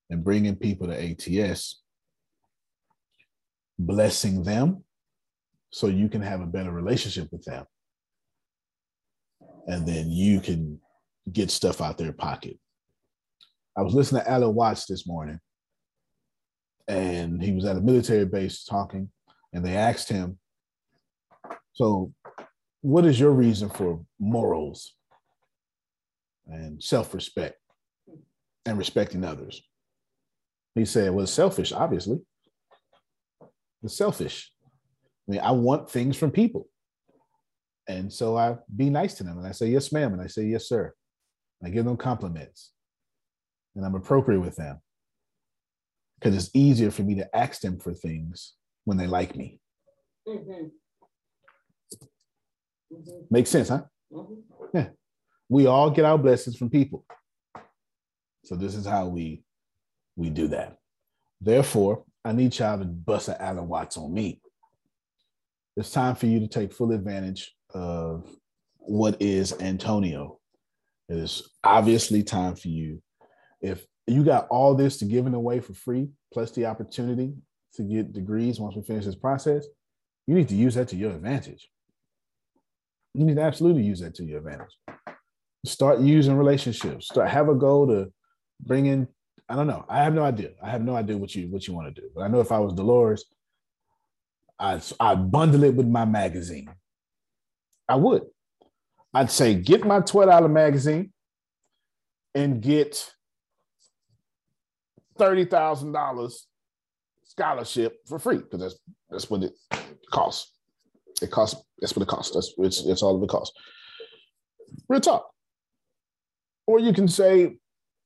[0.10, 1.84] and bringing people to ATS,
[3.78, 4.84] blessing them
[5.72, 7.66] so you can have a better relationship with them.
[9.68, 10.80] And then you can
[11.32, 12.58] get stuff out their pocket.
[13.78, 15.40] I was listening to Alan Watts this morning,
[16.88, 19.12] and he was at a military base talking,
[19.54, 20.40] and they asked him,
[21.74, 22.12] So,
[22.84, 24.94] what is your reason for morals
[26.46, 27.58] and self respect
[28.66, 29.64] and respecting others?
[30.76, 32.20] He said, Well, it's selfish, obviously.
[33.84, 34.52] It's selfish.
[35.28, 36.68] I mean, I want things from people.
[37.88, 39.38] And so I be nice to them.
[39.38, 40.12] And I say, Yes, ma'am.
[40.12, 40.94] And I say, Yes, sir.
[41.62, 42.74] And I give them compliments.
[43.78, 44.82] And I'm appropriate with them.
[46.20, 49.62] Because it's easier for me to ask them for things when they like me.
[50.28, 50.68] Mm-hmm.
[52.94, 53.22] Mm-hmm.
[53.30, 53.84] Makes sense, huh?
[54.11, 54.78] Mm-hmm.
[54.78, 54.88] Yeah.
[55.49, 57.06] We all get our blessings from people.
[58.44, 59.44] So this is how we
[60.15, 60.78] we do that.
[61.41, 64.41] Therefore, I need y'all to bust an Alan Watts on me.
[65.76, 68.30] It's time for you to take full advantage of
[68.78, 70.40] what is Antonio.
[71.10, 73.02] It is obviously time for you.
[73.61, 77.34] If you got all this to giving away for free, plus the opportunity
[77.76, 79.65] to get degrees once we finish this process,
[80.28, 81.70] you need to use that to your advantage.
[83.14, 84.77] You need to absolutely use that to your advantage.
[85.65, 87.07] Start using relationships.
[87.07, 88.11] Start have a goal to
[88.60, 89.07] bring in.
[89.48, 89.85] I don't know.
[89.88, 90.52] I have no idea.
[90.61, 92.07] I have no idea what you what you want to do.
[92.15, 93.26] But I know if I was Dolores,
[94.60, 96.69] I'd I'd bundle it with my magazine.
[97.88, 98.23] I would.
[99.14, 101.14] I'd say get my $12 magazine
[102.34, 103.11] and get
[105.19, 106.34] $30,000
[107.26, 108.76] scholarship for free because that's
[109.10, 109.53] that's what it
[110.11, 110.53] costs.
[111.24, 111.62] It costs.
[111.80, 112.34] That's what it costs.
[112.34, 113.58] That's it's, it's all of it costs.
[114.90, 115.30] Real talk.
[116.68, 117.58] Or you can say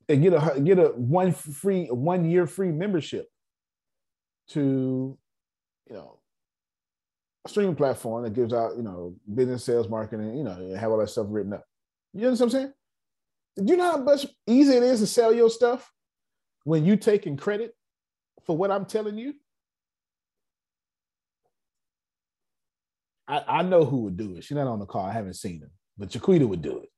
[0.10, 3.28] and get a get a one free one year free membership
[4.50, 5.18] to
[5.90, 6.20] you know
[7.46, 10.98] a streaming platform that gives out you know business sales marketing you know have all
[10.98, 11.66] that stuff written up.
[12.14, 12.74] You understand what I'm saying?
[13.66, 15.92] Do you know how much easier it is to sell your stuff
[16.64, 17.74] when you taking credit
[18.46, 19.34] for what I'm telling you?
[23.28, 24.44] I, I know who would do it.
[24.44, 25.06] She's not on the call.
[25.06, 26.90] I haven't seen her, but Jaquita would do it.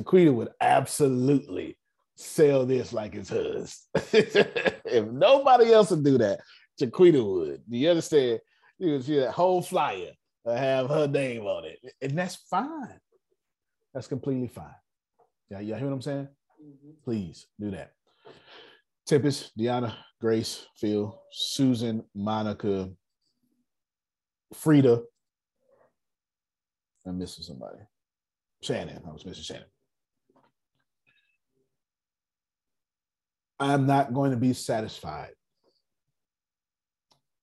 [0.00, 1.76] Jaquita would absolutely
[2.16, 3.86] sell this like it's hers.
[3.94, 6.40] if nobody else would do that,
[6.80, 7.62] Jaquita would.
[7.68, 8.40] Do you understand?
[8.78, 10.12] You would see that whole flyer
[10.46, 11.78] have her name on it.
[12.00, 13.00] And that's fine.
[13.92, 14.74] That's completely fine.
[15.50, 16.28] Yeah, y'all hear what I'm saying?
[16.62, 16.90] Mm-hmm.
[17.04, 17.92] Please do that.
[19.06, 22.90] Tempest, Deanna, Grace, Phil, Susan, Monica,
[24.54, 25.02] Frida.
[27.06, 27.78] I'm missing somebody.
[28.62, 29.02] Shannon.
[29.06, 29.64] I was missing Shannon.
[33.58, 35.32] I'm not going to be satisfied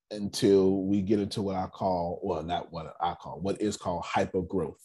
[0.09, 4.03] until we get into what I call, well, not what I call, what is called
[4.03, 4.81] hyper growth.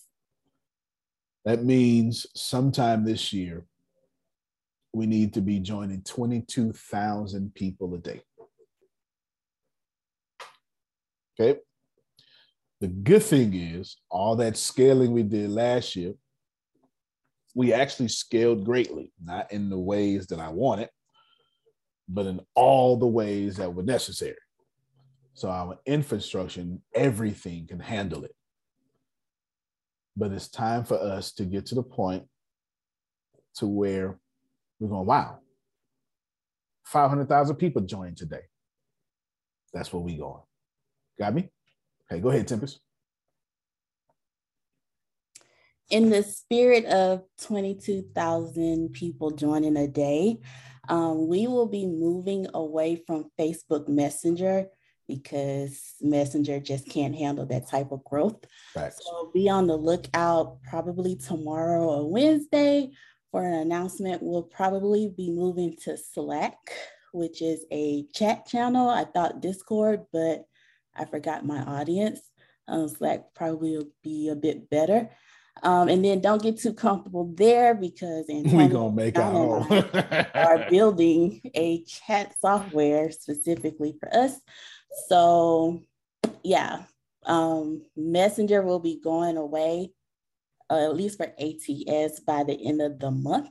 [1.44, 3.65] That means sometime this year,
[4.93, 8.20] we need to be joining 22,000 people a day.
[11.40, 11.61] Okay.
[12.82, 16.14] The good thing is, all that scaling we did last year,
[17.54, 20.88] we actually scaled greatly, not in the ways that I wanted,
[22.09, 24.34] but in all the ways that were necessary.
[25.34, 28.34] So our infrastructure, everything can handle it.
[30.16, 32.24] But it's time for us to get to the point
[33.59, 34.18] to where
[34.80, 35.38] we're going, wow,
[36.86, 38.42] 500,000 people joined today.
[39.72, 40.42] That's where we going.
[41.16, 41.48] Got me?
[42.12, 42.78] Okay, go ahead, Tempest.
[45.89, 50.36] In the spirit of 22,000 people joining a day,
[50.90, 54.66] um, we will be moving away from Facebook Messenger
[55.09, 58.44] because Messenger just can't handle that type of growth.
[58.76, 58.93] Right.
[58.93, 62.90] So be on the lookout probably tomorrow or Wednesday
[63.30, 64.22] for an announcement.
[64.22, 66.59] We'll probably be moving to Slack,
[67.12, 68.90] which is a chat channel.
[68.90, 70.47] I thought Discord, but
[70.97, 72.20] I forgot my audience.
[72.69, 75.10] Um, Slack probably will be a bit better.
[75.62, 79.66] Um, and then don't get too comfortable there because we're gonna make our
[80.35, 84.40] are building a chat software specifically for us.
[85.09, 85.82] So
[86.43, 86.85] yeah,
[87.27, 89.93] um, Messenger will be going away,
[90.70, 93.51] uh, at least for ATS by the end of the month.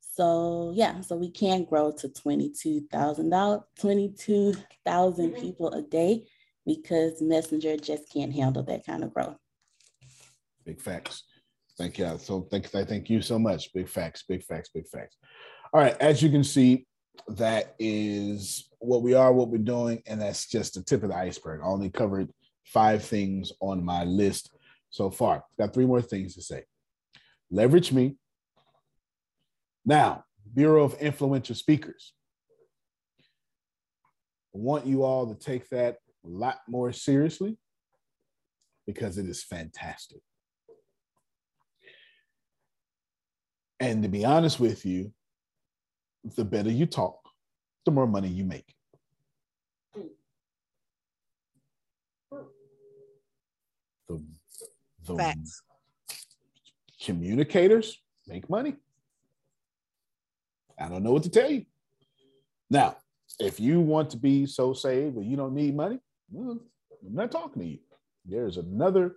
[0.00, 6.26] So yeah, so we can grow to $22,000, 22,000 people a day
[6.66, 9.36] because Messenger just can't handle that kind of growth.
[10.64, 11.22] Big facts.
[11.78, 12.18] Thank you.
[12.18, 13.72] So thank I thank you so much.
[13.72, 15.16] Big facts, big facts, big facts.
[15.72, 16.86] All right, as you can see,
[17.28, 21.16] that is what we are, what we're doing, and that's just the tip of the
[21.16, 21.60] iceberg.
[21.62, 22.30] I only covered
[22.64, 24.50] five things on my list
[24.90, 25.44] so far.
[25.58, 26.64] Got three more things to say.
[27.50, 28.16] Leverage me.
[29.84, 32.12] Now, Bureau of Influential Speakers.
[34.54, 37.56] I want you all to take that a lot more seriously
[38.86, 40.20] because it is fantastic.
[43.78, 45.12] And to be honest with you,
[46.36, 47.18] the better you talk,
[47.84, 48.74] the more money you make.
[54.08, 54.22] The,
[55.04, 55.62] the Facts.
[57.02, 58.76] communicators make money.
[60.78, 61.66] I don't know what to tell you.
[62.70, 62.96] Now,
[63.38, 66.00] if you want to be so saved but you don't need money,
[66.34, 66.60] I'm
[67.02, 67.78] not talking to you.
[68.24, 69.16] There's another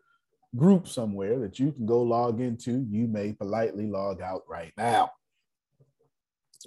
[0.56, 2.86] group somewhere that you can go log into.
[2.90, 5.12] You may politely log out right now.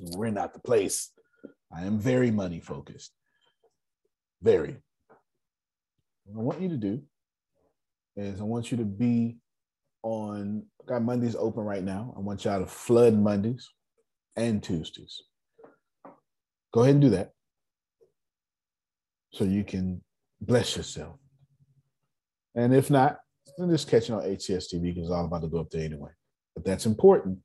[0.00, 1.10] We're not the place.
[1.74, 3.12] I am very money focused.
[4.42, 4.76] Very.
[6.24, 7.02] What I want you to do
[8.16, 9.38] is I want you to be
[10.02, 12.12] on got Mondays open right now.
[12.16, 13.70] I want y'all to flood Mondays
[14.36, 15.22] and Tuesdays.
[16.72, 17.32] Go ahead and do that.
[19.32, 20.02] So you can
[20.42, 21.16] bless yourself.
[22.54, 23.18] And if not,
[23.56, 26.10] then just catch it on ATS TV because all about to go up there anyway.
[26.54, 27.38] But that's important.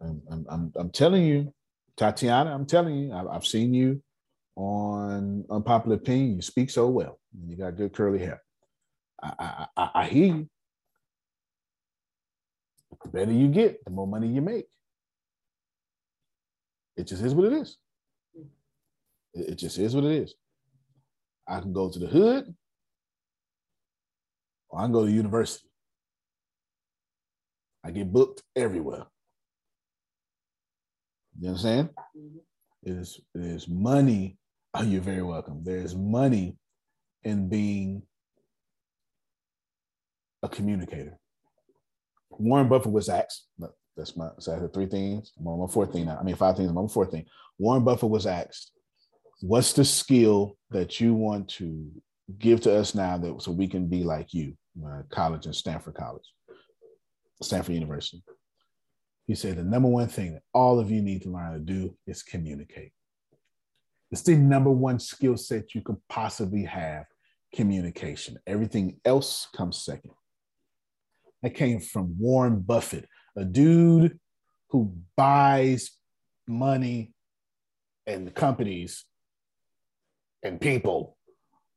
[0.00, 1.52] I'm, I'm, I'm, I'm telling you,
[1.96, 4.02] Tatiana, I'm telling you, I've, I've seen you
[4.56, 6.36] on Unpopular Opinion.
[6.36, 7.18] You speak so well.
[7.46, 8.42] You got good curly hair.
[9.22, 10.48] I, I, I, I hear you.
[13.04, 14.66] The better you get, the more money you make.
[16.96, 17.76] It just is what it is.
[19.34, 20.34] It just is what it is.
[21.48, 22.54] I can go to the hood
[24.68, 25.68] or I can go to university.
[27.84, 29.06] I get booked everywhere.
[31.40, 31.90] You understand?
[32.82, 34.36] It is, it is money.
[34.74, 35.62] Oh, you're very welcome.
[35.64, 36.58] There's money
[37.24, 38.02] in being
[40.42, 41.18] a communicator.
[42.30, 43.46] Warren Buffett was asked,
[43.96, 45.32] that's my, so I had three things.
[45.38, 46.18] I'm on my fourth thing now.
[46.20, 46.70] I mean, five things.
[46.70, 47.26] I'm on my fourth thing.
[47.58, 48.72] Warren Buffett was asked,
[49.40, 51.90] what's the skill that you want to
[52.38, 54.54] give to us now that so we can be like you,
[54.84, 56.24] uh, college and Stanford College,
[57.42, 58.22] Stanford University?
[59.26, 61.94] He said the number one thing that all of you need to learn to do
[62.06, 62.92] is communicate.
[64.10, 67.04] It's the number one skill set you could possibly have
[67.54, 68.38] communication.
[68.46, 70.12] Everything else comes second.
[71.42, 73.06] That came from Warren Buffett,
[73.36, 74.18] a dude
[74.70, 75.92] who buys
[76.46, 77.12] money
[78.06, 79.04] and companies
[80.42, 81.16] and people,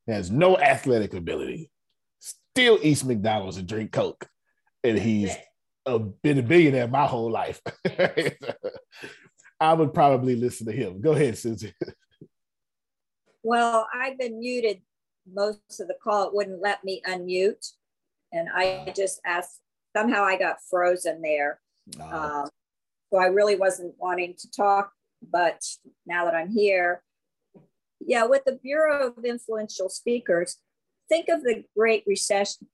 [0.08, 1.72] has no athletic ability,
[2.20, 4.28] still eats McDonald's and drink Coke.
[4.84, 5.36] And he's
[5.86, 7.62] a, been a billionaire my whole life.
[9.60, 11.02] I would probably listen to him.
[11.02, 11.74] Go ahead, Susie.
[13.44, 14.82] Well, I've been muted
[15.32, 16.28] most of the call.
[16.28, 17.72] It wouldn't let me unmute.
[18.32, 19.60] And I just asked,
[19.96, 21.60] somehow I got frozen there.
[22.00, 22.50] Um,
[23.12, 24.92] so I really wasn't wanting to talk,
[25.30, 25.62] but
[26.06, 27.04] now that I'm here,
[28.06, 30.58] yeah, with the Bureau of Influential Speakers,
[31.10, 32.68] think of the Great Recession,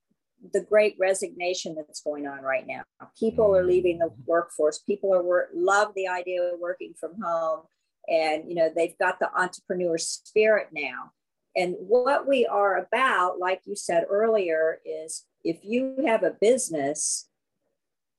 [0.52, 2.82] the Great Resignation that's going on right now.
[3.18, 3.68] People are mm.
[3.68, 4.78] leaving the workforce.
[4.78, 7.62] People are work, love the idea of working from home,
[8.08, 11.12] and you know they've got the entrepreneur spirit now.
[11.56, 17.28] And what we are about, like you said earlier, is if you have a business,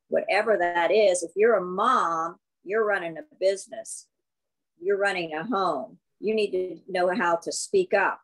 [0.09, 4.07] whatever that is, if you're a mom, you're running a business,
[4.81, 8.21] you're running a home, you need to know how to speak up.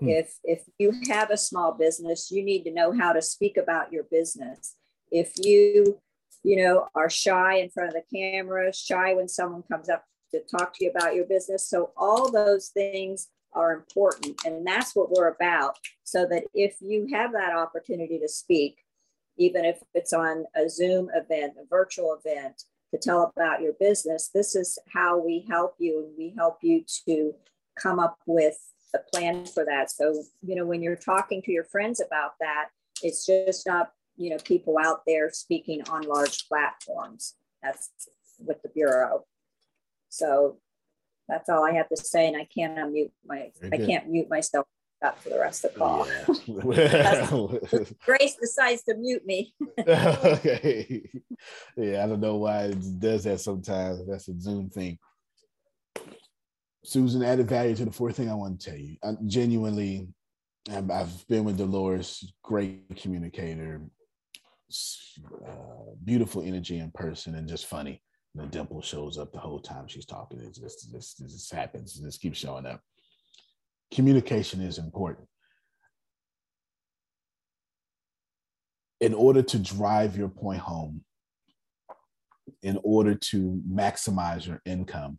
[0.00, 0.08] Hmm.
[0.08, 3.92] If if you have a small business, you need to know how to speak about
[3.92, 4.74] your business.
[5.10, 6.00] If you,
[6.42, 10.40] you know, are shy in front of the camera, shy when someone comes up to
[10.40, 11.68] talk to you about your business.
[11.68, 14.40] So all those things are important.
[14.44, 15.78] And that's what we're about.
[16.04, 18.78] So that if you have that opportunity to speak,
[19.38, 24.30] even if it's on a Zoom event, a virtual event, to tell about your business,
[24.32, 26.04] this is how we help you.
[26.04, 27.34] And we help you to
[27.76, 28.56] come up with
[28.94, 29.90] a plan for that.
[29.90, 32.68] So, you know, when you're talking to your friends about that,
[33.02, 37.34] it's just not, you know, people out there speaking on large platforms.
[37.62, 37.90] That's
[38.38, 39.24] with the Bureau.
[40.08, 40.58] So
[41.28, 42.28] that's all I have to say.
[42.28, 44.66] And I can't unmute my, I can't mute myself
[45.02, 46.06] up for the rest of the call.
[46.08, 47.84] Yeah.
[48.04, 49.54] Grace decides to mute me.
[49.78, 51.02] okay.
[51.76, 54.06] Yeah, I don't know why it does that sometimes.
[54.06, 54.98] That's a Zoom thing.
[56.84, 58.96] Susan added value to the fourth thing I want to tell you.
[59.02, 60.08] I genuinely,
[60.70, 63.82] I've been with Dolores, great communicator.
[65.46, 65.50] uh,
[66.04, 68.02] beautiful energy in person and just funny.
[68.34, 70.40] And the dimple shows up the whole time she's talking.
[70.40, 71.98] It just, just, it just happens.
[71.98, 72.82] It just keeps showing up.
[73.92, 75.28] Communication is important.
[79.00, 81.04] In order to drive your point home,
[82.62, 85.18] in order to maximize your income,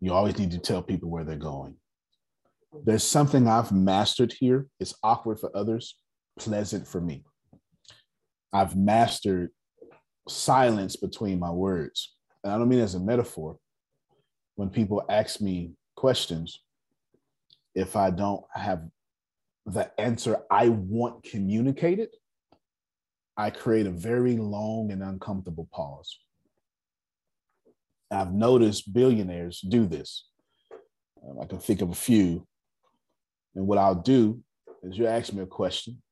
[0.00, 1.76] you always need to tell people where they're going.
[2.84, 4.66] There's something I've mastered here.
[4.80, 5.96] It's awkward for others,
[6.38, 7.24] pleasant for me.
[8.52, 9.50] I've mastered
[10.28, 12.14] silence between my words.
[12.42, 13.56] And I don't mean as a metaphor.
[14.56, 16.60] When people ask me questions,
[17.74, 18.82] if I don't have
[19.66, 22.10] the answer I want communicated,
[23.36, 26.18] I create a very long and uncomfortable pause.
[28.10, 30.28] I've noticed billionaires do this.
[31.26, 32.46] Um, I can think of a few.
[33.56, 34.40] And what I'll do
[34.82, 36.02] is you ask me a question,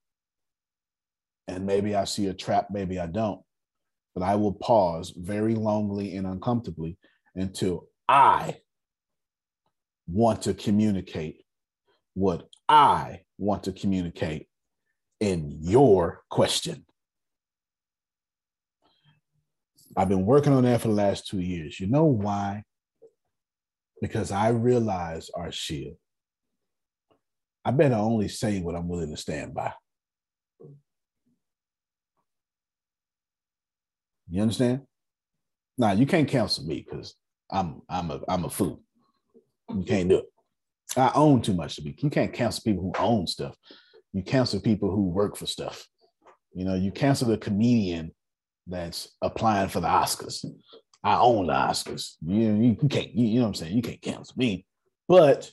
[1.46, 3.40] and maybe I see a trap, maybe I don't.
[4.14, 6.98] But I will pause very longly and uncomfortably
[7.34, 8.58] until I
[10.06, 11.44] want to communicate
[12.14, 14.48] what I want to communicate
[15.20, 16.84] in your question.
[19.96, 21.78] I've been working on that for the last two years.
[21.78, 22.64] You know why?
[24.00, 25.96] Because I realize, our shield.
[27.64, 29.72] I better only say what I'm willing to stand by.
[34.28, 34.80] You understand?
[35.76, 37.14] Now you can't cancel me because
[37.50, 38.82] I'm I'm a I'm a fool.
[39.68, 40.31] You can't do it.
[40.96, 41.96] I own too much to be.
[41.98, 43.56] You can't cancel people who own stuff.
[44.12, 45.86] You cancel people who work for stuff.
[46.54, 48.12] You know, you cancel the comedian
[48.66, 50.44] that's applying for the Oscars.
[51.02, 52.16] I own the Oscars.
[52.24, 53.76] You, you, you can't, you, you know what I'm saying?
[53.76, 54.66] You can't cancel me.
[55.08, 55.50] But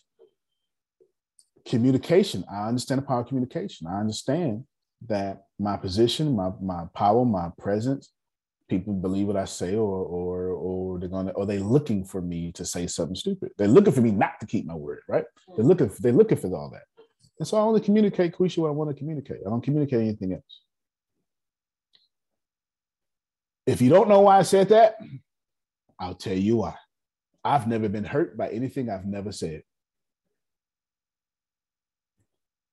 [1.68, 3.88] communication, I understand the power of communication.
[3.88, 4.66] I understand
[5.08, 8.12] that my position, my my power, my presence,
[8.70, 12.52] people believe what I say, or or or they're gonna, or they looking for me
[12.54, 13.52] to say something stupid.
[13.58, 15.26] They're looking for me not to keep my word, right?
[15.48, 15.68] They're mm-hmm.
[15.68, 16.84] looking, they're looking for all that.
[17.40, 19.40] And so I only communicate, Quisha, what I want to communicate.
[19.46, 20.62] I don't communicate anything else.
[23.66, 24.96] If you don't know why I said that,
[26.00, 26.76] I'll tell you why.
[27.44, 29.64] I've never been hurt by anything I've never said.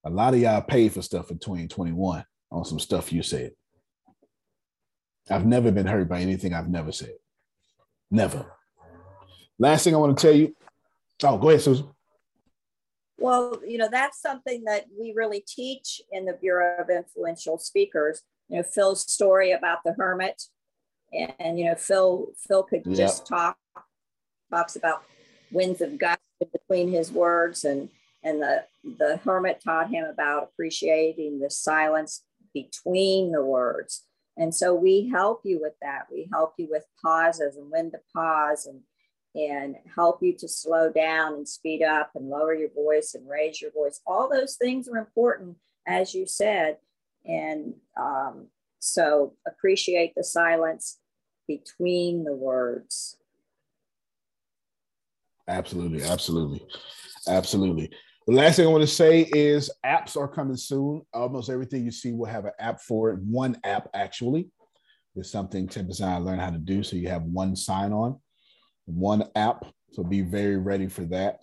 [0.04, 3.52] A lot of y'all paid for stuff in 2021 on some stuff you said.
[5.28, 7.14] I've never been hurt by anything I've never said.
[8.10, 8.46] Never.
[9.58, 10.54] Last thing I want to tell you.
[11.24, 11.88] Oh, go ahead, Susan.
[13.18, 18.22] Well, you know, that's something that we really teach in the Bureau of Influential Speakers.
[18.48, 20.42] You know, Phil's story about the hermit
[21.12, 22.96] and, and you know phil phil could yep.
[22.96, 23.56] just talk
[24.50, 25.02] talks about
[25.50, 26.20] winds of gust
[26.52, 27.88] between his words and
[28.22, 28.64] and the
[28.98, 32.22] the hermit taught him about appreciating the silence
[32.52, 34.04] between the words
[34.36, 37.98] and so we help you with that we help you with pauses and when to
[38.14, 38.80] pause and
[39.34, 43.60] and help you to slow down and speed up and lower your voice and raise
[43.60, 45.56] your voice all those things are important
[45.86, 46.78] as you said
[47.26, 48.46] and um,
[48.78, 50.98] so appreciate the silence
[51.48, 53.16] between the words.
[55.48, 56.66] Absolutely, absolutely,
[57.28, 57.90] absolutely.
[58.26, 61.02] The last thing I want to say is apps are coming soon.
[61.14, 63.20] Almost everything you see will have an app for it.
[63.20, 64.50] One app actually
[65.14, 66.82] is something Tim Design learn how to do.
[66.82, 68.18] So you have one sign on,
[68.86, 69.64] one app.
[69.92, 71.38] So be very ready for that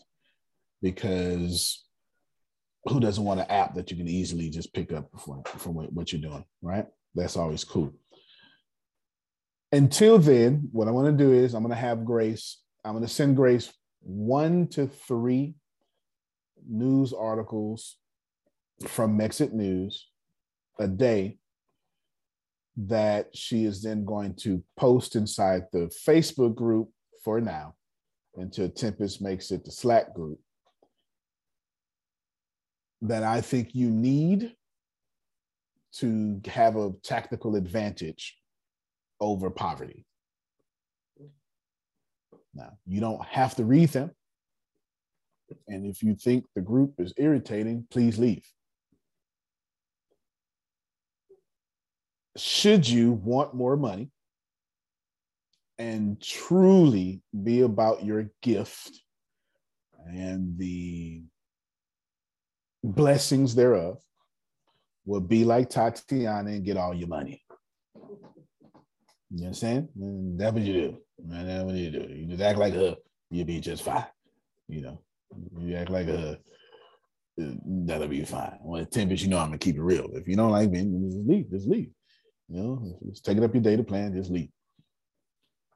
[0.81, 1.85] because
[2.83, 6.11] who doesn't want an app that you can easily just pick up from, from what
[6.11, 6.85] you're doing, right?
[7.15, 7.93] That's always cool.
[9.71, 13.05] Until then, what I'm going to do is I'm going to have Grace, I'm going
[13.05, 15.55] to send Grace one to three
[16.67, 17.97] news articles
[18.87, 20.09] from Mexit News
[20.79, 21.37] a day
[22.75, 26.89] that she is then going to post inside the Facebook group
[27.23, 27.75] for now
[28.35, 30.39] until Tempest makes it the Slack group
[33.01, 34.55] that I think you need
[35.97, 38.37] to have a tactical advantage
[39.19, 40.05] over poverty.
[42.55, 44.11] Now, you don't have to read them.
[45.67, 48.45] And if you think the group is irritating, please leave.
[52.35, 54.09] Should you want more money
[55.77, 58.91] and truly be about your gift
[60.07, 61.23] and the
[62.83, 63.97] blessings thereof,
[65.05, 67.41] will be like Tatiana and get all your money.
[69.31, 69.89] You understand?
[69.95, 70.97] And that's what you do.
[71.19, 72.13] That's what you do.
[72.13, 72.95] You just act like her,
[73.31, 74.05] you'll be just fine.
[74.67, 75.01] You know,
[75.59, 76.39] you act like a
[77.37, 78.57] that'll be fine.
[78.61, 80.09] When Tempest, you know I'm gonna keep it real.
[80.13, 81.49] If you don't like me, just leave.
[81.49, 81.89] Just leave.
[82.49, 84.49] You know, just take it up your data plan, just leave.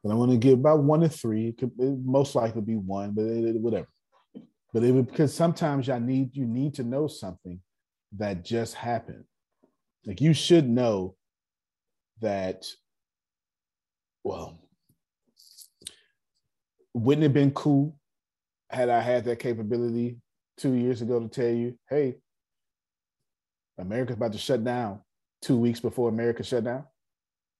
[0.04, 1.50] But I'm to give about one to three.
[1.50, 3.88] It could it most likely be one, but it, it, whatever.
[4.74, 7.60] But it because sometimes I need you need to know something
[8.18, 9.24] that just happened.
[10.06, 11.16] Like you should know
[12.22, 12.68] that.
[14.24, 14.60] Well,
[16.94, 17.98] wouldn't it have been cool
[18.70, 20.18] had I had that capability
[20.58, 22.16] two years ago to tell you, hey,
[23.78, 25.02] America's about to shut down
[25.42, 26.86] two weeks before America shut down?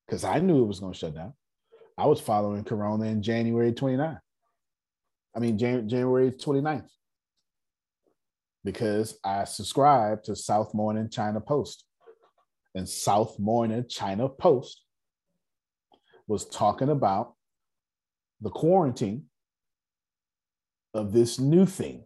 [0.06, 1.34] Because I knew it was going to shut down.
[1.98, 4.20] I was following Corona in January 29.
[5.36, 6.90] I mean, Jan- January 29th.
[8.64, 11.86] Because I subscribed to South Morning China Post.
[12.76, 14.84] And South Morning China Post
[16.28, 17.34] was talking about
[18.42, 19.27] the quarantine
[20.98, 22.04] of this new thing.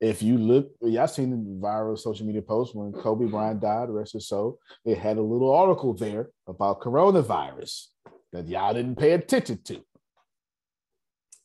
[0.00, 4.14] If you look, y'all seen the viral social media post when Kobe Bryant died, rest
[4.14, 4.58] his soul.
[4.84, 7.88] It had a little article there about coronavirus
[8.32, 9.82] that y'all didn't pay attention to.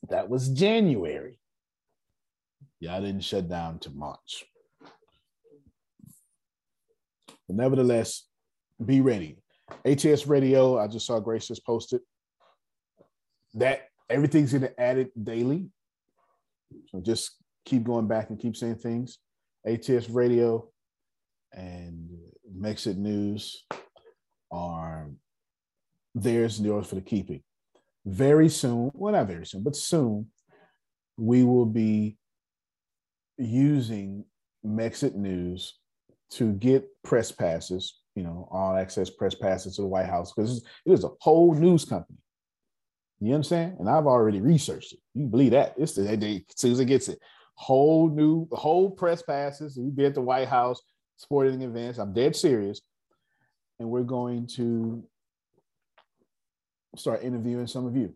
[0.09, 1.37] That was January.
[2.79, 4.45] Y'all didn't shut down to March.
[7.47, 8.25] But nevertheless,
[8.83, 9.37] be ready.
[9.83, 12.01] ATS Radio, I just saw Grace just posted
[13.55, 15.69] that everything's getting added daily.
[16.87, 19.17] So just keep going back and keep saying things.
[19.65, 20.69] ATS Radio
[21.53, 22.09] and
[22.57, 23.65] Mexit News
[24.51, 25.09] are
[26.13, 27.41] theirs and yours for the keeping.
[28.05, 30.27] Very soon, well, not very soon, but soon,
[31.17, 32.17] we will be
[33.37, 34.25] using
[34.65, 35.79] Mexit News
[36.31, 40.63] to get press passes, you know, all access press passes to the White House because
[40.85, 42.17] it is a whole news company.
[43.19, 43.77] You understand?
[43.79, 44.99] And I've already researched it.
[45.13, 45.75] You believe that?
[45.77, 47.19] It's the day Susan gets it.
[47.55, 49.77] Whole new, whole press passes.
[49.77, 50.81] We be at the White House
[51.17, 51.97] sporting events.
[51.97, 52.81] I'm dead serious.
[53.79, 55.03] And we're going to
[56.97, 58.13] start interviewing some of you.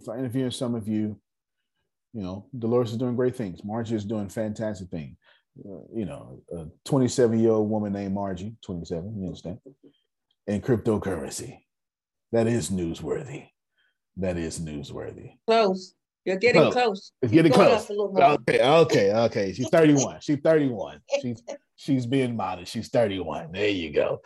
[0.00, 1.18] Start interviewing some of you.
[2.12, 3.64] You know, Dolores is doing great things.
[3.64, 5.16] Margie is doing fantastic things.
[5.58, 9.58] Uh, you know, a 27 year old woman named Margie, 27, you understand,
[10.46, 11.58] in cryptocurrency.
[12.32, 13.48] That is newsworthy.
[14.16, 15.36] That is newsworthy.
[15.46, 15.94] Close.
[16.24, 16.72] You're getting close.
[16.74, 17.12] close.
[17.20, 17.90] It's getting close.
[17.90, 19.52] Okay, okay, okay.
[19.52, 20.20] She's 31.
[20.20, 21.00] She's 31.
[21.20, 21.42] She's
[21.76, 22.72] she's being modest.
[22.72, 23.52] She's 31.
[23.52, 24.20] There you go.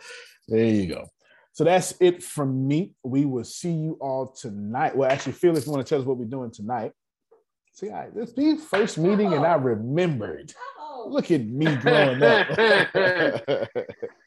[0.47, 1.07] There you go.
[1.53, 2.93] So that's it from me.
[3.03, 4.95] We will see you all tonight.
[4.95, 6.91] Well, actually, if you want to tell us what we're doing tonight.
[7.73, 10.53] See, I, this the first meeting, and I remembered.
[11.07, 12.47] Look at me growing up.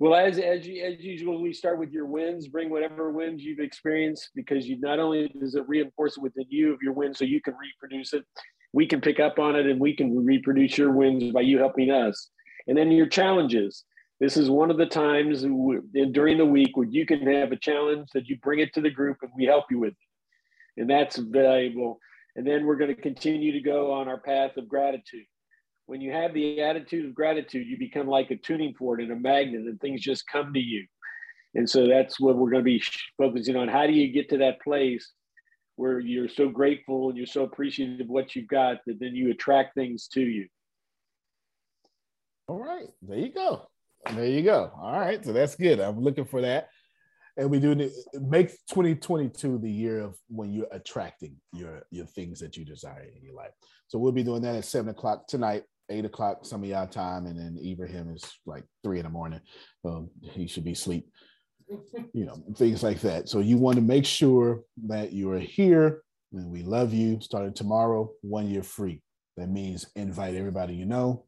[0.00, 2.48] Well, as as, as usual, we start with your wins.
[2.48, 6.72] Bring whatever wins you've experienced because you not only does it reinforce it within you
[6.72, 8.24] of your wins, so you can reproduce it.
[8.72, 11.90] We can pick up on it and we can reproduce your wins by you helping
[11.90, 12.30] us.
[12.66, 13.84] And then your challenges.
[14.20, 18.08] This is one of the times during the week where you can have a challenge
[18.14, 20.80] that you bring it to the group and we help you with it.
[20.80, 21.98] And that's valuable.
[22.36, 25.26] And then we're going to continue to go on our path of gratitude
[25.90, 29.16] when you have the attitude of gratitude, you become like a tuning fork and a
[29.16, 30.86] magnet, and things just come to you.
[31.56, 32.80] And so that's what we're going to be
[33.18, 33.66] focusing on.
[33.66, 35.10] How do you get to that place
[35.74, 39.32] where you're so grateful and you're so appreciative of what you've got that then you
[39.32, 40.46] attract things to you?
[42.46, 43.66] All right, there you go.
[44.12, 44.70] There you go.
[44.80, 45.80] All right, so that's good.
[45.80, 46.68] I'm looking for that
[47.36, 47.74] and we do
[48.20, 53.22] make 2022 the year of when you're attracting your your things that you desire in
[53.22, 53.52] your life.
[53.88, 57.26] So we'll be doing that at seven o'clock tonight eight o'clock some of y'all time,
[57.26, 59.40] and then Ibrahim is like three in the morning.
[59.84, 61.08] Um, he should be asleep.
[62.12, 63.28] You know, things like that.
[63.28, 66.02] So you want to make sure that you are here,
[66.32, 67.20] and we love you.
[67.20, 69.02] Starting tomorrow, one year free.
[69.36, 71.26] That means invite everybody you know,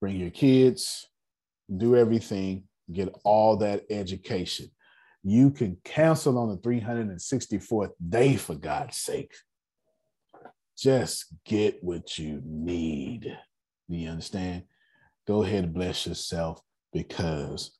[0.00, 1.08] bring your kids,
[1.76, 4.70] do everything, get all that education.
[5.22, 9.32] You can cancel on the 364th day for God's sake.
[10.76, 13.34] Just get what you need.
[13.88, 14.64] Do you understand?
[15.26, 16.60] Go ahead and bless yourself
[16.92, 17.76] because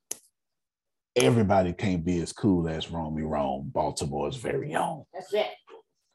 [1.16, 5.04] everybody can't be as cool as Romy Rome, Baltimore's very own.
[5.12, 5.46] That's it.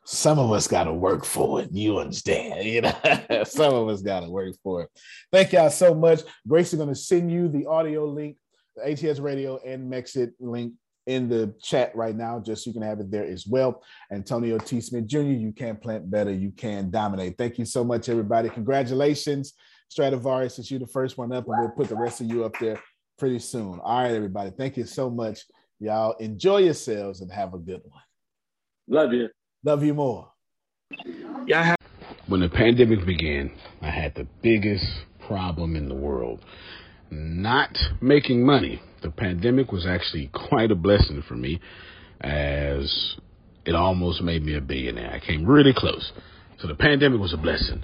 [0.06, 1.70] Some of us got to work for it.
[1.72, 2.66] You understand?
[2.70, 4.90] You know, some of us got to work for it.
[5.32, 6.22] Thank y'all so much.
[6.48, 8.38] Grace is going to send you the audio link,
[8.76, 10.74] the ATS radio and Mexit link
[11.06, 13.84] in the chat right now, just so you can have it there as well.
[14.12, 14.80] Antonio T.
[14.82, 17.38] Smith Jr., you can plant better, you can dominate.
[17.38, 18.50] Thank you so much, everybody.
[18.50, 19.54] Congratulations.
[19.90, 22.54] Stradivarius, since you're the first one up, and we'll put the rest of you up
[22.60, 22.80] there
[23.18, 23.80] pretty soon.
[23.80, 24.52] All right, everybody.
[24.52, 25.40] Thank you so much.
[25.80, 28.02] Y'all enjoy yourselves and have a good one.
[28.88, 29.30] Love you.
[29.64, 30.32] Love you more.
[31.46, 31.76] Yeah.
[32.28, 33.52] When the pandemic began,
[33.82, 34.86] I had the biggest
[35.28, 36.46] problem in the world.
[37.10, 38.82] Not making money.
[39.02, 41.60] The pandemic was actually quite a blessing for me
[42.22, 43.16] as
[43.66, 45.12] it almost made me a billionaire.
[45.12, 46.12] I came really close.
[46.60, 47.84] So the pandemic was a blessing.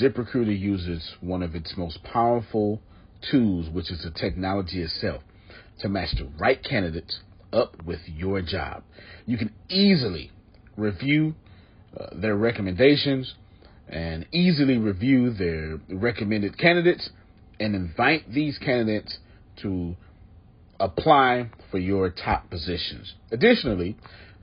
[0.00, 2.80] ZipRecruiter uses one of its most powerful
[3.30, 5.22] tools, which is the technology itself,
[5.80, 7.20] to match the right candidates
[7.52, 8.82] up with your job.
[9.26, 10.30] You can easily
[10.76, 11.34] review
[11.98, 13.34] uh, their recommendations
[13.88, 17.08] and easily review their recommended candidates
[17.60, 19.18] and invite these candidates
[19.62, 19.96] to
[20.78, 23.14] apply for your top positions.
[23.30, 23.96] Additionally,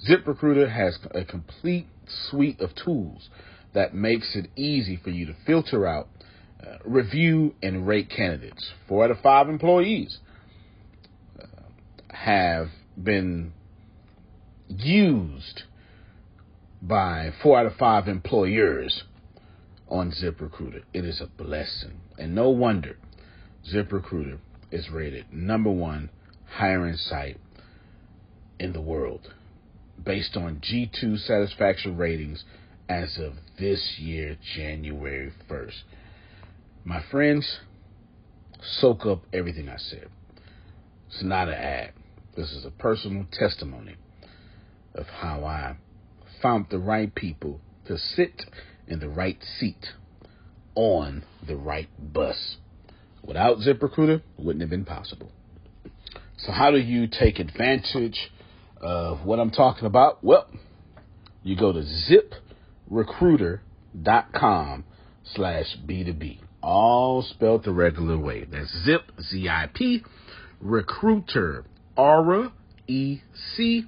[0.09, 1.87] ZipRecruiter has a complete
[2.29, 3.29] suite of tools
[3.73, 6.07] that makes it easy for you to filter out,
[6.61, 8.71] uh, review, and rate candidates.
[8.87, 10.19] Four out of five employees
[11.41, 11.45] uh,
[12.09, 12.69] have
[13.01, 13.53] been
[14.67, 15.63] used
[16.81, 19.03] by four out of five employers
[19.87, 20.83] on ZipRecruiter.
[20.93, 21.99] It is a blessing.
[22.17, 22.97] And no wonder
[23.73, 24.39] ZipRecruiter
[24.71, 26.09] is rated number one
[26.45, 27.39] hiring site
[28.59, 29.33] in the world
[30.03, 32.43] based on G2 satisfaction ratings
[32.93, 35.81] as of this year, January 1st.
[36.85, 37.59] My friends,
[38.61, 40.09] soak up everything I said.
[41.07, 41.93] It's not an ad.
[42.35, 43.95] This is a personal testimony
[44.93, 45.77] of how I
[46.41, 48.43] found the right people to sit
[48.87, 49.87] in the right seat
[50.75, 52.57] on the right bus.
[53.23, 55.31] Without ZipRecruiter, it wouldn't have been possible.
[56.37, 58.31] So, how do you take advantage
[58.77, 60.23] of what I'm talking about?
[60.23, 60.47] Well,
[61.43, 61.81] you go to
[62.89, 64.85] ziprecruiter.com
[65.35, 66.39] slash B2B.
[66.61, 68.45] All spelled the regular way.
[68.45, 70.03] That's zip, Z-I-P,
[70.61, 71.65] recruiter,
[71.97, 72.51] R
[72.87, 73.19] E
[73.55, 73.85] C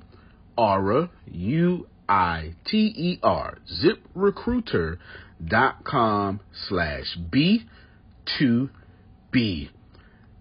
[0.57, 8.69] R U I T E R, ziprecruiter.com slash B2B.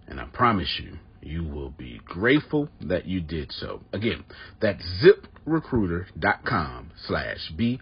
[0.07, 3.81] And I promise you, you will be grateful that you did so.
[3.93, 4.23] Again,
[4.61, 4.83] that's
[5.47, 7.79] ziprecruiter.com slash B2B.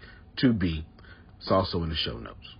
[1.38, 2.54] It's also in the show notes.